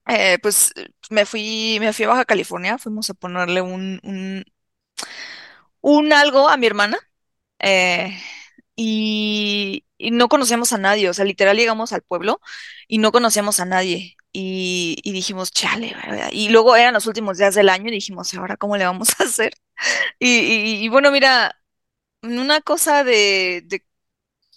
Eh, 0.08 0.38
pues 0.42 0.72
me 1.10 1.26
fui, 1.26 1.78
me 1.80 1.92
fui 1.92 2.04
a 2.06 2.08
Baja 2.08 2.24
California, 2.26 2.78
fuimos 2.78 3.10
a 3.10 3.14
ponerle 3.14 3.62
un, 3.62 4.00
un, 4.04 4.44
un 5.80 6.12
algo 6.12 6.48
a 6.48 6.56
mi 6.56 6.66
hermana. 6.66 6.98
eh, 7.60 8.18
y, 8.76 9.84
y 10.02 10.10
no 10.10 10.28
conocíamos 10.28 10.72
a 10.72 10.78
nadie, 10.78 11.08
o 11.08 11.14
sea, 11.14 11.24
literal 11.24 11.56
llegamos 11.56 11.92
al 11.92 12.02
pueblo 12.02 12.40
y 12.88 12.98
no 12.98 13.12
conocíamos 13.12 13.60
a 13.60 13.64
nadie. 13.64 14.16
Y, 14.34 14.96
y 15.04 15.12
dijimos, 15.12 15.50
chale, 15.52 15.94
¿verdad? 16.06 16.30
Y 16.32 16.48
luego 16.50 16.74
eran 16.76 16.94
los 16.94 17.06
últimos 17.06 17.38
días 17.38 17.54
del 17.54 17.68
año 17.68 17.88
y 17.88 17.92
dijimos, 17.92 18.32
¿ahora 18.34 18.56
cómo 18.56 18.76
le 18.78 18.84
vamos 18.86 19.10
a 19.20 19.24
hacer? 19.24 19.54
Y, 20.20 20.28
y- 20.40 20.84
y 20.84 20.88
bueno, 20.88 21.10
mira, 21.12 21.56
una 22.22 22.60
cosa 22.62 23.04
de, 23.04 23.62
de, 23.66 23.84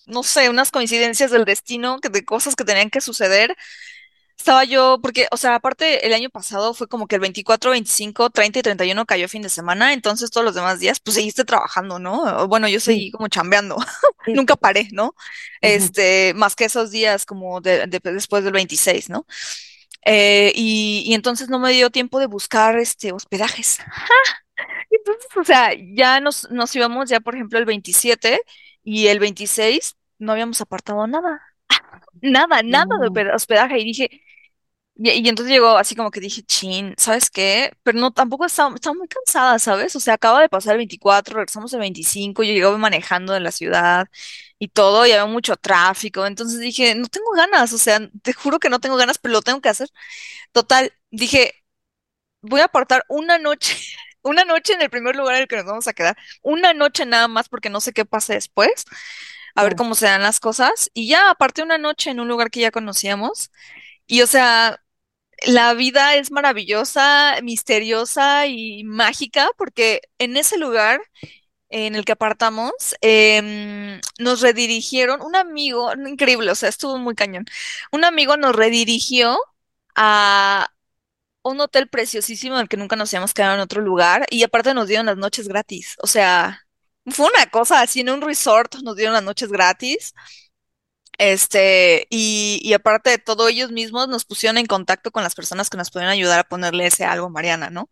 no 0.08 0.24
sé, 0.24 0.50
unas 0.50 0.72
coincidencias 0.72 1.32
del 1.32 1.46
destino, 1.46 2.00
que 2.00 2.10
de 2.10 2.26
cosas 2.26 2.56
que 2.56 2.64
tenían 2.66 2.90
que 2.90 3.02
suceder. 3.02 3.56
Estaba 4.38 4.64
yo, 4.66 5.00
porque, 5.02 5.28
o 5.32 5.38
sea, 5.38 5.56
aparte 5.56 6.06
el 6.06 6.14
año 6.14 6.30
pasado 6.30 6.74
fue 6.74 6.88
como 6.88 7.08
que 7.08 7.16
el 7.16 7.22
24, 7.22 7.72
25, 7.72 8.30
30 8.30 8.60
y 8.60 8.62
31 8.62 9.06
cayó 9.06 9.28
fin 9.28 9.42
de 9.42 9.50
semana, 9.50 9.94
entonces 9.94 10.30
todos 10.30 10.46
los 10.46 10.54
demás 10.56 10.80
días, 10.80 11.00
pues 11.00 11.16
seguiste 11.16 11.46
trabajando, 11.46 11.98
¿no? 12.00 12.48
Bueno, 12.48 12.68
yo 12.68 12.80
seguí 12.80 13.10
sí, 13.10 13.12
como 13.12 13.28
chambeando. 13.28 13.78
sí, 14.26 14.34
nunca 14.34 14.56
paré, 14.56 14.90
¿no? 14.92 15.16
Este, 15.62 16.34
más 16.36 16.56
que 16.56 16.66
esos 16.66 16.92
días 16.92 17.26
como 17.26 17.62
de, 17.62 17.88
de- 17.88 18.00
después 18.14 18.44
del 18.44 18.54
26, 18.54 19.10
¿no? 19.10 19.26
Eh, 20.06 20.52
y, 20.56 21.04
y 21.08 21.14
entonces 21.16 21.50
no 21.50 21.60
me 21.60 21.72
dio 21.74 21.90
tiempo 21.92 22.20
de 22.20 22.28
buscar 22.28 22.78
este 22.80 23.12
hospedajes. 23.14 23.80
Entonces, 24.90 25.28
o 25.38 25.44
sea, 25.44 25.72
ya 25.96 26.20
nos, 26.20 26.50
nos 26.52 26.76
íbamos 26.76 27.10
ya, 27.10 27.20
por 27.20 27.36
ejemplo, 27.36 27.60
el 27.60 27.66
27 27.66 28.40
y 28.84 29.08
el 29.08 29.20
26 29.20 29.96
no 30.20 30.32
habíamos 30.32 30.62
apartado 30.62 31.06
nada, 31.08 31.42
nada, 32.22 32.64
nada 32.64 32.98
de 33.02 33.08
no, 33.08 33.36
hospedaje. 33.36 33.80
Y 33.80 33.86
dije, 33.86 34.22
y, 34.96 35.10
y 35.12 35.30
entonces 35.30 35.52
llegó 35.54 35.78
así 35.78 35.96
como 35.96 36.12
que 36.12 36.20
dije, 36.22 36.44
chin, 36.44 36.94
¿sabes 36.98 37.30
qué? 37.30 37.74
Pero 37.84 38.00
no, 38.00 38.12
tampoco 38.14 38.46
estaba, 38.46 38.74
estaba 38.76 38.96
muy 38.96 39.08
cansada, 39.08 39.60
¿sabes? 39.60 39.96
O 39.96 40.00
sea, 40.00 40.16
acaba 40.16 40.42
de 40.42 40.50
pasar 40.50 40.74
el 40.74 40.78
24, 40.80 41.36
regresamos 41.36 41.74
el 41.74 41.80
25, 41.82 42.44
yo 42.44 42.54
llegaba 42.54 42.78
manejando 42.78 43.34
de 43.34 43.42
la 43.42 43.52
ciudad 43.52 44.08
y 44.60 44.70
todo, 44.70 45.06
y 45.06 45.12
había 45.12 45.26
mucho 45.26 45.56
tráfico. 45.58 46.26
Entonces 46.26 46.60
dije, 46.60 46.96
no 46.96 47.08
tengo 47.08 47.32
ganas, 47.36 47.74
o 47.74 47.78
sea, 47.78 48.00
te 48.24 48.34
juro 48.34 48.60
que 48.60 48.70
no 48.70 48.80
tengo 48.80 48.96
ganas, 48.98 49.18
pero 49.18 49.34
lo 49.34 49.42
tengo 49.42 49.62
que 49.62 49.70
hacer. 49.70 49.90
Total, 50.54 50.94
dije, 51.12 51.54
voy 52.42 52.62
a 52.62 52.66
apartar 52.66 53.06
una 53.10 53.38
noche, 53.38 53.76
una 54.24 54.44
noche 54.46 54.74
en 54.74 54.82
el 54.82 54.90
primer 54.90 55.16
lugar 55.16 55.36
en 55.36 55.42
el 55.44 55.48
que 55.48 55.58
nos 55.58 55.66
vamos 55.66 55.88
a 55.88 55.94
quedar, 55.94 56.18
una 56.42 56.74
noche 56.74 57.06
nada 57.06 57.28
más 57.28 57.50
porque 57.50 57.70
no 57.70 57.82
sé 57.82 57.94
qué 57.94 58.06
pase 58.06 58.34
después, 58.34 58.86
a 59.56 59.64
ver 59.64 59.76
cómo 59.76 59.96
se 59.96 60.06
dan 60.08 60.22
las 60.24 60.40
cosas. 60.40 60.92
Y 60.94 61.08
ya 61.10 61.30
aparté 61.32 61.64
una 61.64 61.78
noche 61.78 62.10
en 62.12 62.20
un 62.20 62.28
lugar 62.28 62.52
que 62.52 62.62
ya 62.62 62.72
conocíamos. 62.72 63.52
Y 64.08 64.22
o 64.24 64.28
sea, 64.28 64.82
la 65.48 65.74
vida 65.74 66.16
es 66.16 66.32
maravillosa, 66.32 67.36
misteriosa 67.44 68.48
y 68.48 68.84
mágica 68.84 69.50
porque 69.58 70.02
en 70.20 70.38
ese 70.38 70.58
lugar 70.58 71.02
en 71.70 71.96
el 71.96 72.06
que 72.06 72.14
apartamos 72.14 72.72
em, 73.02 74.00
nos 74.20 74.42
redirigieron, 74.42 75.22
un 75.22 75.36
amigo, 75.36 75.92
increíble, 76.08 76.52
o 76.52 76.56
sea, 76.56 76.70
estuvo 76.70 76.98
muy 76.98 77.16
cañón, 77.16 77.46
un 77.92 78.06
amigo 78.06 78.38
nos 78.38 78.56
redirigió 78.56 79.38
a 79.96 80.70
un 81.44 81.60
hotel 81.62 81.90
preciosísimo 81.90 82.56
en 82.56 82.62
el 82.62 82.70
que 82.70 82.78
nunca 82.78 82.96
nos 82.96 83.14
habíamos 83.14 83.34
quedado 83.34 83.56
en 83.56 83.62
otro 83.62 83.82
lugar 83.82 84.26
y 84.32 84.44
aparte 84.44 84.74
nos 84.74 84.88
dieron 84.88 85.08
las 85.08 85.18
noches 85.18 85.48
gratis, 85.48 85.96
o 86.02 86.08
sea, 86.08 86.66
fue 87.08 87.28
una 87.28 87.46
cosa 87.50 87.82
así, 87.82 88.02
en 88.02 88.10
un 88.10 88.22
resort 88.22 88.76
nos 88.84 88.96
dieron 88.96 89.14
las 89.14 89.24
noches 89.24 89.50
gratis. 89.52 90.14
Este, 91.18 92.08
y, 92.10 92.60
y 92.64 92.74
aparte 92.74 93.10
de 93.10 93.18
todo, 93.18 93.48
ellos 93.48 93.72
mismos 93.72 94.08
nos 94.08 94.26
pusieron 94.26 94.58
en 94.58 94.66
contacto 94.66 95.12
con 95.12 95.24
las 95.24 95.36
personas 95.36 95.70
que 95.70 95.78
nos 95.78 95.92
pueden 95.92 96.10
ayudar 96.10 96.40
a 96.40 96.44
ponerle 96.44 96.88
ese 96.88 97.06
algo 97.06 97.30
Mariana, 97.30 97.70
¿no? 97.70 97.90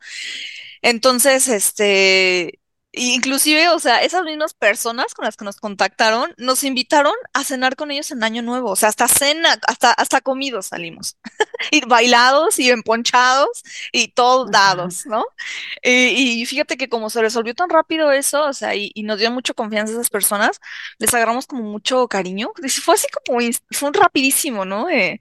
Entonces, 0.82 1.48
este, 1.48 2.60
Inclusive, 2.96 3.70
o 3.70 3.80
sea, 3.80 4.04
esas 4.04 4.24
mismas 4.24 4.54
personas 4.54 5.16
con 5.16 5.26
las 5.26 5.36
que 5.36 5.46
nos 5.46 5.58
contactaron 5.58 6.32
nos 6.38 6.64
invitaron 6.64 7.14
a 7.34 7.44
cenar 7.44 7.76
con 7.76 7.90
ellos 7.90 8.12
en 8.12 8.24
Año 8.24 8.44
Nuevo, 8.44 8.70
o 8.70 8.76
sea, 8.76 8.90
hasta 8.90 9.08
cena, 9.08 9.58
hasta, 9.68 9.92
hasta 9.94 10.22
comidos 10.22 10.68
salimos, 10.68 11.18
y 11.72 11.82
bailados 11.88 12.60
y 12.60 12.70
emponchados 12.70 13.64
y 13.92 14.10
todos 14.10 14.52
dados, 14.52 15.08
¿no? 15.08 15.26
Y, 15.84 16.42
y 16.42 16.46
fíjate 16.46 16.78
que 16.78 16.90
como 16.90 17.10
se 17.10 17.22
resolvió 17.22 17.56
tan 17.56 17.70
rápido 17.70 18.12
eso, 18.12 18.46
o 18.46 18.54
sea, 18.54 18.76
y, 18.76 18.92
y 18.94 19.04
nos 19.04 19.20
dio 19.20 19.32
mucho 19.32 19.56
confianza 19.56 19.94
a 19.94 19.96
esas 19.98 20.10
personas, 20.12 20.60
les 21.00 21.14
agarramos 21.14 21.48
como 21.48 21.64
mucho 21.64 22.08
cariño. 22.08 22.52
Y 22.64 22.70
Fue 22.70 22.96
así 22.96 23.08
como, 23.26 23.40
fue 23.72 23.90
un 23.90 23.94
rapidísimo, 23.96 24.66
¿no? 24.66 24.90
Eh, 24.90 25.20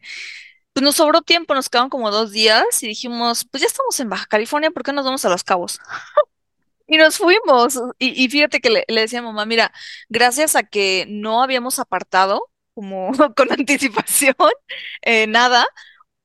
pues 0.74 0.84
nos 0.84 0.96
sobró 0.96 1.22
tiempo, 1.22 1.54
nos 1.54 1.70
quedaron 1.70 1.90
como 1.90 2.10
dos 2.10 2.32
días 2.32 2.64
y 2.82 2.88
dijimos, 2.88 3.46
pues 3.50 3.62
ya 3.62 3.66
estamos 3.68 3.98
en 4.00 4.10
Baja 4.10 4.26
California, 4.26 4.70
¿por 4.72 4.82
qué 4.84 4.92
nos 4.92 5.04
vamos 5.06 5.24
a 5.24 5.30
Los 5.30 5.44
Cabos? 5.44 5.80
Y 6.92 6.98
nos 6.98 7.16
fuimos. 7.16 7.80
Y, 7.98 8.22
y 8.22 8.28
fíjate 8.28 8.60
que 8.60 8.68
le, 8.70 8.84
decía 8.88 9.20
a 9.20 9.22
mamá, 9.22 9.46
mira, 9.46 9.72
gracias 10.10 10.56
a 10.56 10.62
que 10.62 11.06
no 11.08 11.42
habíamos 11.42 11.78
apartado 11.78 12.50
como 12.74 13.12
con 13.36 13.50
anticipación 13.50 14.34
eh, 15.02 15.26
nada, 15.26 15.64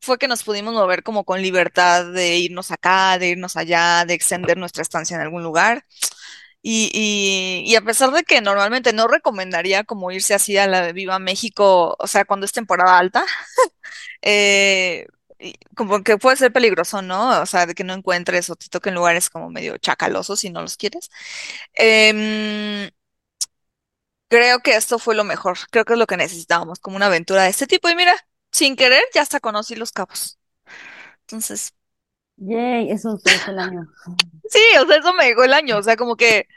fue 0.01 0.17
que 0.19 0.27
nos 0.27 0.43
pudimos 0.43 0.73
mover 0.73 1.03
como 1.03 1.25
con 1.25 1.41
libertad 1.41 2.05
de 2.13 2.37
irnos 2.37 2.71
acá, 2.71 3.17
de 3.19 3.29
irnos 3.29 3.57
allá, 3.57 4.05
de 4.05 4.15
extender 4.15 4.57
nuestra 4.57 4.83
estancia 4.83 5.15
en 5.15 5.21
algún 5.21 5.43
lugar. 5.43 5.85
Y, 6.61 6.91
y, 6.93 7.71
y 7.71 7.75
a 7.75 7.81
pesar 7.83 8.11
de 8.11 8.23
que 8.23 8.41
normalmente 8.41 8.93
no 8.93 9.07
recomendaría 9.07 9.85
como 9.85 10.11
irse 10.11 10.33
así 10.33 10.57
a 10.57 10.67
la 10.67 10.81
de 10.81 10.93
Viva 10.93 11.19
México, 11.19 11.95
o 11.99 12.07
sea, 12.07 12.25
cuando 12.25 12.45
es 12.45 12.51
temporada 12.51 12.97
alta, 12.99 13.25
eh, 14.21 15.07
como 15.75 16.03
que 16.03 16.17
puede 16.17 16.37
ser 16.37 16.51
peligroso, 16.53 17.01
¿no? 17.01 17.41
O 17.41 17.45
sea, 17.45 17.65
de 17.65 17.75
que 17.75 17.83
no 17.83 17.93
encuentres 17.93 18.49
o 18.49 18.55
te 18.55 18.67
toquen 18.69 18.95
lugares 18.95 19.29
como 19.29 19.49
medio 19.49 19.77
chacalosos 19.77 20.39
si 20.39 20.49
no 20.49 20.61
los 20.61 20.77
quieres. 20.77 21.09
Em, 21.73 22.89
creo 24.29 24.59
que 24.59 24.75
esto 24.75 24.99
fue 24.99 25.15
lo 25.15 25.23
mejor, 25.23 25.57
creo 25.71 25.85
que 25.85 25.93
es 25.93 25.99
lo 25.99 26.07
que 26.07 26.17
necesitábamos, 26.17 26.79
como 26.79 26.95
una 26.97 27.07
aventura 27.07 27.43
de 27.43 27.49
este 27.49 27.67
tipo. 27.67 27.89
Y 27.89 27.95
mira, 27.95 28.13
sin 28.51 28.75
querer, 28.75 29.03
ya 29.13 29.21
hasta 29.21 29.39
conocí 29.39 29.75
Los 29.75 29.91
Cabos. 29.91 30.39
Entonces, 31.21 31.73
Yay, 32.37 32.91
eso 32.91 33.17
dejó 33.23 33.51
el 33.51 33.59
año. 33.59 33.87
sí, 34.49 34.59
o 34.81 34.85
sea, 34.87 34.97
eso 34.97 35.13
me 35.13 35.25
llegó 35.25 35.43
el 35.43 35.53
año, 35.53 35.77
o 35.77 35.83
sea, 35.83 35.95
como 35.97 36.15
que 36.15 36.47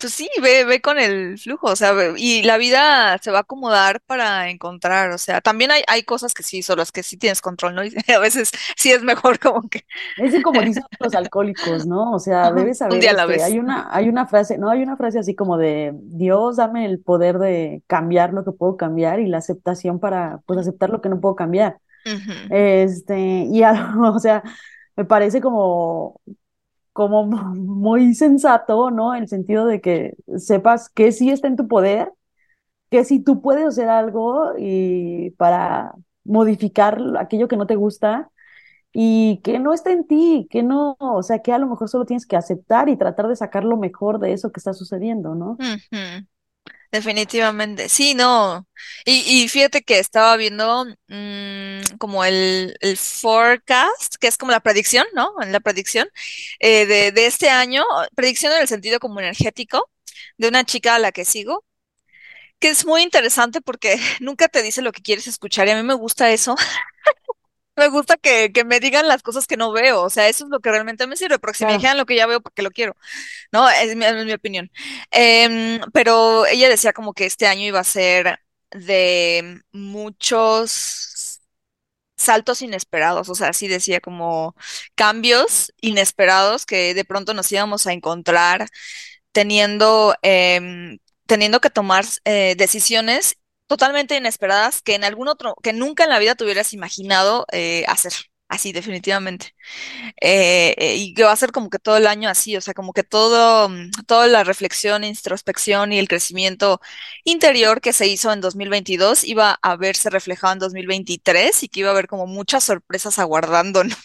Pues 0.00 0.12
sí, 0.12 0.28
ve, 0.40 0.64
ve 0.64 0.80
con 0.80 0.96
el 0.98 1.38
flujo, 1.38 1.66
o 1.66 1.74
sea, 1.76 1.92
y 2.16 2.42
la 2.42 2.56
vida 2.56 3.18
se 3.18 3.32
va 3.32 3.38
a 3.38 3.40
acomodar 3.40 4.00
para 4.02 4.48
encontrar, 4.48 5.10
o 5.10 5.18
sea, 5.18 5.40
también 5.40 5.72
hay, 5.72 5.82
hay 5.88 6.04
cosas 6.04 6.34
que 6.34 6.44
sí, 6.44 6.62
solo 6.62 6.82
las 6.82 6.92
que 6.92 7.02
sí 7.02 7.16
tienes 7.16 7.40
control, 7.40 7.74
¿no? 7.74 7.82
Y 7.84 8.12
a 8.12 8.20
veces 8.20 8.52
sí 8.76 8.92
es 8.92 9.02
mejor 9.02 9.38
como 9.40 9.68
que 9.68 9.84
Es 10.16 10.40
como 10.44 10.60
dicen 10.62 10.84
los 11.00 11.14
alcohólicos, 11.14 11.84
¿no? 11.86 12.12
O 12.12 12.20
sea, 12.20 12.52
debes 12.52 12.80
un 12.82 12.90
saber, 12.90 13.00
día 13.00 13.10
a 13.10 13.14
la 13.14 13.22
este, 13.22 13.32
vez. 13.34 13.42
hay 13.42 13.58
una, 13.58 13.88
hay 13.90 14.08
una 14.08 14.26
frase, 14.28 14.56
no, 14.56 14.70
hay 14.70 14.82
una 14.82 14.96
frase 14.96 15.18
así 15.18 15.34
como 15.34 15.56
de 15.58 15.92
Dios, 15.94 16.56
dame 16.56 16.84
el 16.84 17.00
poder 17.00 17.38
de 17.38 17.82
cambiar 17.88 18.32
lo 18.32 18.44
que 18.44 18.52
puedo 18.52 18.76
cambiar 18.76 19.18
y 19.18 19.26
la 19.26 19.38
aceptación 19.38 19.98
para, 19.98 20.40
pues, 20.46 20.60
aceptar 20.60 20.90
lo 20.90 21.00
que 21.00 21.08
no 21.08 21.20
puedo 21.20 21.34
cambiar. 21.34 21.78
Este, 22.50 23.18
y 23.18 23.62
algo, 23.64 24.12
o 24.12 24.18
sea, 24.20 24.42
me 24.96 25.04
parece 25.04 25.40
como, 25.40 26.20
como 26.98 27.24
muy 27.26 28.12
sensato, 28.16 28.90
¿no? 28.90 29.14
En 29.14 29.22
el 29.22 29.28
sentido 29.28 29.66
de 29.66 29.80
que 29.80 30.16
sepas 30.36 30.88
que 30.90 31.12
sí 31.12 31.30
está 31.30 31.46
en 31.46 31.54
tu 31.56 31.68
poder, 31.68 32.12
que 32.90 33.04
si 33.04 33.20
tú 33.22 33.42
puedes 33.42 33.66
hacer 33.66 33.88
algo 33.88 34.52
y 34.58 35.30
para 35.32 35.92
modificar 36.24 37.00
aquello 37.18 37.48
que 37.48 37.56
no 37.58 37.66
te 37.66 37.76
gusta 37.76 38.30
y 38.92 39.40
que 39.44 39.58
no 39.60 39.74
está 39.74 39.92
en 39.92 40.06
ti, 40.06 40.48
que 40.50 40.62
no, 40.64 40.96
o 41.00 41.22
sea, 41.22 41.40
que 41.42 41.52
a 41.52 41.58
lo 41.58 41.68
mejor 41.68 41.88
solo 41.90 42.06
tienes 42.06 42.26
que 42.26 42.36
aceptar 42.36 42.88
y 42.90 42.96
tratar 42.98 43.28
de 43.28 43.36
sacar 43.36 43.64
lo 43.64 43.76
mejor 43.78 44.18
de 44.20 44.32
eso 44.34 44.52
que 44.52 44.60
está 44.60 44.74
sucediendo, 44.74 45.34
¿no? 45.36 45.62
ujú, 45.62 46.26
definitivamente, 46.92 47.88
sí, 47.88 48.14
no. 48.14 48.66
Y, 49.04 49.42
y 49.44 49.48
fíjate 49.48 49.82
que 49.82 49.98
estaba 49.98 50.36
viendo 50.36 50.86
mm, 51.08 51.96
como 51.98 52.24
el, 52.24 52.76
el 52.80 52.96
forecast, 52.96 54.16
que 54.20 54.26
es 54.28 54.36
como 54.38 54.52
la 54.52 54.60
predicción, 54.60 55.06
¿no? 55.14 55.32
La 55.46 55.60
predicción 55.60 56.08
eh, 56.60 56.86
de, 56.86 57.12
de 57.12 57.26
este 57.26 57.50
año, 57.50 57.84
predicción 58.14 58.52
en 58.52 58.62
el 58.62 58.68
sentido 58.68 59.00
como 59.00 59.20
energético, 59.20 59.90
de 60.38 60.48
una 60.48 60.64
chica 60.64 60.94
a 60.96 60.98
la 60.98 61.12
que 61.12 61.24
sigo. 61.24 61.64
que 62.60 62.70
es 62.70 62.86
muy 62.86 63.02
interesante 63.02 63.60
porque 63.60 63.98
nunca 64.20 64.48
te 64.48 64.62
dice 64.62 64.82
lo 64.82 64.92
que 64.92 65.02
quieres 65.02 65.26
escuchar 65.26 65.68
y 65.68 65.70
a 65.72 65.76
mí 65.76 65.82
me 65.82 65.94
gusta 65.94 66.30
eso. 66.32 66.56
Me 67.78 67.88
gusta 67.88 68.16
que, 68.16 68.52
que 68.52 68.64
me 68.64 68.80
digan 68.80 69.06
las 69.08 69.22
cosas 69.22 69.46
que 69.46 69.56
no 69.56 69.72
veo, 69.72 70.02
o 70.02 70.10
sea, 70.10 70.28
eso 70.28 70.44
es 70.44 70.50
lo 70.50 70.60
que 70.60 70.70
realmente 70.70 71.06
me 71.06 71.16
sirve, 71.16 71.38
porque 71.38 71.58
si 71.58 71.64
me 71.64 71.74
dijeran 71.74 71.96
lo 71.96 72.06
que 72.06 72.16
ya 72.16 72.26
veo, 72.26 72.40
porque 72.40 72.62
lo 72.62 72.72
quiero, 72.72 72.96
¿no? 73.52 73.68
Es 73.70 73.96
mi, 73.96 74.04
es 74.04 74.26
mi 74.26 74.32
opinión. 74.32 74.70
Em, 75.10 75.80
pero 75.92 76.46
ella 76.46 76.68
decía 76.68 76.92
como 76.92 77.14
que 77.14 77.26
este 77.26 77.46
año 77.46 77.62
iba 77.66 77.80
a 77.80 77.84
ser 77.84 78.40
de 78.72 79.62
muchos 79.72 81.40
saltos 82.16 82.62
inesperados, 82.62 83.28
o 83.28 83.34
sea, 83.36 83.52
sí 83.52 83.68
decía 83.68 84.00
como 84.00 84.56
cambios 84.96 85.72
inesperados 85.80 86.66
que 86.66 86.94
de 86.94 87.04
pronto 87.04 87.34
nos 87.34 87.50
íbamos 87.52 87.86
a 87.86 87.92
encontrar 87.92 88.68
teniendo, 89.32 90.14
em, 90.22 90.98
teniendo 91.26 91.60
que 91.60 91.70
tomar 91.70 92.04
eh, 92.24 92.54
decisiones 92.58 93.36
totalmente 93.68 94.16
inesperadas 94.16 94.82
que 94.82 94.96
en 94.96 95.04
algún 95.04 95.28
otro, 95.28 95.54
que 95.62 95.72
nunca 95.72 96.04
en 96.04 96.10
la 96.10 96.18
vida 96.18 96.34
te 96.34 96.44
hubieras 96.44 96.72
imaginado 96.72 97.46
eh, 97.52 97.84
hacer. 97.88 98.12
Así, 98.50 98.72
definitivamente. 98.72 99.54
Eh, 100.22 100.74
eh, 100.78 100.96
y 100.96 101.12
que 101.14 101.24
va 101.24 101.32
a 101.32 101.36
ser 101.36 101.52
como 101.52 101.68
que 101.70 101.78
todo 101.78 101.98
el 101.98 102.06
año 102.06 102.30
así, 102.30 102.56
o 102.56 102.62
sea, 102.62 102.72
como 102.74 102.94
que 102.94 103.02
todo, 103.04 103.68
mm, 103.68 103.90
toda 104.06 104.26
la 104.26 104.42
reflexión, 104.42 105.04
introspección 105.04 105.92
y 105.92 105.98
el 105.98 106.08
crecimiento 106.08 106.80
interior 107.24 107.82
que 107.82 107.92
se 107.92 108.06
hizo 108.08 108.32
en 108.32 108.40
2022 108.40 109.24
iba 109.24 109.58
a 109.62 109.76
verse 109.76 110.08
reflejado 110.10 110.54
en 110.54 110.58
2023 110.60 111.62
y 111.62 111.68
que 111.68 111.80
iba 111.80 111.90
a 111.90 111.92
haber 111.92 112.06
como 112.08 112.26
muchas 112.26 112.64
sorpresas 112.64 113.18
aguardando, 113.18 113.84
¿no? 113.84 113.96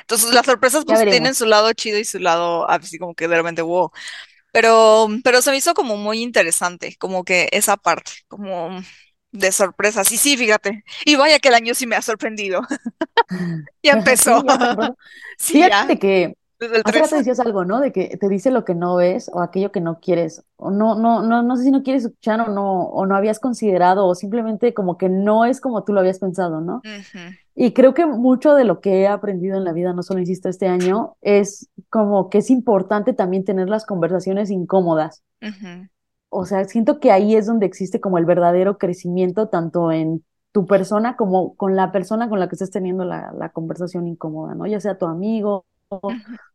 Entonces, 0.00 0.32
las 0.32 0.46
sorpresas 0.46 0.84
pues 0.86 1.00
tienen 1.10 1.34
su 1.34 1.46
lado 1.46 1.72
chido 1.72 1.98
y 1.98 2.04
su 2.04 2.18
lado 2.18 2.68
así 2.70 2.98
como 2.98 3.14
que 3.14 3.28
de 3.28 3.36
repente, 3.36 3.62
wow. 3.62 3.90
Pero, 4.52 5.08
pero 5.24 5.42
se 5.42 5.50
me 5.50 5.58
hizo 5.58 5.74
como 5.74 5.96
muy 5.96 6.22
interesante, 6.22 6.96
como 6.98 7.24
que 7.24 7.48
esa 7.52 7.76
parte, 7.76 8.12
como 8.28 8.70
de 9.32 9.52
sorpresas. 9.52 10.10
Y 10.12 10.16
sí, 10.18 10.36
fíjate. 10.36 10.84
Y 11.04 11.16
vaya 11.16 11.38
que 11.38 11.48
el 11.48 11.54
año 11.54 11.74
sí 11.74 11.86
me 11.86 11.96
ha 11.96 12.02
sorprendido. 12.02 12.62
Ya 13.82 13.92
empezó. 13.92 14.44
Sí. 14.46 14.48
Sí, 15.38 15.66
ya, 15.66 15.86
Fíjate 15.86 15.98
que 15.98 16.36
hace 16.84 16.98
3. 17.00 17.02
rato 17.02 17.16
decías 17.16 17.40
algo, 17.40 17.64
¿no? 17.64 17.80
De 17.80 17.92
que 17.92 18.16
te 18.18 18.28
dice 18.28 18.50
lo 18.50 18.64
que 18.64 18.74
no 18.74 18.96
ves 18.96 19.30
o 19.32 19.40
aquello 19.40 19.72
que 19.72 19.80
no 19.80 20.00
quieres, 20.00 20.44
o 20.56 20.70
no, 20.70 20.94
no, 20.96 21.22
no, 21.22 21.42
no 21.42 21.56
sé 21.56 21.64
si 21.64 21.70
no 21.70 21.82
quieres 21.82 22.04
escuchar 22.04 22.40
o 22.42 22.48
no, 22.48 22.84
o 22.84 23.06
no 23.06 23.16
habías 23.16 23.40
considerado, 23.40 24.06
o 24.06 24.14
simplemente 24.14 24.74
como 24.74 24.98
que 24.98 25.08
no 25.08 25.44
es 25.44 25.60
como 25.60 25.84
tú 25.84 25.92
lo 25.92 26.00
habías 26.00 26.18
pensado, 26.20 26.60
¿no? 26.60 26.84
Ujú, 26.84 27.20
Y 27.60 27.72
creo 27.72 27.92
que 27.92 28.06
mucho 28.06 28.54
de 28.54 28.62
lo 28.62 28.80
que 28.80 29.00
he 29.00 29.08
aprendido 29.08 29.56
en 29.58 29.64
la 29.64 29.72
vida, 29.72 29.92
no 29.92 30.04
solo 30.04 30.20
insisto 30.20 30.48
este 30.48 30.68
año, 30.68 31.16
es 31.22 31.68
como 31.90 32.30
que 32.30 32.38
es 32.38 32.50
importante 32.50 33.14
también 33.14 33.44
tener 33.44 33.68
las 33.68 33.84
conversaciones 33.84 34.52
incómodas. 34.52 35.24
O 36.28 36.44
sea, 36.44 36.64
siento 36.66 37.00
que 37.00 37.10
ahí 37.10 37.34
es 37.34 37.46
donde 37.46 37.66
existe 37.66 38.00
como 38.00 38.18
el 38.18 38.26
verdadero 38.26 38.78
crecimiento, 38.78 39.48
tanto 39.48 39.90
en 39.90 40.24
tu 40.52 40.66
persona 40.66 41.16
como 41.16 41.56
con 41.56 41.74
la 41.74 41.90
persona 41.90 42.28
con 42.28 42.38
la 42.38 42.48
que 42.48 42.54
estés 42.54 42.70
teniendo 42.70 43.04
la, 43.04 43.32
la 43.36 43.48
conversación 43.48 44.06
incómoda, 44.06 44.54
¿no? 44.54 44.64
Ya 44.68 44.78
sea 44.78 44.96
tu 44.96 45.06
amigo, 45.06 45.66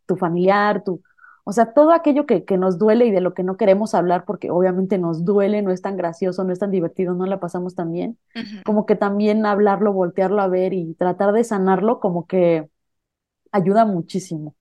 tu 0.05 0.15
familiar, 0.15 0.85
tu... 0.85 1.01
O 1.45 1.51
sea, 1.53 1.73
todo 1.73 1.91
aquello 1.91 2.25
que, 2.25 2.45
que 2.45 2.57
nos 2.57 2.77
duele 2.79 3.05
y 3.05 3.11
de 3.11 3.21
lo 3.21 3.33
que 3.33 3.43
no 3.43 3.57
queremos 3.57 3.93
hablar, 3.95 4.25
porque 4.25 4.49
obviamente 4.51 4.97
nos 4.97 5.25
duele, 5.25 5.61
no 5.61 5.71
es 5.71 5.81
tan 5.81 5.97
gracioso, 5.97 6.43
no 6.43 6.53
es 6.53 6.59
tan 6.59 6.71
divertido, 6.71 7.13
no 7.15 7.25
la 7.25 7.39
pasamos 7.39 7.75
tan 7.75 7.91
bien, 7.91 8.17
como 8.63 8.85
que 8.85 8.95
también 8.95 9.45
hablarlo, 9.45 9.93
voltearlo 9.93 10.41
a 10.41 10.47
ver 10.47 10.73
y 10.73 10.93
tratar 10.95 11.33
de 11.33 11.43
sanarlo, 11.43 11.99
como 11.99 12.27
que 12.27 12.69
ayuda 13.51 13.85
muchísimo. 13.85 14.55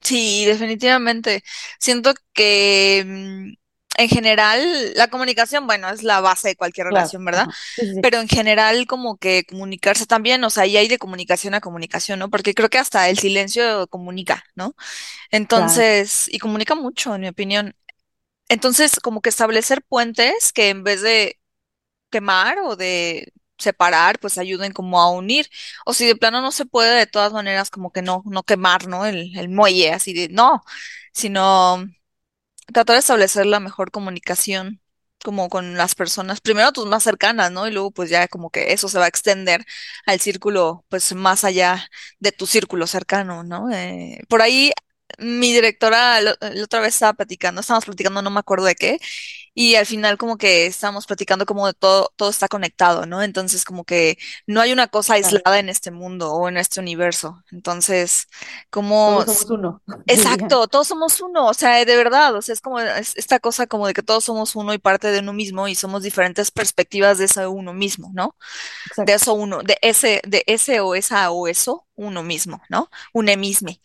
Sí, 0.00 0.44
definitivamente. 0.46 1.42
Siento 1.78 2.12
que 2.32 3.04
mm, 3.06 3.61
en 3.98 4.08
general 4.08 4.92
la 4.94 5.08
comunicación, 5.08 5.66
bueno, 5.66 5.88
es 5.90 6.02
la 6.02 6.20
base 6.20 6.48
de 6.48 6.56
cualquier 6.56 6.86
Claro, 6.88 6.88
relación, 6.88 7.24
¿verdad? 7.24 7.48
Sí, 7.76 7.86
sí, 7.94 8.02
Pero 8.02 8.20
en 8.20 8.28
general 8.28 8.86
como 8.86 9.18
que 9.18 9.44
comunicarse 9.46 10.06
también, 10.06 10.44
o 10.44 10.50
sea, 10.50 10.66
y 10.66 10.76
hay 10.76 10.88
de 10.88 10.98
comunicación 10.98 11.54
a 11.54 11.60
comunicación, 11.62 12.18
¿no? 12.20 12.30
Porque 12.30 12.54
creo 12.54 12.70
que 12.70 12.78
hasta 12.78 13.08
el 13.10 13.18
silencio 13.18 13.86
comunica, 13.88 14.44
¿no? 14.56 14.74
claro. 15.48 15.86
Entonces, 15.86 16.28
y 16.32 16.38
comunica 16.40 16.74
mucho, 16.76 17.14
en 17.16 17.22
mi 17.22 17.28
opinión. 17.28 17.76
Entonces, 18.48 19.00
como 19.00 19.20
que 19.22 19.30
establecer 19.30 19.82
puentes 19.82 20.52
que 20.52 20.70
en 20.70 20.84
vez 20.84 21.02
de 21.02 21.40
quemar 22.10 22.58
o 22.60 22.76
de 22.76 23.32
separar, 23.58 24.18
pues 24.20 24.38
ayuden 24.38 24.72
como 24.72 25.00
a 25.00 25.10
unir. 25.12 25.48
O 25.86 25.94
si 25.94 26.06
de 26.06 26.16
plano 26.16 26.40
no 26.42 26.52
se 26.52 26.66
puede, 26.66 26.96
de 26.98 27.06
todas 27.06 27.32
maneras, 27.32 27.70
como 27.70 27.92
que 27.92 28.02
no, 28.02 28.22
no 28.26 28.42
quemar, 28.44 28.88
¿no? 28.88 29.06
El, 29.06 29.36
el 29.38 29.48
muelle, 29.48 29.92
así 29.92 30.12
de 30.14 30.28
no, 30.30 30.62
sino 31.12 31.84
tratar 32.72 32.94
de 32.94 33.00
establecer 33.00 33.46
la 33.46 33.60
mejor 33.60 33.90
comunicación 33.90 34.80
como 35.24 35.48
con 35.48 35.76
las 35.76 35.94
personas, 35.94 36.40
primero 36.40 36.72
tus 36.72 36.86
más 36.86 37.04
cercanas, 37.04 37.52
¿no? 37.52 37.68
Y 37.68 37.70
luego 37.72 37.92
pues 37.92 38.10
ya 38.10 38.26
como 38.28 38.50
que 38.50 38.72
eso 38.72 38.88
se 38.88 38.98
va 38.98 39.04
a 39.04 39.08
extender 39.08 39.64
al 40.06 40.20
círculo, 40.20 40.84
pues 40.88 41.14
más 41.14 41.44
allá 41.44 41.88
de 42.18 42.32
tu 42.32 42.46
círculo 42.46 42.86
cercano, 42.88 43.44
¿no? 43.44 43.70
Eh, 43.72 44.20
por 44.28 44.42
ahí 44.42 44.72
mi 45.18 45.52
directora 45.52 46.20
la 46.20 46.36
otra 46.64 46.80
vez 46.80 46.94
estaba 46.94 47.12
platicando, 47.14 47.60
estábamos 47.60 47.84
platicando, 47.84 48.22
no 48.22 48.30
me 48.30 48.40
acuerdo 48.40 48.64
de 48.66 48.74
qué, 48.74 48.98
y 49.54 49.74
al 49.76 49.86
final 49.86 50.16
como 50.18 50.38
que 50.38 50.66
estábamos 50.66 51.06
platicando 51.06 51.46
como 51.46 51.66
de 51.66 51.74
todo, 51.74 52.12
todo 52.16 52.30
está 52.30 52.48
conectado, 52.48 53.06
¿no? 53.06 53.22
Entonces 53.22 53.64
como 53.64 53.84
que 53.84 54.18
no 54.46 54.60
hay 54.60 54.72
una 54.72 54.88
cosa 54.88 55.14
aislada 55.14 55.58
en 55.58 55.68
este 55.68 55.90
mundo 55.90 56.32
o 56.32 56.48
en 56.48 56.56
este 56.56 56.80
universo. 56.80 57.42
Entonces, 57.52 58.28
como 58.70 59.24
todos 59.24 59.38
somos 59.38 59.50
uno. 59.50 59.82
Exacto, 60.06 60.66
todos 60.68 60.88
somos 60.88 61.20
uno, 61.20 61.46
o 61.48 61.54
sea, 61.54 61.84
de 61.84 61.96
verdad, 61.96 62.34
o 62.34 62.42
sea, 62.42 62.52
es 62.54 62.60
como 62.60 62.80
es- 62.80 63.16
esta 63.16 63.38
cosa 63.40 63.66
como 63.66 63.86
de 63.86 63.94
que 63.94 64.02
todos 64.02 64.24
somos 64.24 64.56
uno 64.56 64.74
y 64.74 64.78
parte 64.78 65.08
de 65.12 65.20
uno 65.20 65.32
mismo 65.32 65.68
y 65.68 65.74
somos 65.74 66.02
diferentes 66.02 66.50
perspectivas 66.50 67.18
de 67.18 67.26
ese 67.26 67.46
uno 67.46 67.72
mismo, 67.74 68.10
¿no? 68.14 68.36
De 69.04 69.14
eso 69.14 69.34
uno, 69.34 69.62
de 69.62 69.78
ese, 69.82 70.20
de 70.26 70.44
ese 70.46 70.80
o 70.80 70.94
esa 70.94 71.30
o 71.30 71.48
eso, 71.48 71.86
uno 71.94 72.22
mismo, 72.22 72.62
¿no? 72.68 72.90
Un 73.12 73.28
emisme. 73.28 73.80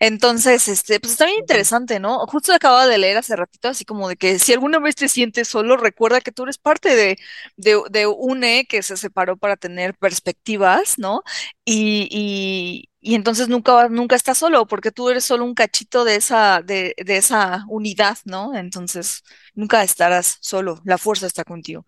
Entonces, 0.00 0.68
este, 0.68 1.00
pues 1.00 1.12
está 1.12 1.26
bien 1.26 1.38
interesante, 1.40 2.00
¿no? 2.00 2.26
Justo 2.26 2.52
acababa 2.52 2.86
de 2.86 2.98
leer 2.98 3.16
hace 3.18 3.36
ratito, 3.36 3.68
así 3.68 3.84
como 3.84 4.08
de 4.08 4.16
que 4.16 4.38
si 4.38 4.52
alguna 4.52 4.78
vez 4.78 4.94
te 4.96 5.08
sientes 5.08 5.48
solo, 5.48 5.76
recuerda 5.76 6.20
que 6.20 6.32
tú 6.32 6.42
eres 6.44 6.58
parte 6.58 6.94
de, 6.96 7.18
de, 7.56 7.80
de 7.90 8.06
un 8.06 8.44
E 8.44 8.66
que 8.66 8.82
se 8.82 8.96
separó 8.96 9.36
para 9.36 9.56
tener 9.56 9.94
perspectivas, 9.96 10.98
¿no? 10.98 11.22
Y, 11.64 12.08
y, 12.10 12.90
y 13.00 13.14
entonces 13.14 13.48
nunca, 13.48 13.88
nunca 13.88 14.16
estás 14.16 14.38
solo, 14.38 14.66
porque 14.66 14.90
tú 14.92 15.08
eres 15.10 15.24
solo 15.24 15.44
un 15.44 15.54
cachito 15.54 16.04
de 16.04 16.16
esa, 16.16 16.62
de, 16.62 16.94
de 17.04 17.16
esa 17.16 17.64
unidad, 17.68 18.18
¿no? 18.24 18.54
Entonces, 18.56 19.22
nunca 19.54 19.82
estarás 19.82 20.38
solo, 20.40 20.80
la 20.84 20.98
fuerza 20.98 21.26
está 21.26 21.44
contigo. 21.44 21.84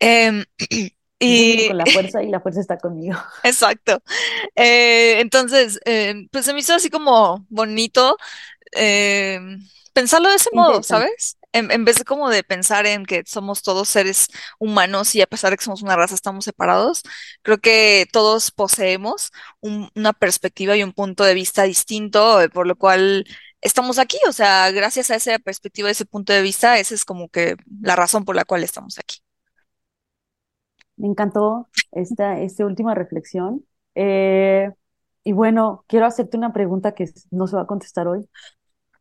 Em, 0.00 0.44
y 1.28 1.62
con 1.64 1.78
la 1.78 1.86
fuerza 1.88 2.22
y 2.22 2.28
la 2.30 2.40
fuerza 2.40 2.60
está 2.60 2.78
conmigo. 2.78 3.18
exacto. 3.42 4.02
Eh, 4.56 5.20
entonces, 5.20 5.80
eh, 5.86 6.28
pues 6.32 6.44
se 6.44 6.54
me 6.54 6.60
hizo 6.60 6.74
así 6.74 6.90
como 6.90 7.46
bonito 7.50 8.16
eh, 8.72 9.40
pensarlo 9.94 10.30
de 10.30 10.36
ese 10.36 10.50
modo. 10.54 10.82
¿sabes? 10.82 11.38
En, 11.52 11.70
en 11.72 11.84
vez 11.84 11.98
de 11.98 12.04
como 12.04 12.30
de 12.30 12.44
pensar 12.44 12.86
en 12.86 13.06
que 13.06 13.24
somos 13.26 13.62
todos 13.62 13.88
seres 13.88 14.28
humanos 14.58 15.14
y 15.16 15.22
a 15.22 15.26
pesar 15.28 15.50
de 15.52 15.58
que 15.58 15.64
somos 15.64 15.82
una 15.82 15.96
raza 15.96 16.14
estamos 16.16 16.44
separados, 16.46 17.02
creo 17.42 17.58
que 17.60 18.06
todos 18.12 18.50
poseemos 18.52 19.30
un- 19.60 19.90
una 19.96 20.12
perspectiva 20.14 20.76
y 20.76 20.84
un 20.84 20.92
punto 20.92 21.24
de 21.24 21.34
vista 21.34 21.64
distinto, 21.64 22.40
por 22.54 22.66
lo 22.68 22.76
cual 22.76 23.26
estamos 23.62 23.98
aquí. 23.98 24.18
O 24.28 24.32
sea, 24.32 24.70
gracias 24.72 25.10
a 25.12 25.16
esa 25.16 25.38
perspectiva, 25.40 25.90
ese 25.90 26.06
punto 26.06 26.32
de 26.32 26.42
vista, 26.42 26.78
esa 26.78 26.94
es 26.96 27.04
como 27.06 27.28
que 27.30 27.56
la 27.82 27.96
razón 27.96 28.24
por 28.26 28.36
la 28.36 28.44
cual 28.46 28.64
estamos 28.64 28.98
aquí. 28.98 29.18
Me 31.00 31.08
encantó 31.08 31.68
esta, 31.92 32.40
esta 32.40 32.66
última 32.66 32.94
reflexión. 32.94 33.64
Eh, 33.94 34.72
y 35.24 35.32
bueno, 35.32 35.84
quiero 35.88 36.06
hacerte 36.06 36.36
una 36.36 36.52
pregunta 36.52 36.94
que 36.94 37.06
no 37.30 37.46
se 37.46 37.56
va 37.56 37.62
a 37.62 37.66
contestar 37.66 38.08
hoy. 38.08 38.28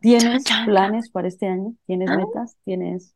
¿Tienes 0.01 0.43
planes 0.65 1.09
para 1.09 1.27
este 1.27 1.47
año? 1.47 1.75
¿Tienes 1.85 2.09
Ah, 2.09 2.17
metas? 2.17 2.57
¿Tienes...? 2.65 3.15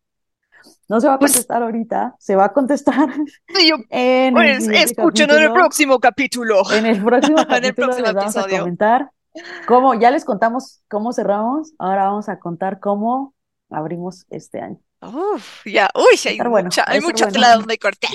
No 0.90 1.02
se 1.02 1.08
va 1.08 1.16
a 1.16 1.20
Pues 1.20 1.32
contestar 1.34 1.64
ahorita, 1.64 2.16
se 2.20 2.36
va 2.36 2.46
a 2.46 2.54
contestar 2.54 3.10
yo, 3.68 3.76
en 3.90 4.38
el 4.38 4.60
pues 4.60 4.68
escuchen 4.70 5.30
en 5.32 5.44
el 5.44 5.52
capítulo. 5.52 5.54
próximo 5.54 6.00
capítulo, 6.00 6.64
En 6.68 6.86
el 6.86 7.04
próximo 7.04 7.46
en 7.50 7.66
el 7.66 7.76
capítulo 7.76 7.76
próximo 7.76 8.06
les 8.06 8.14
vamos 8.14 8.38
a 8.38 8.46
comentar 8.46 9.12
cómo, 9.68 9.94
ya 9.96 10.12
les 10.12 10.26
contamos 10.26 10.84
cómo 10.90 11.14
cerramos, 11.14 11.74
ahora 11.80 12.06
vamos 12.06 12.30
a 12.30 12.40
contar 12.40 12.80
cómo 12.80 13.36
abrimos 13.70 14.26
este 14.30 14.62
año. 14.62 14.80
Uf, 15.08 15.66
ya, 15.66 15.90
uy, 15.96 16.20
hay 16.26 16.38
bueno, 16.40 16.66
mucha, 16.66 16.84
hay 16.88 17.02
mucha 17.02 17.26
bueno. 17.26 17.34
tela 17.34 17.56
donde 17.56 17.78
cortar. 17.78 18.12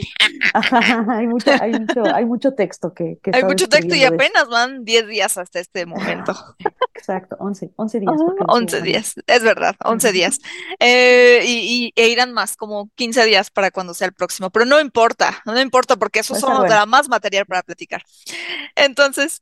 Hay 1.11 1.27
mucho, 1.27 1.57
hay 1.61 1.75
mucho, 1.75 2.13
hay 2.13 2.25
mucho 2.25 2.55
texto 2.55 2.95
que, 2.95 3.19
que 3.23 3.31
Hay 3.33 3.45
mucho 3.45 3.69
texto 3.69 3.95
y 3.95 4.05
apenas 4.05 4.49
van 4.49 4.85
10 4.85 5.07
días 5.07 5.37
hasta 5.39 5.61
este 5.61 5.87
momento. 5.87 6.33
Exacto, 6.95 7.37
once 7.39 7.71
once 7.77 7.99
Ah, 7.99 8.01
días, 8.01 8.23
porque 8.25 8.45
lo 8.45 8.53
subo 8.53 8.57
11 8.57 8.77
mañana. 8.77 8.85
días, 8.85 9.15
es 9.27 9.43
verdad, 9.43 9.77
11 9.85 10.13
días. 10.13 10.39
Eh, 10.81 11.43
y, 11.47 11.93
y- 11.97 12.03
e 12.03 12.09
irán 12.09 12.33
más, 12.33 12.57
como 12.57 12.91
15 12.97 13.25
días 13.25 13.51
para 13.51 13.71
cuando 13.71 13.95
sea 13.95 14.07
el 14.09 14.15
próximo, 14.15 14.51
pero 14.51 14.65
no 14.65 14.81
importa, 14.81 15.41
no 15.45 15.61
importa 15.61 15.97
porque 15.97 16.21
eso 16.21 16.35
solo 16.35 16.57
bueno. 16.61 16.75
dará 16.75 16.87
más 16.87 17.09
material 17.09 17.47
para 17.47 17.63
platicar. 17.63 18.03
Entonces, 18.77 19.41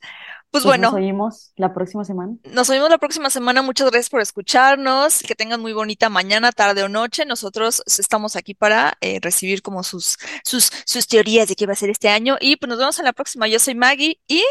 pues 0.62 0.64
Pues 0.64 0.80
nos 0.80 0.92
bueno, 0.92 1.06
oímos 1.06 1.52
la 1.56 1.72
próxima 1.74 2.04
semana. 2.04 2.34
nos 2.52 2.68
vemos 2.68 2.90
la 2.90 2.98
próxima 2.98 3.30
semana. 3.30 3.62
Muchas 3.62 3.90
gracias 3.90 4.10
por 4.10 4.20
escucharnos. 4.20 5.20
Que 5.20 5.34
tengan 5.34 5.60
muy 5.60 5.72
bonita 5.72 6.08
mañana, 6.08 6.52
tarde 6.52 6.82
o 6.82 6.88
noche. 6.88 7.24
Nosotros 7.24 7.82
estamos 7.98 8.36
aquí 8.36 8.54
para 8.54 8.96
eh, 9.00 9.18
recibir 9.20 9.62
como 9.62 9.82
sus, 9.82 10.16
sus, 10.44 10.70
sus 10.84 11.06
teorías 11.06 11.48
de 11.48 11.54
qué 11.56 11.66
va 11.66 11.72
a 11.72 11.76
ser 11.76 11.90
este 11.90 12.08
año. 12.08 12.36
Y 12.40 12.56
pues 12.56 12.68
nos 12.68 12.78
vemos 12.78 12.98
en 12.98 13.04
la 13.04 13.12
próxima. 13.12 13.48
Yo 13.48 13.58
soy 13.58 13.74
Maggie 13.74 14.20
y 14.26 14.42